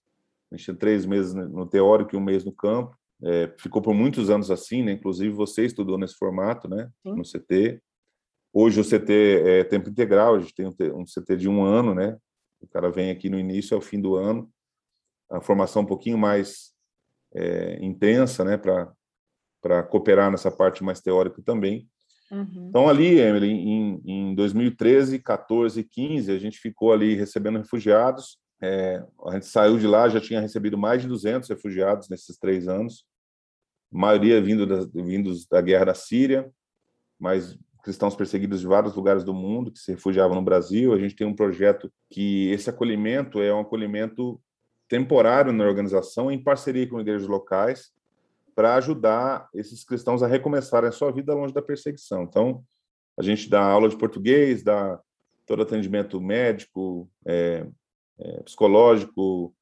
A 0.53 0.57
gente 0.57 0.65
tinha 0.65 0.77
três 0.77 1.07
meses 1.07 1.33
no 1.33 1.67
teórico 1.67 2.15
e 2.15 2.19
um 2.19 2.23
mês 2.23 2.45
no 2.45 2.53
campo. 2.53 2.97
É, 3.25 3.55
ficou 3.59 3.81
por 3.81 3.95
muitos 3.95 4.29
anos 4.29 4.51
assim, 4.51 4.83
né? 4.83 4.93
Inclusive 4.93 5.35
você 5.35 5.65
estudou 5.65 5.97
nesse 5.97 6.15
formato, 6.15 6.69
né? 6.69 6.91
Sim. 7.03 7.15
No 7.15 7.23
CT. 7.23 7.81
Hoje 8.53 8.81
o 8.81 8.85
CT 8.85 9.13
é 9.45 9.65
tempo 9.65 9.89
integral, 9.89 10.35
a 10.35 10.41
gente 10.41 10.55
tem 10.55 10.67
um 10.67 11.05
CT 11.05 11.37
de 11.37 11.49
um 11.49 11.65
ano, 11.65 11.95
né? 11.95 12.19
O 12.61 12.67
cara 12.67 12.91
vem 12.91 13.11
aqui 13.11 13.31
no 13.31 13.39
início 13.39 13.75
ao 13.75 13.81
fim 13.81 14.01
do 14.01 14.15
ano. 14.15 14.51
A 15.31 15.41
formação 15.41 15.83
um 15.83 15.87
pouquinho 15.87 16.19
mais 16.19 16.73
é, 17.35 17.79
intensa, 17.83 18.45
né? 18.45 18.59
Para 18.59 18.93
para 19.63 19.81
cooperar 19.85 20.29
nessa 20.29 20.51
parte 20.51 20.83
mais 20.83 21.01
teórica 21.01 21.41
também. 21.41 21.89
Uhum. 22.33 22.67
Então, 22.69 22.89
ali, 22.89 23.21
Emily, 23.21 23.49
em, 23.49 24.03
em 24.05 24.35
2013, 24.35 25.21
14 25.21 25.85
15, 25.85 26.33
a 26.33 26.39
gente 26.39 26.59
ficou 26.59 26.93
ali 26.93 27.15
recebendo 27.15 27.59
refugiados. 27.59 28.39
É, 28.63 29.05
a 29.27 29.33
gente 29.33 29.47
saiu 29.47 29.77
de 29.77 29.87
lá, 29.87 30.09
já 30.09 30.21
tinha 30.21 30.41
recebido 30.41 30.79
mais 30.79 31.03
de 31.03 31.09
200 31.09 31.49
refugiados 31.49 32.09
nesses 32.09 32.39
três 32.39 32.69
anos 32.69 33.05
maioria 33.93 34.41
vindo 34.41 34.67
da, 34.67 35.03
vindos 35.03 35.47
da 35.47 35.61
guerra 35.61 35.87
da 35.87 35.95
Síria, 35.95 36.51
mas 37.21 37.59
cristãos 37.85 38.17
perseguidos 38.17 38.61
de 38.61 38.67
vários 38.67 38.95
lugares 38.95 39.23
do 39.23 39.35
mundo 39.35 39.71
que 39.71 39.79
se 39.79 39.93
refugiavam 39.93 40.35
no 40.35 40.43
Brasil. 40.43 40.95
A 40.95 40.99
gente 40.99 41.15
tem 41.15 41.27
um 41.27 41.35
projeto 41.35 41.93
que 42.11 42.51
esse 42.51 42.71
acolhimento 42.71 43.43
é 43.43 43.53
um 43.53 43.61
acolhimento 43.61 44.41
temporário 44.89 45.53
na 45.53 45.65
organização, 45.65 46.31
em 46.31 46.43
parceria 46.43 46.89
com 46.89 47.01
igrejas 47.01 47.29
locais. 47.29 47.93
para 48.55 48.75
ajudar 48.75 49.49
esses 49.55 49.83
cristãos 49.83 50.23
a 50.23 50.27
recomeçarem 50.27 50.87
a 50.87 50.93
sua 50.93 51.11
vida 51.11 51.33
longe 51.35 51.55
da 51.55 51.63
perseguição. 51.63 52.25
Então, 52.25 52.63
a 53.19 53.23
gente 53.23 53.49
dá 53.49 53.63
aula 53.63 53.89
de 53.89 53.97
português, 53.97 54.63
dá 54.63 55.01
todo 55.47 55.63
atendimento 55.63 56.21
médico, 56.21 57.11
é, 57.27 57.67
é, 58.23 58.43
psicológico, 58.43 59.55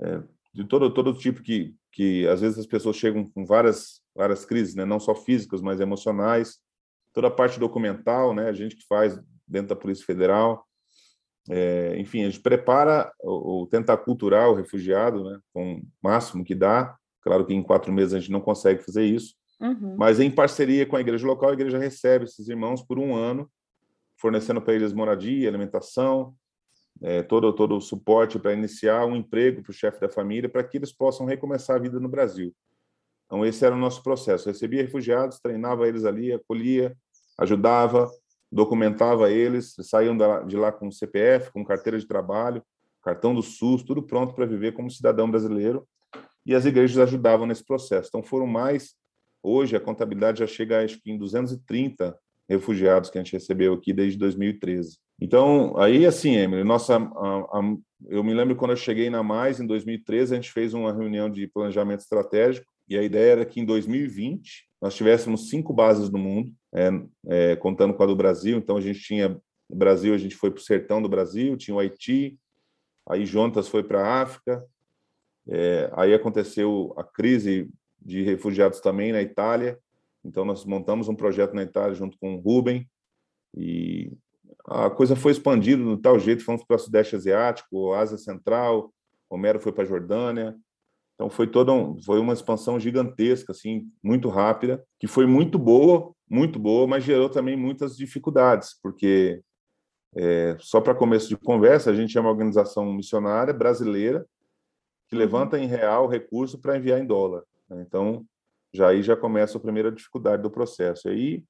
é, 0.00 0.22
de 0.52 0.64
todo 0.64 0.92
todo 0.92 1.14
tipo 1.14 1.42
que 1.42 1.74
que 1.92 2.26
às 2.28 2.40
vezes 2.40 2.58
as 2.58 2.66
pessoas 2.66 2.96
chegam 2.96 3.28
com 3.28 3.44
várias 3.44 4.00
várias 4.14 4.44
crises, 4.44 4.74
né, 4.74 4.84
não 4.84 4.98
só 4.98 5.14
físicas, 5.14 5.60
mas 5.60 5.80
emocionais. 5.80 6.58
Toda 7.12 7.28
a 7.28 7.30
parte 7.30 7.58
documental, 7.58 8.34
né, 8.34 8.48
a 8.48 8.52
gente 8.52 8.76
que 8.76 8.86
faz 8.86 9.18
dentro 9.46 9.68
da 9.68 9.76
Polícia 9.76 10.04
Federal. 10.04 10.64
É, 11.50 11.96
enfim, 11.98 12.22
a 12.22 12.26
gente 12.26 12.40
prepara 12.40 13.10
ou, 13.20 13.66
tenta 13.66 13.96
culturar 13.96 14.50
o 14.50 14.54
refugiado, 14.54 15.24
né, 15.24 15.40
com 15.52 15.76
o 15.76 15.82
máximo 16.02 16.44
que 16.44 16.54
dá. 16.54 16.96
Claro 17.22 17.46
que 17.46 17.54
em 17.54 17.62
quatro 17.62 17.92
meses 17.92 18.12
a 18.12 18.20
gente 18.20 18.32
não 18.32 18.40
consegue 18.40 18.82
fazer 18.82 19.04
isso, 19.04 19.34
uhum. 19.60 19.96
mas 19.96 20.20
em 20.20 20.30
parceria 20.30 20.86
com 20.86 20.96
a 20.96 21.00
igreja 21.00 21.26
local, 21.26 21.50
a 21.50 21.54
igreja 21.54 21.78
recebe 21.78 22.24
esses 22.24 22.48
irmãos 22.48 22.82
por 22.82 22.98
um 22.98 23.14
ano, 23.14 23.50
fornecendo 24.16 24.60
para 24.60 24.74
eles 24.74 24.92
moradia, 24.92 25.48
alimentação, 25.48 26.34
é, 27.00 27.22
todo, 27.22 27.52
todo 27.52 27.76
o 27.76 27.80
suporte 27.80 28.38
para 28.38 28.52
iniciar 28.52 29.04
um 29.06 29.16
emprego 29.16 29.62
para 29.62 29.70
o 29.70 29.74
chefe 29.74 30.00
da 30.00 30.08
família, 30.08 30.48
para 30.48 30.64
que 30.64 30.78
eles 30.78 30.92
possam 30.92 31.26
recomeçar 31.26 31.76
a 31.76 31.78
vida 31.78 32.00
no 32.00 32.08
Brasil. 32.08 32.54
Então, 33.26 33.44
esse 33.44 33.64
era 33.64 33.74
o 33.74 33.78
nosso 33.78 34.02
processo. 34.02 34.48
recebia 34.48 34.82
refugiados, 34.82 35.38
treinava 35.38 35.86
eles 35.86 36.04
ali, 36.04 36.32
acolhia, 36.32 36.96
ajudava, 37.38 38.10
documentava 38.50 39.30
eles, 39.30 39.76
saíam 39.82 40.16
de 40.46 40.56
lá 40.56 40.72
com 40.72 40.90
CPF, 40.90 41.52
com 41.52 41.64
carteira 41.64 41.98
de 41.98 42.06
trabalho, 42.06 42.62
cartão 43.02 43.34
do 43.34 43.42
SUS, 43.42 43.82
tudo 43.82 44.02
pronto 44.02 44.34
para 44.34 44.46
viver 44.46 44.72
como 44.72 44.90
cidadão 44.90 45.30
brasileiro. 45.30 45.86
E 46.44 46.54
as 46.54 46.64
igrejas 46.64 46.98
ajudavam 46.98 47.46
nesse 47.46 47.64
processo. 47.64 48.08
Então, 48.08 48.22
foram 48.22 48.46
mais. 48.46 48.94
Hoje, 49.42 49.76
a 49.76 49.80
contabilidade 49.80 50.40
já 50.40 50.46
chega, 50.46 50.82
acho 50.82 51.00
que, 51.00 51.10
em 51.10 51.18
230 51.18 52.18
refugiados 52.48 53.10
que 53.10 53.18
a 53.18 53.22
gente 53.22 53.34
recebeu 53.34 53.74
aqui 53.74 53.92
desde 53.92 54.18
2013. 54.18 54.98
Então, 55.20 55.76
aí 55.76 56.06
assim, 56.06 56.36
Emily, 56.36 56.62
nossa, 56.62 56.96
a, 56.96 57.58
a, 57.58 57.76
eu 58.06 58.22
me 58.22 58.32
lembro 58.32 58.54
quando 58.56 58.72
eu 58.72 58.76
cheguei 58.76 59.10
na 59.10 59.22
Mais 59.22 59.60
em 59.60 59.66
2013, 59.66 60.32
a 60.32 60.36
gente 60.36 60.52
fez 60.52 60.74
uma 60.74 60.92
reunião 60.92 61.28
de 61.28 61.46
planejamento 61.48 62.00
estratégico 62.00 62.66
e 62.88 62.96
a 62.96 63.02
ideia 63.02 63.32
era 63.32 63.44
que 63.44 63.60
em 63.60 63.64
2020 63.64 64.68
nós 64.80 64.94
tivéssemos 64.94 65.48
cinco 65.48 65.72
bases 65.72 66.08
no 66.08 66.18
mundo, 66.18 66.52
é, 66.72 66.90
é, 67.26 67.56
contando 67.56 67.92
com 67.94 68.02
a 68.02 68.06
do 68.06 68.14
Brasil. 68.14 68.56
Então, 68.58 68.76
a 68.76 68.80
gente 68.80 69.00
tinha 69.00 69.40
Brasil, 69.68 70.14
a 70.14 70.18
gente 70.18 70.36
foi 70.36 70.50
para 70.50 70.60
o 70.60 70.62
sertão 70.62 71.02
do 71.02 71.08
Brasil, 71.08 71.56
tinha 71.56 71.74
o 71.74 71.80
Haiti, 71.80 72.38
aí 73.08 73.26
Jontas 73.26 73.68
foi 73.68 73.82
para 73.82 74.00
a 74.00 74.22
África, 74.22 74.64
é, 75.48 75.90
aí 75.94 76.14
aconteceu 76.14 76.94
a 76.96 77.02
crise 77.02 77.68
de 78.00 78.22
refugiados 78.22 78.80
também 78.80 79.12
na 79.12 79.20
Itália, 79.20 79.78
então, 80.24 80.44
nós 80.44 80.64
montamos 80.64 81.08
um 81.08 81.14
projeto 81.14 81.54
na 81.54 81.62
Itália 81.62 81.94
junto 81.94 82.18
com 82.18 82.34
o 82.34 82.38
Rubem 82.38 82.88
e 83.56 84.12
a 84.66 84.90
coisa 84.90 85.16
foi 85.16 85.32
expandida 85.32 85.82
de 85.82 86.02
tal 86.02 86.18
jeito, 86.18 86.44
fomos 86.44 86.64
para 86.64 86.76
o 86.76 86.78
Sudeste 86.78 87.16
Asiático, 87.16 87.92
Ásia 87.92 88.18
Central, 88.18 88.92
Homero 89.30 89.60
foi 89.60 89.72
para 89.72 89.84
a 89.84 89.86
Jordânia. 89.86 90.56
Então, 91.14 91.28
foi 91.28 91.46
toda 91.46 91.72
um, 91.72 92.00
foi 92.00 92.20
uma 92.20 92.32
expansão 92.32 92.78
gigantesca, 92.78 93.52
assim, 93.52 93.90
muito 94.02 94.28
rápida, 94.28 94.84
que 95.00 95.08
foi 95.08 95.26
muito 95.26 95.58
boa, 95.58 96.14
muito 96.30 96.58
boa, 96.58 96.86
mas 96.86 97.02
gerou 97.02 97.28
também 97.28 97.56
muitas 97.56 97.96
dificuldades, 97.96 98.78
porque, 98.80 99.42
é, 100.14 100.56
só 100.60 100.80
para 100.80 100.94
começo 100.94 101.28
de 101.28 101.36
conversa, 101.36 101.90
a 101.90 101.94
gente 101.94 102.16
é 102.16 102.20
uma 102.20 102.30
organização 102.30 102.92
missionária 102.92 103.52
brasileira 103.52 104.24
que 105.08 105.16
uhum. 105.16 105.20
levanta 105.20 105.58
em 105.58 105.66
real 105.66 106.06
recurso 106.06 106.58
para 106.58 106.76
enviar 106.76 107.00
em 107.00 107.06
dólar. 107.06 107.42
Né? 107.68 107.82
Então, 107.86 108.24
já 108.72 108.88
aí 108.88 109.02
já 109.02 109.16
começa 109.16 109.58
a 109.58 109.60
primeira 109.60 109.90
dificuldade 109.90 110.42
do 110.42 110.50
processo. 110.50 111.08
Aí, 111.08 111.42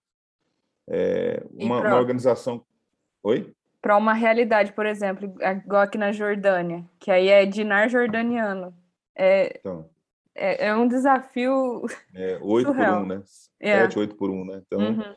é, 0.89 1.45
uma, 1.53 1.81
uma 1.81 1.97
organização. 1.97 2.65
Oi? 3.23 3.53
Para 3.81 3.97
uma 3.97 4.13
realidade, 4.13 4.73
por 4.73 4.87
exemplo, 4.87 5.33
igual 5.41 5.83
aqui 5.83 5.97
na 5.97 6.13
Jordânia, 6.13 6.85
que 6.99 7.11
aí 7.11 7.29
é 7.29 7.47
dinar 7.47 7.89
jordaniano. 7.89 8.75
É, 9.17 9.59
então, 9.59 9.89
é, 10.35 10.69
é 10.69 10.77
um 10.77 10.87
desafio. 10.87 11.85
É 12.15 12.39
8 12.41 12.67
surreal. 12.67 12.95
por 12.95 13.03
1, 13.03 13.05
um, 13.05 13.07
né? 13.07 13.23
É. 13.61 13.81
7, 13.83 13.99
8 13.99 14.15
por 14.17 14.31
1, 14.31 14.35
um, 14.35 14.45
né? 14.45 14.63
Então, 14.67 14.81
uhum. 14.81 15.15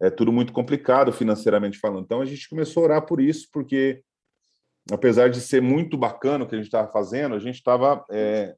é 0.00 0.10
tudo 0.10 0.32
muito 0.32 0.52
complicado 0.52 1.12
financeiramente 1.12 1.78
falando. 1.78 2.04
Então, 2.04 2.20
a 2.20 2.24
gente 2.24 2.48
começou 2.48 2.82
a 2.82 2.86
orar 2.86 3.06
por 3.06 3.20
isso, 3.20 3.48
porque, 3.52 4.02
apesar 4.90 5.30
de 5.30 5.40
ser 5.40 5.60
muito 5.60 5.96
bacana 5.96 6.44
o 6.44 6.48
que 6.48 6.54
a 6.54 6.58
gente 6.58 6.66
estava 6.66 6.90
fazendo, 6.90 7.34
a 7.34 7.38
gente 7.38 7.56
estava 7.56 8.04
é, 8.10 8.54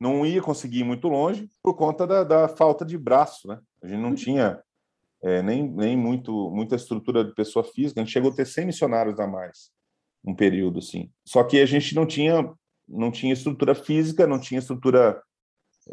não 0.00 0.24
ia 0.24 0.40
conseguir 0.40 0.80
ir 0.80 0.84
muito 0.84 1.08
longe 1.08 1.50
por 1.62 1.74
conta 1.74 2.06
da, 2.06 2.22
da 2.22 2.48
falta 2.48 2.84
de 2.84 2.96
braço, 2.96 3.48
né? 3.48 3.58
A 3.82 3.88
gente 3.88 4.00
não 4.00 4.14
tinha 4.14 4.62
é, 5.22 5.42
nem, 5.42 5.68
nem 5.68 5.96
muito, 5.96 6.50
muita 6.50 6.76
estrutura 6.76 7.24
de 7.24 7.34
pessoa 7.34 7.64
física, 7.64 8.00
a 8.00 8.04
gente 8.04 8.12
chegou 8.12 8.30
a 8.30 8.34
ter 8.34 8.46
100 8.46 8.66
missionários 8.66 9.18
a 9.18 9.26
mais, 9.26 9.70
um 10.24 10.34
período 10.34 10.78
assim. 10.78 11.10
Só 11.26 11.42
que 11.42 11.60
a 11.60 11.66
gente 11.66 11.94
não 11.94 12.06
tinha, 12.06 12.52
não 12.88 13.10
tinha 13.10 13.32
estrutura 13.32 13.74
física, 13.74 14.26
não 14.26 14.38
tinha 14.38 14.60
estrutura 14.60 15.20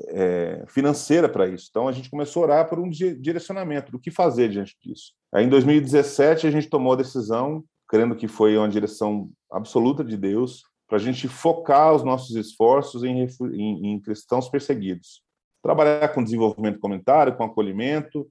é, 0.09 0.65
financeira 0.67 1.29
para 1.29 1.47
isso. 1.47 1.67
Então 1.69 1.87
a 1.87 1.91
gente 1.91 2.09
começou 2.09 2.43
a 2.43 2.45
orar 2.45 2.69
por 2.69 2.79
um 2.79 2.89
direcionamento 2.89 3.91
do 3.91 3.99
que 3.99 4.11
fazer 4.11 4.49
diante 4.49 4.75
disso. 4.81 5.13
Aí 5.33 5.45
em 5.45 5.49
2017 5.49 6.47
a 6.47 6.51
gente 6.51 6.69
tomou 6.69 6.93
a 6.93 6.97
decisão, 6.97 7.63
crendo 7.87 8.15
que 8.15 8.27
foi 8.27 8.57
uma 8.57 8.69
direção 8.69 9.29
absoluta 9.51 10.03
de 10.03 10.17
Deus, 10.17 10.63
para 10.87 10.97
a 10.97 11.01
gente 11.01 11.27
focar 11.27 11.93
os 11.93 12.03
nossos 12.03 12.35
esforços 12.35 13.03
em, 13.03 13.27
em, 13.53 13.87
em, 13.87 13.99
cristãos 13.99 14.49
perseguidos. 14.49 15.23
Trabalhar 15.63 16.07
com 16.09 16.23
desenvolvimento 16.23 16.79
comunitário, 16.79 17.35
com 17.35 17.43
acolhimento, 17.43 18.27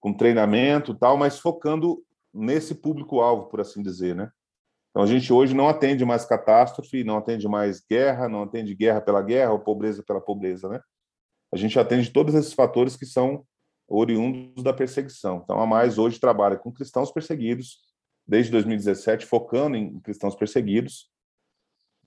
com 0.00 0.12
treinamento 0.12 0.94
tal, 0.94 1.16
mas 1.16 1.38
focando 1.38 2.02
nesse 2.32 2.74
público-alvo, 2.74 3.46
por 3.46 3.60
assim 3.60 3.82
dizer, 3.82 4.14
né? 4.14 4.30
Então, 4.90 5.02
a 5.02 5.06
gente 5.06 5.32
hoje 5.32 5.54
não 5.54 5.68
atende 5.68 6.04
mais 6.04 6.24
catástrofe, 6.24 7.04
não 7.04 7.18
atende 7.18 7.46
mais 7.46 7.80
guerra, 7.80 8.28
não 8.28 8.42
atende 8.42 8.74
guerra 8.74 9.00
pela 9.00 9.22
guerra 9.22 9.52
ou 9.52 9.60
pobreza 9.60 10.02
pela 10.02 10.20
pobreza, 10.20 10.68
né? 10.68 10.80
A 11.52 11.56
gente 11.56 11.78
atende 11.78 12.10
todos 12.10 12.34
esses 12.34 12.52
fatores 12.52 12.96
que 12.96 13.06
são 13.06 13.44
oriundos 13.86 14.62
da 14.62 14.72
perseguição. 14.72 15.40
Então, 15.42 15.60
a 15.60 15.66
Mais 15.66 15.98
hoje 15.98 16.20
trabalha 16.20 16.56
com 16.56 16.72
cristãos 16.72 17.10
perseguidos, 17.10 17.78
desde 18.26 18.52
2017, 18.52 19.24
focando 19.24 19.76
em 19.76 19.98
cristãos 20.00 20.34
perseguidos, 20.34 21.10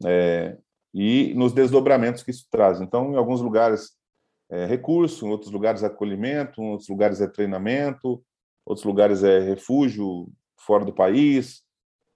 é, 0.05 0.57
e 0.93 1.33
nos 1.33 1.53
desdobramentos 1.53 2.23
que 2.23 2.31
isso 2.31 2.45
traz. 2.51 2.81
Então, 2.81 3.13
em 3.13 3.15
alguns 3.15 3.41
lugares 3.41 3.91
é 4.51 4.65
recurso, 4.65 5.25
em 5.25 5.29
outros 5.29 5.49
lugares 5.49 5.81
é 5.81 5.87
acolhimento, 5.87 6.61
em 6.61 6.71
outros 6.71 6.89
lugares 6.89 7.21
é 7.21 7.27
treinamento, 7.27 8.21
outros 8.65 8.85
lugares 8.85 9.23
é 9.23 9.39
refúgio 9.39 10.29
fora 10.57 10.83
do 10.83 10.93
país, 10.93 11.63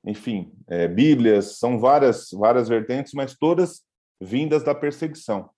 enfim, 0.06 0.52
é, 0.68 0.88
Bíblias, 0.88 1.58
são 1.58 1.80
várias 1.80 2.30
várias 2.32 2.68
vertentes, 2.68 3.14
mas 3.14 3.36
todas 3.36 3.84
vindas 4.22 4.64
da 4.64 4.76
perseguição. 4.76 5.50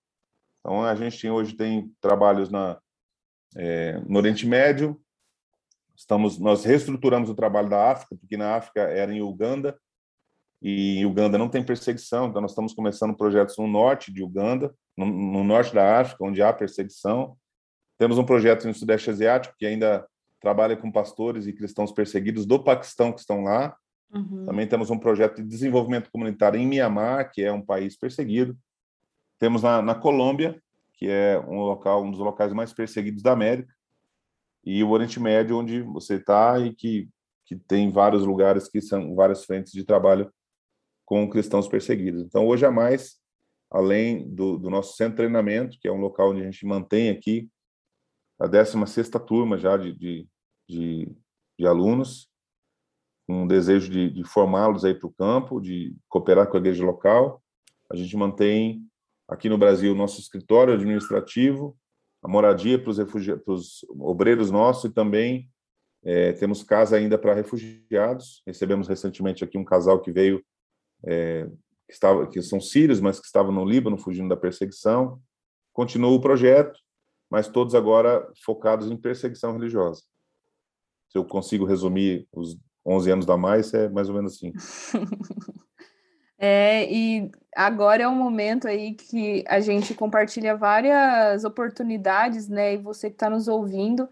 Então, 0.60 0.84
a 0.84 0.94
gente 0.94 1.28
hoje 1.28 1.54
tem 1.54 1.92
trabalhos 2.00 2.48
na, 2.48 2.78
é, 3.56 4.00
no 4.06 4.18
Oriente 4.18 4.46
Médio, 4.46 5.00
estamos 5.96 6.38
nós 6.38 6.64
reestruturamos 6.64 7.28
o 7.28 7.34
trabalho 7.34 7.68
da 7.68 7.90
África, 7.90 8.16
porque 8.16 8.36
na 8.36 8.54
África 8.54 8.82
era 8.82 9.12
em 9.12 9.20
Uganda, 9.20 9.76
e 10.62 11.04
Uganda 11.04 11.36
não 11.36 11.48
tem 11.48 11.64
perseguição, 11.64 12.28
então 12.28 12.40
nós 12.40 12.52
estamos 12.52 12.72
começando 12.72 13.16
projetos 13.16 13.56
no 13.58 13.66
norte 13.66 14.12
de 14.12 14.22
Uganda, 14.22 14.74
no, 14.98 15.06
no, 15.06 15.44
norte 15.44 15.72
da 15.72 16.00
África, 16.00 16.24
onde 16.24 16.42
há 16.42 16.52
perseguição. 16.52 17.36
Temos 17.96 18.18
um 18.18 18.24
projeto 18.24 18.66
no 18.66 18.74
Sudeste 18.74 19.10
Asiático 19.10 19.54
que 19.56 19.64
ainda 19.64 20.06
trabalha 20.40 20.76
com 20.76 20.90
pastores 20.90 21.46
e 21.46 21.52
cristãos 21.52 21.92
perseguidos 21.92 22.44
do 22.44 22.62
Paquistão 22.62 23.12
que 23.12 23.20
estão 23.20 23.42
lá. 23.42 23.76
Uhum. 24.12 24.44
Também 24.46 24.66
temos 24.66 24.90
um 24.90 24.98
projeto 24.98 25.36
de 25.36 25.48
desenvolvimento 25.48 26.10
comunitário 26.10 26.58
em 26.58 26.66
Mianmar, 26.66 27.30
que 27.30 27.42
é 27.42 27.52
um 27.52 27.64
país 27.64 27.96
perseguido. 27.96 28.56
Temos 29.38 29.62
na, 29.62 29.80
na 29.80 29.94
Colômbia, 29.94 30.60
que 30.94 31.08
é 31.08 31.38
um 31.46 31.60
local, 31.60 32.02
um 32.02 32.10
dos 32.10 32.20
locais 32.20 32.52
mais 32.52 32.72
perseguidos 32.72 33.22
da 33.22 33.32
América, 33.32 33.72
e 34.64 34.82
o 34.82 34.90
Oriente 34.90 35.20
Médio, 35.20 35.58
onde 35.58 35.82
você 35.82 36.16
está 36.16 36.58
e 36.58 36.74
que, 36.74 37.08
que 37.46 37.56
tem 37.56 37.90
vários 37.90 38.24
lugares 38.24 38.68
que 38.68 38.80
são 38.80 39.14
várias 39.14 39.44
frentes 39.44 39.72
de 39.72 39.84
trabalho 39.84 40.32
com 41.04 41.28
cristãos 41.28 41.68
perseguidos. 41.68 42.22
Então, 42.22 42.46
hoje 42.46 42.66
a 42.66 42.70
mais, 42.70 43.18
além 43.70 44.28
do, 44.28 44.58
do, 44.58 44.70
nosso 44.70 44.96
centro 44.96 45.12
de 45.12 45.16
treinamento, 45.18 45.78
que 45.80 45.88
é 45.88 45.92
um 45.92 46.00
local 46.00 46.30
onde 46.30 46.40
a 46.40 46.44
gente 46.44 46.64
mantém 46.64 47.10
aqui 47.10 47.48
a 48.40 48.46
16 48.46 49.10
turma 49.26 49.58
já 49.58 49.76
de, 49.76 49.92
de, 49.92 50.26
de, 50.68 51.12
de 51.58 51.66
alunos, 51.66 52.28
com 53.26 53.42
um 53.42 53.46
desejo 53.46 53.90
de, 53.90 54.10
de 54.10 54.24
formá-los 54.24 54.84
aí 54.84 54.94
para 54.94 55.08
o 55.08 55.12
campo, 55.12 55.60
de 55.60 55.94
cooperar 56.08 56.48
com 56.48 56.56
a 56.56 56.60
igreja 56.60 56.84
local. 56.84 57.42
A 57.90 57.96
gente 57.96 58.16
mantém 58.16 58.86
aqui 59.28 59.48
no 59.48 59.58
Brasil 59.58 59.92
o 59.92 59.96
nosso 59.96 60.20
escritório 60.20 60.72
administrativo, 60.72 61.76
a 62.22 62.28
moradia 62.28 62.78
para 62.80 62.90
os 62.90 62.98
refugiados, 62.98 63.84
obreiros 63.90 64.50
nossos 64.50 64.90
e 64.90 64.94
também 64.94 65.50
é, 66.04 66.32
temos 66.32 66.62
casa 66.62 66.96
ainda 66.96 67.18
para 67.18 67.34
refugiados. 67.34 68.42
Recebemos 68.46 68.88
recentemente 68.88 69.44
aqui 69.44 69.58
um 69.58 69.64
casal 69.64 70.00
que 70.00 70.10
veio 70.10 70.42
é, 71.04 71.48
que, 71.88 71.94
estava, 71.94 72.28
que 72.28 72.40
são 72.42 72.60
sírios, 72.60 73.00
mas 73.00 73.18
que 73.18 73.26
estavam 73.26 73.50
no 73.50 73.64
Líbano 73.64 73.98
fugindo 73.98 74.28
da 74.28 74.36
perseguição. 74.36 75.18
Continuou 75.72 76.14
o 76.14 76.20
projeto 76.20 76.78
mas 77.30 77.48
todos 77.48 77.74
agora 77.74 78.26
focados 78.44 78.90
em 78.90 78.96
perseguição 78.96 79.52
religiosa. 79.52 80.02
Se 81.10 81.18
eu 81.18 81.24
consigo 81.24 81.64
resumir 81.64 82.26
os 82.32 82.56
11 82.86 83.10
anos 83.10 83.26
da 83.26 83.36
mais, 83.36 83.72
é 83.74 83.88
mais 83.88 84.08
ou 84.08 84.14
menos 84.14 84.34
assim. 84.34 84.52
É, 86.40 86.88
e 86.88 87.32
agora 87.52 88.04
é 88.04 88.08
um 88.08 88.14
momento 88.14 88.68
aí 88.68 88.94
que 88.94 89.42
a 89.48 89.58
gente 89.58 89.92
compartilha 89.92 90.56
várias 90.56 91.42
oportunidades, 91.42 92.48
né? 92.48 92.74
E 92.74 92.76
você 92.76 93.10
que 93.10 93.16
está 93.16 93.28
nos 93.28 93.48
ouvindo, 93.48 94.08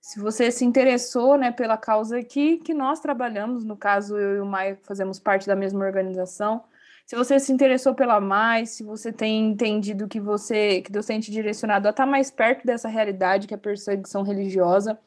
se 0.00 0.18
você 0.18 0.50
se 0.50 0.64
interessou, 0.64 1.38
né, 1.38 1.52
pela 1.52 1.76
causa 1.76 2.20
que, 2.20 2.56
que 2.56 2.74
nós 2.74 2.98
trabalhamos, 2.98 3.64
no 3.64 3.76
caso 3.76 4.18
eu 4.18 4.38
e 4.38 4.40
o 4.40 4.44
Maia 4.44 4.76
fazemos 4.82 5.20
parte 5.20 5.46
da 5.46 5.54
mesma 5.54 5.84
organização, 5.86 6.64
se 7.08 7.16
você 7.16 7.40
se 7.40 7.50
interessou 7.50 7.94
pela 7.94 8.20
mais, 8.20 8.68
se 8.68 8.84
você 8.84 9.10
tem 9.10 9.48
entendido 9.48 10.06
que 10.06 10.20
você 10.20 10.82
que 10.82 10.92
Deus 10.92 11.06
tem 11.06 11.18
te 11.18 11.30
direcionado 11.30 11.88
a 11.88 11.90
estar 11.90 12.04
tá 12.04 12.10
mais 12.10 12.30
perto 12.30 12.66
dessa 12.66 12.86
realidade 12.86 13.46
que 13.46 13.54
é 13.54 13.56
a 13.56 13.58
perseguição 13.58 14.22
religiosa, 14.22 14.98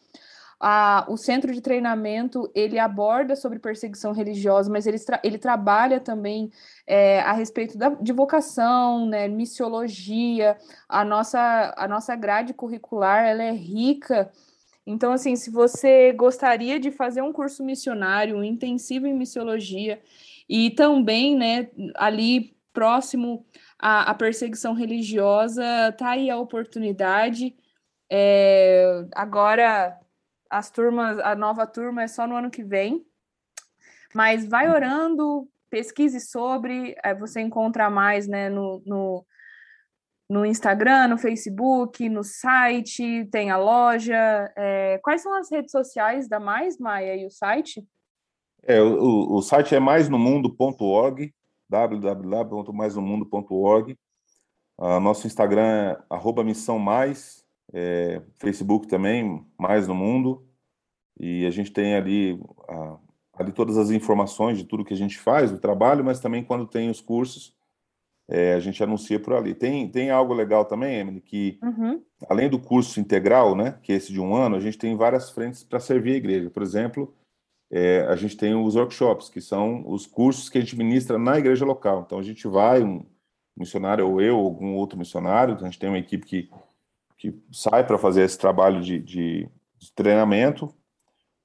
a, 0.59 1.05
o 1.07 1.15
centro 1.15 1.53
de 1.53 1.61
treinamento 1.61 2.51
ele 2.55 2.79
aborda 2.79 3.35
sobre 3.35 3.59
perseguição 3.59 4.13
religiosa, 4.13 4.67
mas 4.71 4.87
ele, 4.87 4.97
tra 4.97 5.21
ele 5.23 5.37
trabalha 5.37 5.99
também 5.99 6.51
é, 6.87 7.19
a 7.19 7.33
respeito 7.33 7.77
da, 7.77 7.89
de 7.89 8.11
vocação, 8.11 9.05
né, 9.05 9.27
missiologia, 9.27 10.57
a 10.89 11.05
nossa, 11.05 11.71
a 11.77 11.87
nossa 11.87 12.15
grade 12.15 12.51
curricular 12.51 13.25
ela 13.25 13.43
é 13.43 13.51
rica. 13.51 14.31
Então, 14.87 15.11
assim, 15.11 15.35
se 15.35 15.51
você 15.51 16.11
gostaria 16.13 16.79
de 16.79 16.89
fazer 16.89 17.21
um 17.21 17.31
curso 17.31 17.63
missionário, 17.63 18.37
um 18.37 18.43
intensivo 18.43 19.05
em 19.05 19.13
missiologia, 19.13 20.01
e 20.51 20.69
também, 20.69 21.33
né, 21.33 21.69
ali 21.95 22.57
próximo 22.73 23.45
à, 23.79 24.11
à 24.11 24.13
perseguição 24.13 24.73
religiosa, 24.73 25.63
tá 25.97 26.09
aí 26.09 26.29
a 26.29 26.37
oportunidade. 26.37 27.55
É, 28.11 29.05
agora 29.15 29.97
as 30.49 30.69
turmas, 30.69 31.17
a 31.19 31.35
nova 31.35 31.65
turma 31.65 32.03
é 32.03 32.07
só 32.07 32.27
no 32.27 32.35
ano 32.35 32.51
que 32.51 32.65
vem. 32.65 33.05
Mas 34.13 34.45
vai 34.45 34.69
orando, 34.69 35.49
pesquise 35.69 36.19
sobre, 36.19 36.97
você 37.17 37.39
encontra 37.39 37.89
mais 37.89 38.27
né, 38.27 38.49
no, 38.49 38.83
no, 38.85 39.25
no, 40.29 40.45
Instagram, 40.45 41.07
no 41.07 41.17
Facebook, 41.17 42.09
no 42.09 42.25
site, 42.25 43.25
tem 43.31 43.51
a 43.51 43.55
loja. 43.55 44.51
É, 44.57 44.99
quais 45.01 45.21
são 45.21 45.33
as 45.33 45.49
redes 45.49 45.71
sociais 45.71 46.27
da 46.27 46.41
Mais, 46.41 46.77
Maia, 46.77 47.15
e 47.15 47.25
o 47.25 47.31
site? 47.31 47.81
É, 48.63 48.81
o, 48.81 49.35
o 49.35 49.41
site 49.41 49.75
é 49.75 49.79
maisnomundo.org, 49.79 51.33
www.maisnomundo.org. 51.69 53.97
Uh, 54.77 54.99
nosso 54.99 55.27
Instagram 55.27 55.67
é 55.67 55.97
arroba 56.09 56.43
missão 56.43 56.79
mais, 56.79 57.45
é, 57.73 58.21
Facebook 58.37 58.87
também, 58.87 59.45
mais 59.57 59.87
no 59.87 59.95
mundo, 59.95 60.45
e 61.19 61.45
a 61.45 61.51
gente 61.51 61.71
tem 61.71 61.95
ali, 61.95 62.39
ali 63.33 63.51
todas 63.51 63.77
as 63.77 63.91
informações 63.91 64.57
de 64.57 64.63
tudo 64.63 64.83
que 64.83 64.93
a 64.93 64.97
gente 64.97 65.19
faz, 65.19 65.51
do 65.51 65.59
trabalho, 65.59 66.03
mas 66.03 66.19
também 66.19 66.43
quando 66.43 66.65
tem 66.65 66.89
os 66.89 66.99
cursos, 66.99 67.55
é, 68.27 68.53
a 68.53 68.59
gente 68.59 68.83
anuncia 68.83 69.19
por 69.19 69.33
ali. 69.33 69.53
Tem, 69.53 69.87
tem 69.87 70.09
algo 70.09 70.33
legal 70.33 70.65
também, 70.65 70.95
Emily, 70.95 71.21
que 71.21 71.59
uhum. 71.61 72.01
além 72.29 72.49
do 72.49 72.57
curso 72.57 72.99
integral, 72.99 73.55
né, 73.55 73.77
que 73.83 73.91
é 73.91 73.95
esse 73.95 74.11
de 74.11 74.19
um 74.19 74.33
ano, 74.33 74.55
a 74.55 74.59
gente 74.59 74.77
tem 74.77 74.95
várias 74.95 75.29
frentes 75.29 75.63
para 75.63 75.79
servir 75.79 76.13
a 76.13 76.17
igreja. 76.17 76.49
Por 76.49 76.63
exemplo, 76.63 77.13
é, 77.71 78.01
a 78.01 78.15
gente 78.15 78.37
tem 78.37 78.53
os 78.53 78.75
workshops, 78.75 79.29
que 79.29 79.41
são 79.41 79.83
os 79.87 80.05
cursos 80.05 80.49
que 80.49 80.57
a 80.57 80.61
gente 80.61 80.77
ministra 80.77 81.17
na 81.17 81.37
igreja 81.39 81.65
local. 81.65 82.03
Então 82.05 82.19
a 82.19 82.23
gente 82.23 82.47
vai, 82.47 82.83
um 82.83 83.05
missionário, 83.57 84.07
ou 84.07 84.21
eu, 84.21 84.37
ou 84.37 84.45
algum 84.45 84.75
outro 84.75 84.99
missionário, 84.99 85.55
a 85.55 85.65
gente 85.65 85.79
tem 85.79 85.89
uma 85.89 85.97
equipe 85.97 86.25
que 86.25 86.49
que 87.21 87.39
sai 87.51 87.85
para 87.85 87.99
fazer 87.99 88.23
esse 88.23 88.35
trabalho 88.35 88.81
de, 88.81 88.97
de, 88.97 89.47
de, 89.77 89.91
treinamento, 89.93 90.73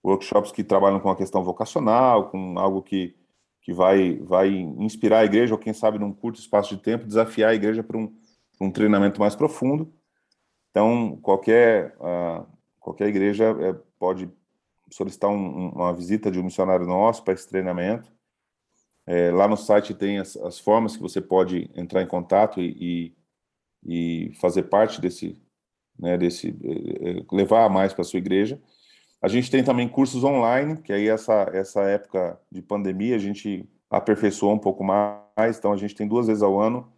workshops 0.02 0.50
que 0.50 0.64
trabalham 0.64 0.98
com 0.98 1.10
a 1.10 1.16
questão 1.16 1.44
vocacional, 1.44 2.30
com 2.30 2.58
algo 2.58 2.80
que, 2.80 3.14
que 3.60 3.74
vai, 3.74 4.16
vai 4.20 4.48
inspirar 4.48 5.18
a 5.18 5.24
igreja, 5.26 5.52
ou 5.52 5.60
quem 5.60 5.74
sabe 5.74 5.98
num 5.98 6.14
curto 6.14 6.40
espaço 6.40 6.74
de 6.74 6.82
tempo, 6.82 7.04
desafiar 7.04 7.50
a 7.50 7.54
igreja 7.54 7.82
para 7.82 7.98
um, 7.98 8.10
um 8.58 8.70
treinamento 8.70 9.20
mais 9.20 9.36
profundo. 9.36 9.92
Então, 10.70 11.18
qualquer, 11.20 11.94
uh, 12.00 12.46
qualquer 12.80 13.08
igreja 13.08 13.54
é, 13.60 13.74
pode 13.98 14.30
solicitar 14.90 15.30
um, 15.30 15.70
uma 15.70 15.92
visita 15.92 16.30
de 16.30 16.38
um 16.38 16.44
missionário 16.44 16.86
nosso 16.86 17.22
para 17.22 17.34
esse 17.34 17.48
treinamento. 17.48 18.10
É, 19.06 19.30
lá 19.30 19.46
no 19.46 19.56
site 19.56 19.94
tem 19.94 20.18
as, 20.18 20.36
as, 20.36 20.58
formas 20.58 20.96
que 20.96 21.02
você 21.02 21.20
pode 21.20 21.70
entrar 21.74 22.02
em 22.02 22.06
contato 22.06 22.60
e, 22.60 23.14
e, 23.84 24.28
e 24.28 24.34
fazer 24.34 24.64
parte 24.64 25.00
desse, 25.00 25.40
né, 25.98 26.18
desse 26.18 26.48
eh, 26.48 27.20
eh, 27.20 27.24
levar 27.30 27.68
mais 27.70 27.94
para 27.94 28.02
sua 28.02 28.18
igreja. 28.18 28.60
A 29.22 29.28
gente 29.28 29.50
tem 29.50 29.62
também 29.62 29.88
cursos 29.88 30.24
online, 30.24 30.82
que 30.82 30.92
aí 30.92 31.08
essa 31.08 31.48
essa 31.54 31.82
época 31.82 32.40
de 32.50 32.60
pandemia 32.60 33.14
a 33.14 33.18
gente 33.18 33.68
aperfeiçoou 33.88 34.52
um 34.54 34.58
pouco 34.58 34.82
mais, 34.84 35.58
então 35.58 35.72
a 35.72 35.76
gente 35.76 35.94
tem 35.94 36.06
duas 36.06 36.26
vezes 36.26 36.42
ao 36.42 36.60
ano 36.60 36.92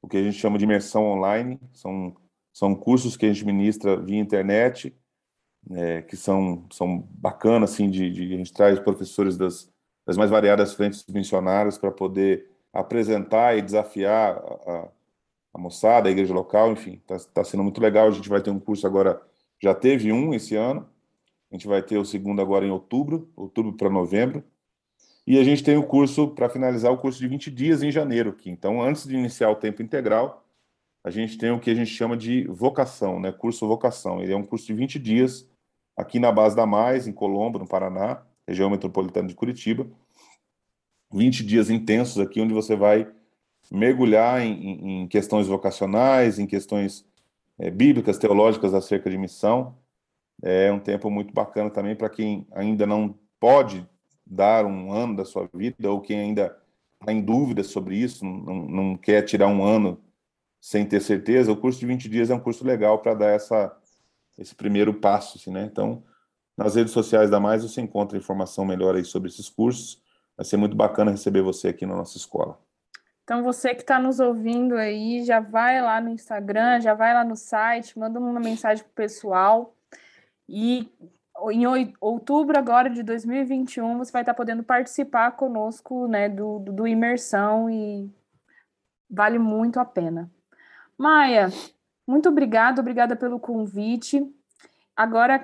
o 0.00 0.08
que 0.08 0.16
a 0.16 0.22
gente 0.22 0.38
chama 0.38 0.58
de 0.58 0.64
imersão 0.64 1.04
online, 1.04 1.60
são 1.72 2.16
são 2.52 2.74
cursos 2.74 3.16
que 3.16 3.24
a 3.24 3.32
gente 3.32 3.46
ministra 3.46 3.96
via 3.96 4.18
internet, 4.18 4.94
é, 5.70 6.02
que 6.02 6.16
são 6.16 6.66
são 6.70 7.06
bacanas 7.10 7.72
assim 7.72 7.88
de, 7.88 8.10
de, 8.10 8.34
a 8.34 8.36
gente 8.36 8.52
traz 8.52 8.78
professores 8.80 9.36
das, 9.36 9.70
das 10.06 10.16
mais 10.16 10.30
variadas 10.30 10.74
frentes 10.74 11.04
missionárias 11.06 11.78
para 11.78 11.90
poder 11.90 12.50
apresentar 12.72 13.56
e 13.56 13.62
desafiar 13.62 14.36
a, 14.36 14.88
a 15.54 15.58
moçada, 15.58 16.08
a 16.08 16.12
igreja 16.12 16.32
local, 16.32 16.72
enfim, 16.72 17.00
está 17.02 17.18
tá 17.32 17.44
sendo 17.44 17.62
muito 17.62 17.80
legal. 17.80 18.08
A 18.08 18.10
gente 18.10 18.28
vai 18.28 18.40
ter 18.40 18.50
um 18.50 18.58
curso 18.58 18.86
agora, 18.86 19.20
já 19.62 19.74
teve 19.74 20.10
um 20.12 20.32
esse 20.34 20.56
ano, 20.56 20.88
a 21.50 21.54
gente 21.54 21.66
vai 21.66 21.82
ter 21.82 21.98
o 21.98 22.04
segundo 22.04 22.40
agora 22.40 22.66
em 22.66 22.70
outubro, 22.70 23.30
outubro 23.36 23.74
para 23.74 23.90
novembro, 23.90 24.42
e 25.26 25.38
a 25.38 25.44
gente 25.44 25.62
tem 25.62 25.76
o 25.76 25.84
curso 25.84 26.28
para 26.28 26.48
finalizar 26.48 26.90
o 26.90 26.98
curso 26.98 27.20
de 27.20 27.28
20 27.28 27.50
dias 27.50 27.82
em 27.82 27.92
janeiro 27.92 28.30
aqui. 28.30 28.50
Então, 28.50 28.82
antes 28.82 29.06
de 29.06 29.14
iniciar 29.14 29.50
o 29.50 29.56
tempo 29.56 29.82
integral, 29.82 30.44
a 31.04 31.10
gente 31.10 31.38
tem 31.38 31.50
o 31.50 31.60
que 31.60 31.70
a 31.70 31.74
gente 31.74 31.90
chama 31.90 32.16
de 32.16 32.44
vocação, 32.46 33.20
né? 33.20 33.30
Curso 33.30 33.68
vocação. 33.68 34.20
Ele 34.20 34.32
é 34.32 34.36
um 34.36 34.42
curso 34.42 34.66
de 34.66 34.74
20 34.74 34.98
dias 34.98 35.48
aqui 35.96 36.18
na 36.18 36.32
base 36.32 36.56
da 36.56 36.66
Mais, 36.66 37.06
em 37.06 37.12
Colombo, 37.12 37.58
no 37.58 37.66
Paraná, 37.66 38.22
região 38.46 38.70
metropolitana 38.70 39.28
de 39.28 39.34
Curitiba. 39.34 39.86
20 41.12 41.44
dias 41.44 41.70
intensos 41.70 42.18
aqui, 42.18 42.40
onde 42.40 42.54
você 42.54 42.74
vai 42.74 43.10
mergulhar 43.70 44.40
em, 44.42 45.02
em 45.02 45.08
questões 45.08 45.46
vocacionais, 45.46 46.38
em 46.38 46.46
questões 46.46 47.04
é, 47.58 47.70
bíblicas, 47.70 48.18
teológicas 48.18 48.74
acerca 48.74 49.10
de 49.10 49.18
missão. 49.18 49.76
É 50.42 50.72
um 50.72 50.78
tempo 50.80 51.10
muito 51.10 51.32
bacana 51.32 51.70
também 51.70 51.94
para 51.94 52.08
quem 52.08 52.46
ainda 52.50 52.86
não 52.86 53.14
pode 53.38 53.86
dar 54.26 54.64
um 54.64 54.92
ano 54.92 55.16
da 55.16 55.24
sua 55.24 55.48
vida 55.52 55.90
ou 55.90 56.00
quem 56.00 56.18
ainda 56.18 56.56
está 57.00 57.12
em 57.12 57.20
dúvida 57.20 57.62
sobre 57.62 57.96
isso, 57.96 58.24
não, 58.24 58.66
não 58.66 58.96
quer 58.96 59.22
tirar 59.22 59.48
um 59.48 59.62
ano 59.62 60.00
sem 60.60 60.86
ter 60.86 61.00
certeza. 61.00 61.52
O 61.52 61.56
curso 61.56 61.80
de 61.80 61.86
20 61.86 62.08
dias 62.08 62.30
é 62.30 62.34
um 62.34 62.40
curso 62.40 62.64
legal 62.64 63.00
para 63.00 63.14
dar 63.14 63.30
essa, 63.30 63.76
esse 64.38 64.54
primeiro 64.54 64.94
passo. 64.94 65.38
Assim, 65.38 65.50
né? 65.50 65.64
Então, 65.64 66.02
nas 66.56 66.74
redes 66.74 66.92
sociais 66.92 67.30
da 67.30 67.40
Mais 67.40 67.62
você 67.62 67.80
encontra 67.80 68.18
informação 68.18 68.64
melhor 68.64 68.94
aí 68.94 69.04
sobre 69.04 69.28
esses 69.28 69.48
cursos. 69.48 70.02
Vai 70.36 70.44
ser 70.44 70.56
muito 70.56 70.76
bacana 70.76 71.10
receber 71.10 71.42
você 71.42 71.68
aqui 71.68 71.86
na 71.86 71.94
nossa 71.96 72.16
escola. 72.16 72.58
Então, 73.24 73.42
você 73.42 73.74
que 73.74 73.82
está 73.82 73.98
nos 74.00 74.18
ouvindo 74.18 74.76
aí, 74.76 75.24
já 75.24 75.38
vai 75.38 75.80
lá 75.80 76.00
no 76.00 76.10
Instagram, 76.10 76.80
já 76.80 76.92
vai 76.92 77.14
lá 77.14 77.24
no 77.24 77.36
site, 77.36 77.98
manda 77.98 78.18
uma 78.18 78.40
mensagem 78.40 78.82
para 78.82 78.90
o 78.90 78.94
pessoal. 78.94 79.76
E 80.48 80.90
em 81.50 81.64
outubro 82.00 82.58
agora 82.58 82.90
de 82.90 83.02
2021, 83.02 83.98
você 83.98 84.12
vai 84.12 84.22
estar 84.22 84.32
tá 84.32 84.36
podendo 84.36 84.62
participar 84.62 85.32
conosco 85.32 86.06
né, 86.06 86.28
do, 86.28 86.58
do 86.58 86.86
Imersão 86.86 87.70
e 87.70 88.10
vale 89.08 89.38
muito 89.38 89.78
a 89.78 89.84
pena. 89.84 90.30
Maia, 90.98 91.48
muito 92.12 92.28
obrigada, 92.28 92.82
obrigada 92.82 93.16
pelo 93.16 93.40
convite. 93.40 94.22
Agora, 94.94 95.42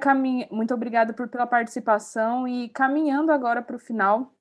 muito 0.50 0.74
obrigada 0.74 1.14
por, 1.14 1.26
pela 1.26 1.46
participação 1.46 2.46
e 2.46 2.68
caminhando 2.68 3.32
agora 3.32 3.62
para 3.62 3.76
o 3.76 3.78
final, 3.78 4.34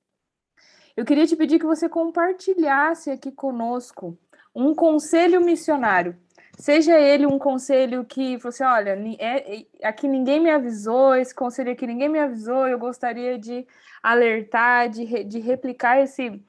eu 0.94 1.06
queria 1.06 1.26
te 1.26 1.34
pedir 1.34 1.58
que 1.58 1.64
você 1.64 1.88
compartilhasse 1.88 3.10
aqui 3.10 3.32
conosco 3.32 4.18
um 4.54 4.74
conselho 4.74 5.40
missionário. 5.40 6.14
Seja 6.58 6.98
ele 7.00 7.24
um 7.24 7.38
conselho 7.38 8.04
que 8.04 8.36
você, 8.36 8.62
olha, 8.62 8.98
é, 9.18 9.60
é, 9.60 9.66
aqui 9.82 10.06
ninguém 10.06 10.38
me 10.38 10.50
avisou, 10.50 11.14
esse 11.14 11.34
conselho 11.34 11.72
aqui 11.72 11.86
ninguém 11.86 12.10
me 12.10 12.18
avisou, 12.18 12.68
eu 12.68 12.78
gostaria 12.78 13.38
de 13.38 13.66
alertar, 14.02 14.90
de, 14.90 15.24
de 15.24 15.38
replicar 15.38 16.00
esse, 16.00 16.44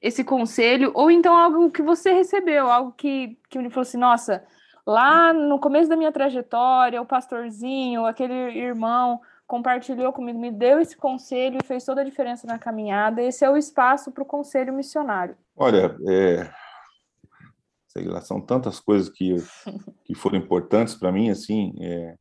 esse 0.00 0.22
conselho, 0.22 0.92
ou 0.94 1.10
então 1.10 1.34
algo 1.34 1.70
que 1.72 1.82
você 1.82 2.12
recebeu, 2.12 2.70
algo 2.70 2.92
que, 2.92 3.36
que 3.48 3.58
me 3.58 3.70
falou 3.70 3.82
assim, 3.82 3.98
nossa, 3.98 4.44
lá 4.86 5.32
no 5.32 5.58
começo 5.58 5.88
da 5.88 5.96
minha 5.96 6.12
trajetória, 6.12 7.00
o 7.00 7.06
pastorzinho, 7.06 8.04
aquele 8.04 8.34
irmão 8.58 9.20
compartilhou 9.46 10.12
comigo, 10.12 10.38
me 10.38 10.50
deu 10.50 10.80
esse 10.80 10.96
conselho 10.96 11.58
e 11.62 11.66
fez 11.66 11.84
toda 11.84 12.00
a 12.00 12.04
diferença 12.04 12.46
na 12.46 12.58
caminhada. 12.58 13.22
Esse 13.22 13.44
é 13.44 13.50
o 13.50 13.56
espaço 13.56 14.10
para 14.10 14.22
o 14.22 14.26
conselho 14.26 14.72
missionário. 14.72 15.36
Olha, 15.56 15.96
é... 16.08 16.50
sei 17.88 18.04
lá, 18.04 18.20
são 18.20 18.40
tantas 18.40 18.80
coisas 18.80 19.08
que, 19.08 19.36
que 20.04 20.14
foram 20.14 20.38
importantes 20.38 20.94
para 20.94 21.12
mim, 21.12 21.30
assim, 21.30 21.74
é, 21.80 22.14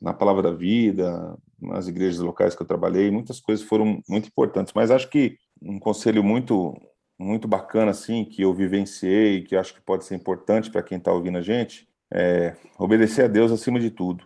na 0.00 0.12
Palavra 0.14 0.42
da 0.42 0.50
Vida, 0.50 1.36
nas 1.60 1.88
igrejas 1.88 2.20
locais 2.20 2.54
que 2.54 2.62
eu 2.62 2.66
trabalhei, 2.66 3.10
muitas 3.10 3.40
coisas 3.40 3.64
foram 3.64 4.02
muito 4.08 4.28
importantes, 4.28 4.72
mas 4.74 4.90
acho 4.90 5.08
que 5.08 5.36
um 5.62 5.78
conselho 5.78 6.22
muito 6.22 6.74
muito 7.18 7.48
bacana 7.48 7.90
assim 7.90 8.24
que 8.24 8.42
eu 8.42 8.52
vivenciei, 8.52 9.42
que 9.42 9.56
acho 9.56 9.74
que 9.74 9.80
pode 9.80 10.04
ser 10.04 10.14
importante 10.14 10.70
para 10.70 10.82
quem 10.82 10.98
está 10.98 11.12
ouvindo 11.12 11.38
a 11.38 11.42
gente, 11.42 11.88
é 12.12 12.56
obedecer 12.78 13.24
a 13.24 13.28
Deus 13.28 13.50
acima 13.50 13.80
de 13.80 13.90
tudo. 13.90 14.24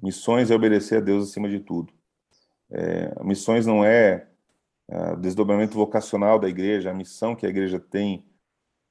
Missões 0.00 0.50
é 0.50 0.54
obedecer 0.54 0.98
a 0.98 1.00
Deus 1.00 1.28
acima 1.28 1.48
de 1.48 1.60
tudo. 1.60 1.92
É, 2.70 3.24
missões 3.24 3.66
não 3.66 3.84
é, 3.84 4.28
é 4.88 5.12
o 5.12 5.16
desdobramento 5.16 5.74
vocacional 5.74 6.38
da 6.38 6.48
igreja, 6.48 6.90
a 6.90 6.94
missão 6.94 7.34
que 7.34 7.46
a 7.46 7.48
igreja 7.48 7.80
tem 7.80 8.24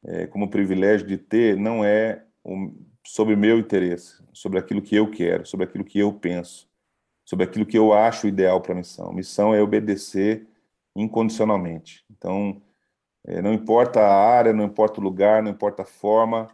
é, 0.03 0.27
como 0.27 0.49
privilégio 0.49 1.07
de 1.07 1.17
ter 1.17 1.55
não 1.55 1.83
é 1.83 2.23
um, 2.43 2.75
sobre 3.05 3.35
meu 3.35 3.57
interesse, 3.57 4.21
sobre 4.33 4.59
aquilo 4.59 4.81
que 4.81 4.95
eu 4.95 5.09
quero, 5.09 5.45
sobre 5.45 5.65
aquilo 5.65 5.83
que 5.83 5.99
eu 5.99 6.11
penso, 6.11 6.67
sobre 7.25 7.45
aquilo 7.45 7.65
que 7.65 7.77
eu 7.77 7.93
acho 7.93 8.27
ideal 8.27 8.61
para 8.61 8.73
a 8.73 8.77
missão. 8.77 9.13
Missão 9.13 9.53
é 9.53 9.61
obedecer 9.61 10.47
incondicionalmente. 10.95 12.05
Então, 12.09 12.61
não 13.41 13.53
importa 13.53 13.99
a 13.99 14.13
área, 14.13 14.53
não 14.53 14.63
importa 14.63 15.01
o 15.01 15.03
lugar, 15.03 15.43
não 15.43 15.51
importa 15.51 15.82
a 15.82 15.86
forma, 15.86 16.49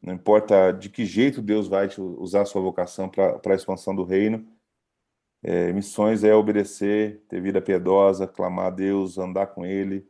não 0.00 0.14
importa 0.14 0.72
de 0.72 0.88
que 0.88 1.04
jeito 1.04 1.42
Deus 1.42 1.68
vai 1.68 1.88
usar 1.98 2.42
a 2.42 2.46
sua 2.46 2.62
vocação 2.62 3.08
para 3.08 3.40
a 3.44 3.54
expansão 3.54 3.94
do 3.94 4.02
reino. 4.04 4.46
É, 5.42 5.72
missões 5.72 6.24
é 6.24 6.34
obedecer, 6.34 7.22
ter 7.28 7.40
vida 7.40 7.60
piedosa, 7.60 8.26
clamar 8.26 8.66
a 8.66 8.70
Deus, 8.70 9.18
andar 9.18 9.48
com 9.48 9.66
Ele. 9.66 10.06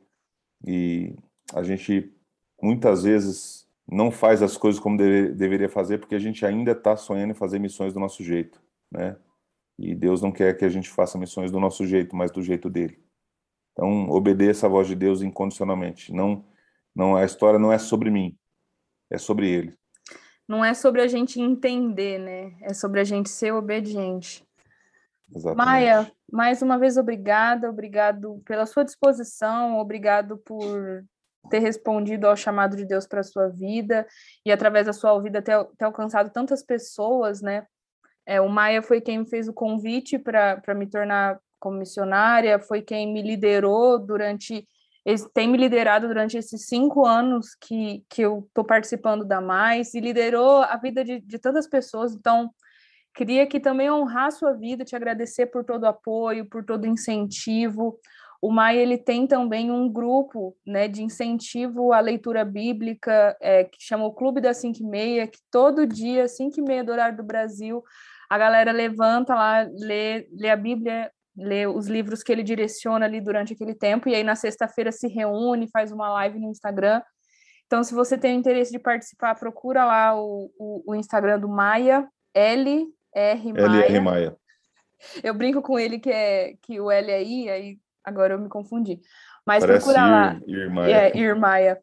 E 0.64 1.14
a 1.52 1.62
gente 1.62 2.12
muitas 2.62 3.02
vezes 3.02 3.66
não 3.86 4.11
faz 4.11 4.42
as 4.42 4.57
coisas 4.57 4.80
como 4.80 4.96
deve, 4.96 5.30
deveria 5.30 5.68
fazer 5.68 5.98
porque 5.98 6.14
a 6.14 6.18
gente 6.18 6.44
ainda 6.44 6.72
está 6.72 6.96
sonhando 6.96 7.30
em 7.30 7.34
fazer 7.34 7.59
missões 7.59 7.92
do 7.92 8.00
nosso 8.00 8.22
jeito, 8.22 8.61
né? 8.90 9.16
E 9.78 9.94
Deus 9.94 10.22
não 10.22 10.32
quer 10.32 10.57
que 10.57 10.64
a 10.64 10.68
gente 10.68 10.88
faça 10.88 11.18
missões 11.18 11.50
do 11.50 11.61
nosso 11.61 11.86
jeito, 11.86 12.16
mas 12.16 12.30
do 12.30 12.42
jeito 12.42 12.70
dele. 12.70 12.98
Então, 13.76 14.08
obedeça 14.08 14.64
a 14.64 14.70
voz 14.70 14.88
de 14.88 14.94
Deus 14.94 15.20
incondicionalmente. 15.20 16.10
Não, 16.10 16.42
não 16.94 17.14
a 17.14 17.26
história 17.26 17.58
não 17.58 17.70
é 17.70 17.76
sobre 17.76 18.10
mim, 18.10 18.34
é 19.10 19.18
sobre 19.18 19.50
Ele. 19.50 19.76
Não 20.48 20.64
é 20.64 20.72
sobre 20.72 21.02
a 21.02 21.06
gente 21.06 21.38
entender, 21.38 22.18
né? 22.18 22.56
É 22.62 22.72
sobre 22.72 23.00
a 23.00 23.04
gente 23.04 23.28
ser 23.28 23.52
obediente. 23.52 24.42
Exatamente. 25.34 25.66
Maia, 25.66 26.10
mais 26.32 26.62
uma 26.62 26.78
vez 26.78 26.96
obrigada, 26.96 27.68
obrigado 27.68 28.40
pela 28.46 28.64
sua 28.64 28.82
disposição, 28.82 29.78
obrigado 29.78 30.38
por 30.38 31.04
ter 31.50 31.58
respondido 31.58 32.26
ao 32.26 32.36
chamado 32.36 32.76
de 32.76 32.84
Deus 32.86 33.06
para 33.06 33.20
a 33.20 33.24
sua 33.24 33.48
vida 33.48 34.06
e 34.44 34.50
através 34.50 34.86
da 34.86 34.92
sua 34.94 35.20
vida 35.20 35.42
ter, 35.42 35.62
ter 35.76 35.84
alcançado 35.84 36.30
tantas 36.30 36.62
pessoas, 36.62 37.42
né? 37.42 37.66
É, 38.24 38.40
o 38.40 38.48
Maia 38.48 38.80
foi 38.82 39.02
quem 39.02 39.18
me 39.18 39.28
fez 39.28 39.48
o 39.48 39.52
convite 39.52 40.18
para 40.18 40.74
me 40.74 40.86
tornar 40.86 41.38
como 41.66 41.78
missionária, 41.78 42.60
foi 42.60 42.80
quem 42.80 43.12
me 43.12 43.20
liderou 43.20 43.98
durante, 43.98 44.68
tem 45.34 45.48
me 45.48 45.58
liderado 45.58 46.06
durante 46.06 46.38
esses 46.38 46.66
cinco 46.66 47.04
anos 47.04 47.56
que, 47.60 48.04
que 48.08 48.22
eu 48.22 48.44
estou 48.46 48.64
participando 48.64 49.24
da 49.24 49.40
Mais, 49.40 49.92
e 49.94 50.00
liderou 50.00 50.62
a 50.62 50.76
vida 50.76 51.04
de, 51.04 51.20
de 51.20 51.38
tantas 51.40 51.68
pessoas, 51.68 52.14
então 52.14 52.50
queria 53.12 53.42
aqui 53.42 53.58
também 53.58 53.90
honrar 53.90 54.26
a 54.26 54.30
sua 54.30 54.52
vida, 54.52 54.84
te 54.84 54.94
agradecer 54.94 55.46
por 55.46 55.64
todo 55.64 55.82
o 55.82 55.88
apoio, 55.88 56.46
por 56.46 56.64
todo 56.64 56.84
o 56.84 56.88
incentivo, 56.88 57.98
o 58.40 58.52
MAI 58.52 58.76
ele 58.76 58.98
tem 58.98 59.26
também 59.26 59.72
um 59.72 59.90
grupo 59.90 60.56
né, 60.64 60.86
de 60.86 61.02
incentivo 61.02 61.92
à 61.92 61.98
leitura 61.98 62.44
bíblica, 62.44 63.36
é, 63.40 63.64
que 63.64 63.78
chama 63.80 64.04
o 64.04 64.12
Clube 64.12 64.40
das 64.40 64.58
5 64.58 64.78
e 64.78 64.86
meia, 64.86 65.26
que 65.26 65.38
todo 65.50 65.86
dia, 65.86 66.28
5 66.28 66.60
e 66.60 66.62
meia 66.62 66.84
do 66.84 66.92
horário 66.92 67.16
do 67.16 67.24
Brasil, 67.24 67.82
a 68.28 68.36
galera 68.36 68.72
levanta 68.72 69.34
lá, 69.34 69.66
lê, 69.78 70.28
lê 70.32 70.50
a 70.50 70.56
Bíblia 70.56 71.10
lê 71.37 71.66
os 71.66 71.87
livros 71.87 72.22
que 72.22 72.32
ele 72.32 72.43
direciona 72.43 73.05
ali 73.05 73.20
durante 73.20 73.53
aquele 73.53 73.74
tempo, 73.74 74.09
e 74.09 74.14
aí 74.14 74.24
na 74.24 74.34
sexta-feira 74.34 74.91
se 74.91 75.07
reúne, 75.09 75.68
faz 75.70 75.93
uma 75.93 76.09
live 76.11 76.39
no 76.39 76.51
Instagram. 76.51 77.03
Então, 77.66 77.82
se 77.82 77.95
você 77.95 78.16
tem 78.16 78.39
interesse 78.39 78.70
de 78.70 78.78
participar, 78.78 79.34
procura 79.34 79.84
lá 79.84 80.18
o, 80.18 80.51
o, 80.59 80.93
o 80.93 80.95
Instagram 80.95 81.39
do 81.41 81.49
Maia, 81.49 82.09
LR 82.34 82.87
Maia. 83.53 83.87
LR 83.87 84.01
Maia. 84.01 84.37
Eu 85.22 85.34
brinco 85.34 85.61
com 85.61 85.78
ele 85.78 85.99
que, 85.99 86.11
é, 86.11 86.55
que 86.62 86.80
o 86.80 86.91
L 86.91 87.11
é 87.11 87.22
I, 87.22 87.51
aí 87.51 87.78
agora 88.05 88.34
eu 88.34 88.39
me 88.39 88.49
confundi. 88.49 89.01
Mas 89.45 89.64
Parece 89.64 89.84
procura 89.84 90.07
lá. 90.07 90.41
Irmaia. 90.47 90.95
É, 90.95 91.16
Irmaia. 91.16 91.80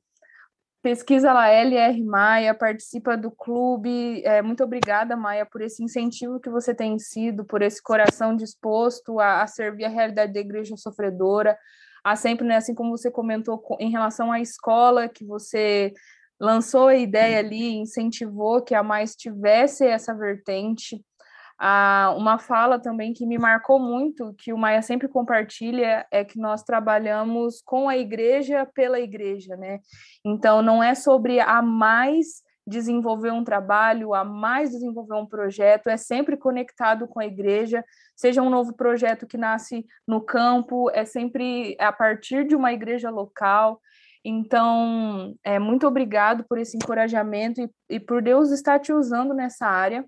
Pesquisa 0.83 1.31
lá, 1.31 1.49
LR 1.49 2.03
Maia, 2.03 2.53
participa 2.53 3.15
do 3.15 3.31
clube. 3.31 4.21
É, 4.25 4.41
muito 4.41 4.65
obrigada, 4.65 5.15
Maia, 5.15 5.45
por 5.45 5.61
esse 5.61 5.81
incentivo 5.81 6.41
que 6.41 6.49
você 6.49 6.75
tem 6.75 6.99
sido, 6.99 7.45
por 7.45 7.61
esse 7.61 7.81
coração 7.81 8.35
disposto 8.35 9.17
a, 9.17 9.43
a 9.43 9.47
servir 9.47 9.85
a 9.85 9.89
realidade 9.89 10.33
da 10.33 10.41
igreja 10.41 10.75
sofredora. 10.75 11.57
A 12.03 12.17
sempre, 12.17 12.45
né, 12.45 12.57
assim 12.57 12.75
como 12.75 12.97
você 12.97 13.09
comentou 13.09 13.63
em 13.79 13.91
relação 13.91 14.29
à 14.29 14.41
escola, 14.41 15.07
que 15.07 15.23
você 15.23 15.93
lançou 16.37 16.89
a 16.89 16.95
ideia 16.97 17.39
ali, 17.39 17.75
incentivou 17.77 18.61
que 18.61 18.75
a 18.75 18.83
mais 18.83 19.15
tivesse 19.15 19.85
essa 19.87 20.13
vertente. 20.13 21.01
Ah, 21.65 22.13
uma 22.17 22.37
fala 22.37 22.77
também 22.77 23.13
que 23.13 23.25
me 23.25 23.37
marcou 23.37 23.79
muito, 23.79 24.35
que 24.37 24.51
o 24.51 24.57
Maia 24.57 24.81
sempre 24.81 25.07
compartilha, 25.07 26.05
é 26.11 26.21
que 26.25 26.37
nós 26.37 26.61
trabalhamos 26.61 27.61
com 27.61 27.87
a 27.87 27.95
igreja 27.97 28.65
pela 28.75 28.99
igreja, 28.99 29.55
né? 29.55 29.79
Então, 30.25 30.61
não 30.61 30.83
é 30.83 30.93
sobre 30.93 31.39
a 31.39 31.61
mais 31.61 32.43
desenvolver 32.67 33.31
um 33.31 33.45
trabalho, 33.45 34.13
a 34.13 34.25
mais 34.25 34.71
desenvolver 34.71 35.15
um 35.15 35.25
projeto, 35.25 35.87
é 35.87 35.95
sempre 35.95 36.35
conectado 36.35 37.07
com 37.07 37.21
a 37.21 37.25
igreja, 37.25 37.81
seja 38.13 38.41
um 38.41 38.49
novo 38.49 38.73
projeto 38.73 39.25
que 39.25 39.37
nasce 39.37 39.85
no 40.05 40.19
campo, 40.19 40.89
é 40.91 41.05
sempre 41.05 41.77
a 41.79 41.93
partir 41.93 42.45
de 42.45 42.57
uma 42.57 42.73
igreja 42.73 43.09
local. 43.09 43.79
Então, 44.21 45.33
é, 45.45 45.57
muito 45.59 45.87
obrigado 45.87 46.43
por 46.43 46.57
esse 46.57 46.75
encorajamento 46.75 47.61
e, 47.61 47.69
e 47.89 47.99
por 48.01 48.21
Deus 48.21 48.51
estar 48.51 48.79
te 48.79 48.91
usando 48.91 49.33
nessa 49.33 49.65
área. 49.65 50.03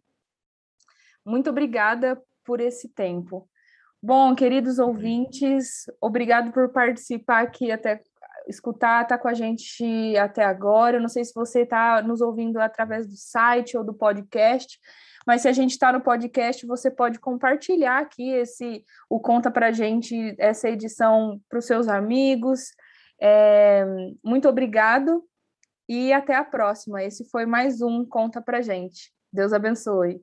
Muito 1.25 1.49
obrigada 1.49 2.21
por 2.43 2.59
esse 2.59 2.89
tempo. 2.89 3.49
Bom, 4.01 4.35
queridos 4.35 4.77
ouvintes, 4.77 5.85
obrigado 5.99 6.51
por 6.51 6.69
participar 6.69 7.41
aqui 7.41 7.71
até 7.71 8.01
escutar, 8.47 9.03
estar 9.03 9.17
tá 9.17 9.21
com 9.21 9.27
a 9.27 9.33
gente 9.33 10.15
até 10.17 10.43
agora. 10.43 10.97
Eu 10.97 11.01
não 11.01 11.09
sei 11.09 11.25
se 11.25 11.33
você 11.33 11.61
está 11.61 12.01
nos 12.01 12.21
ouvindo 12.21 12.59
através 12.59 13.07
do 13.07 13.15
site 13.15 13.75
ou 13.75 13.83
do 13.83 13.93
podcast, 13.93 14.77
mas 15.25 15.41
se 15.41 15.47
a 15.47 15.51
gente 15.51 15.71
está 15.71 15.91
no 15.91 16.01
podcast, 16.01 16.65
você 16.67 16.91
pode 16.91 17.19
compartilhar 17.19 17.99
aqui 17.99 18.29
esse 18.29 18.85
o 19.09 19.19
conta 19.19 19.49
para 19.49 19.71
gente 19.71 20.35
essa 20.37 20.69
edição 20.69 21.41
para 21.49 21.59
os 21.59 21.65
seus 21.65 21.87
amigos. 21.87 22.67
É, 23.19 23.85
muito 24.23 24.47
obrigado 24.47 25.23
e 25.89 26.13
até 26.13 26.35
a 26.35 26.43
próxima. 26.43 27.03
Esse 27.03 27.27
foi 27.29 27.45
mais 27.45 27.81
um 27.81 28.05
conta 28.05 28.41
para 28.41 28.61
gente. 28.61 29.11
Deus 29.33 29.51
abençoe. 29.51 30.21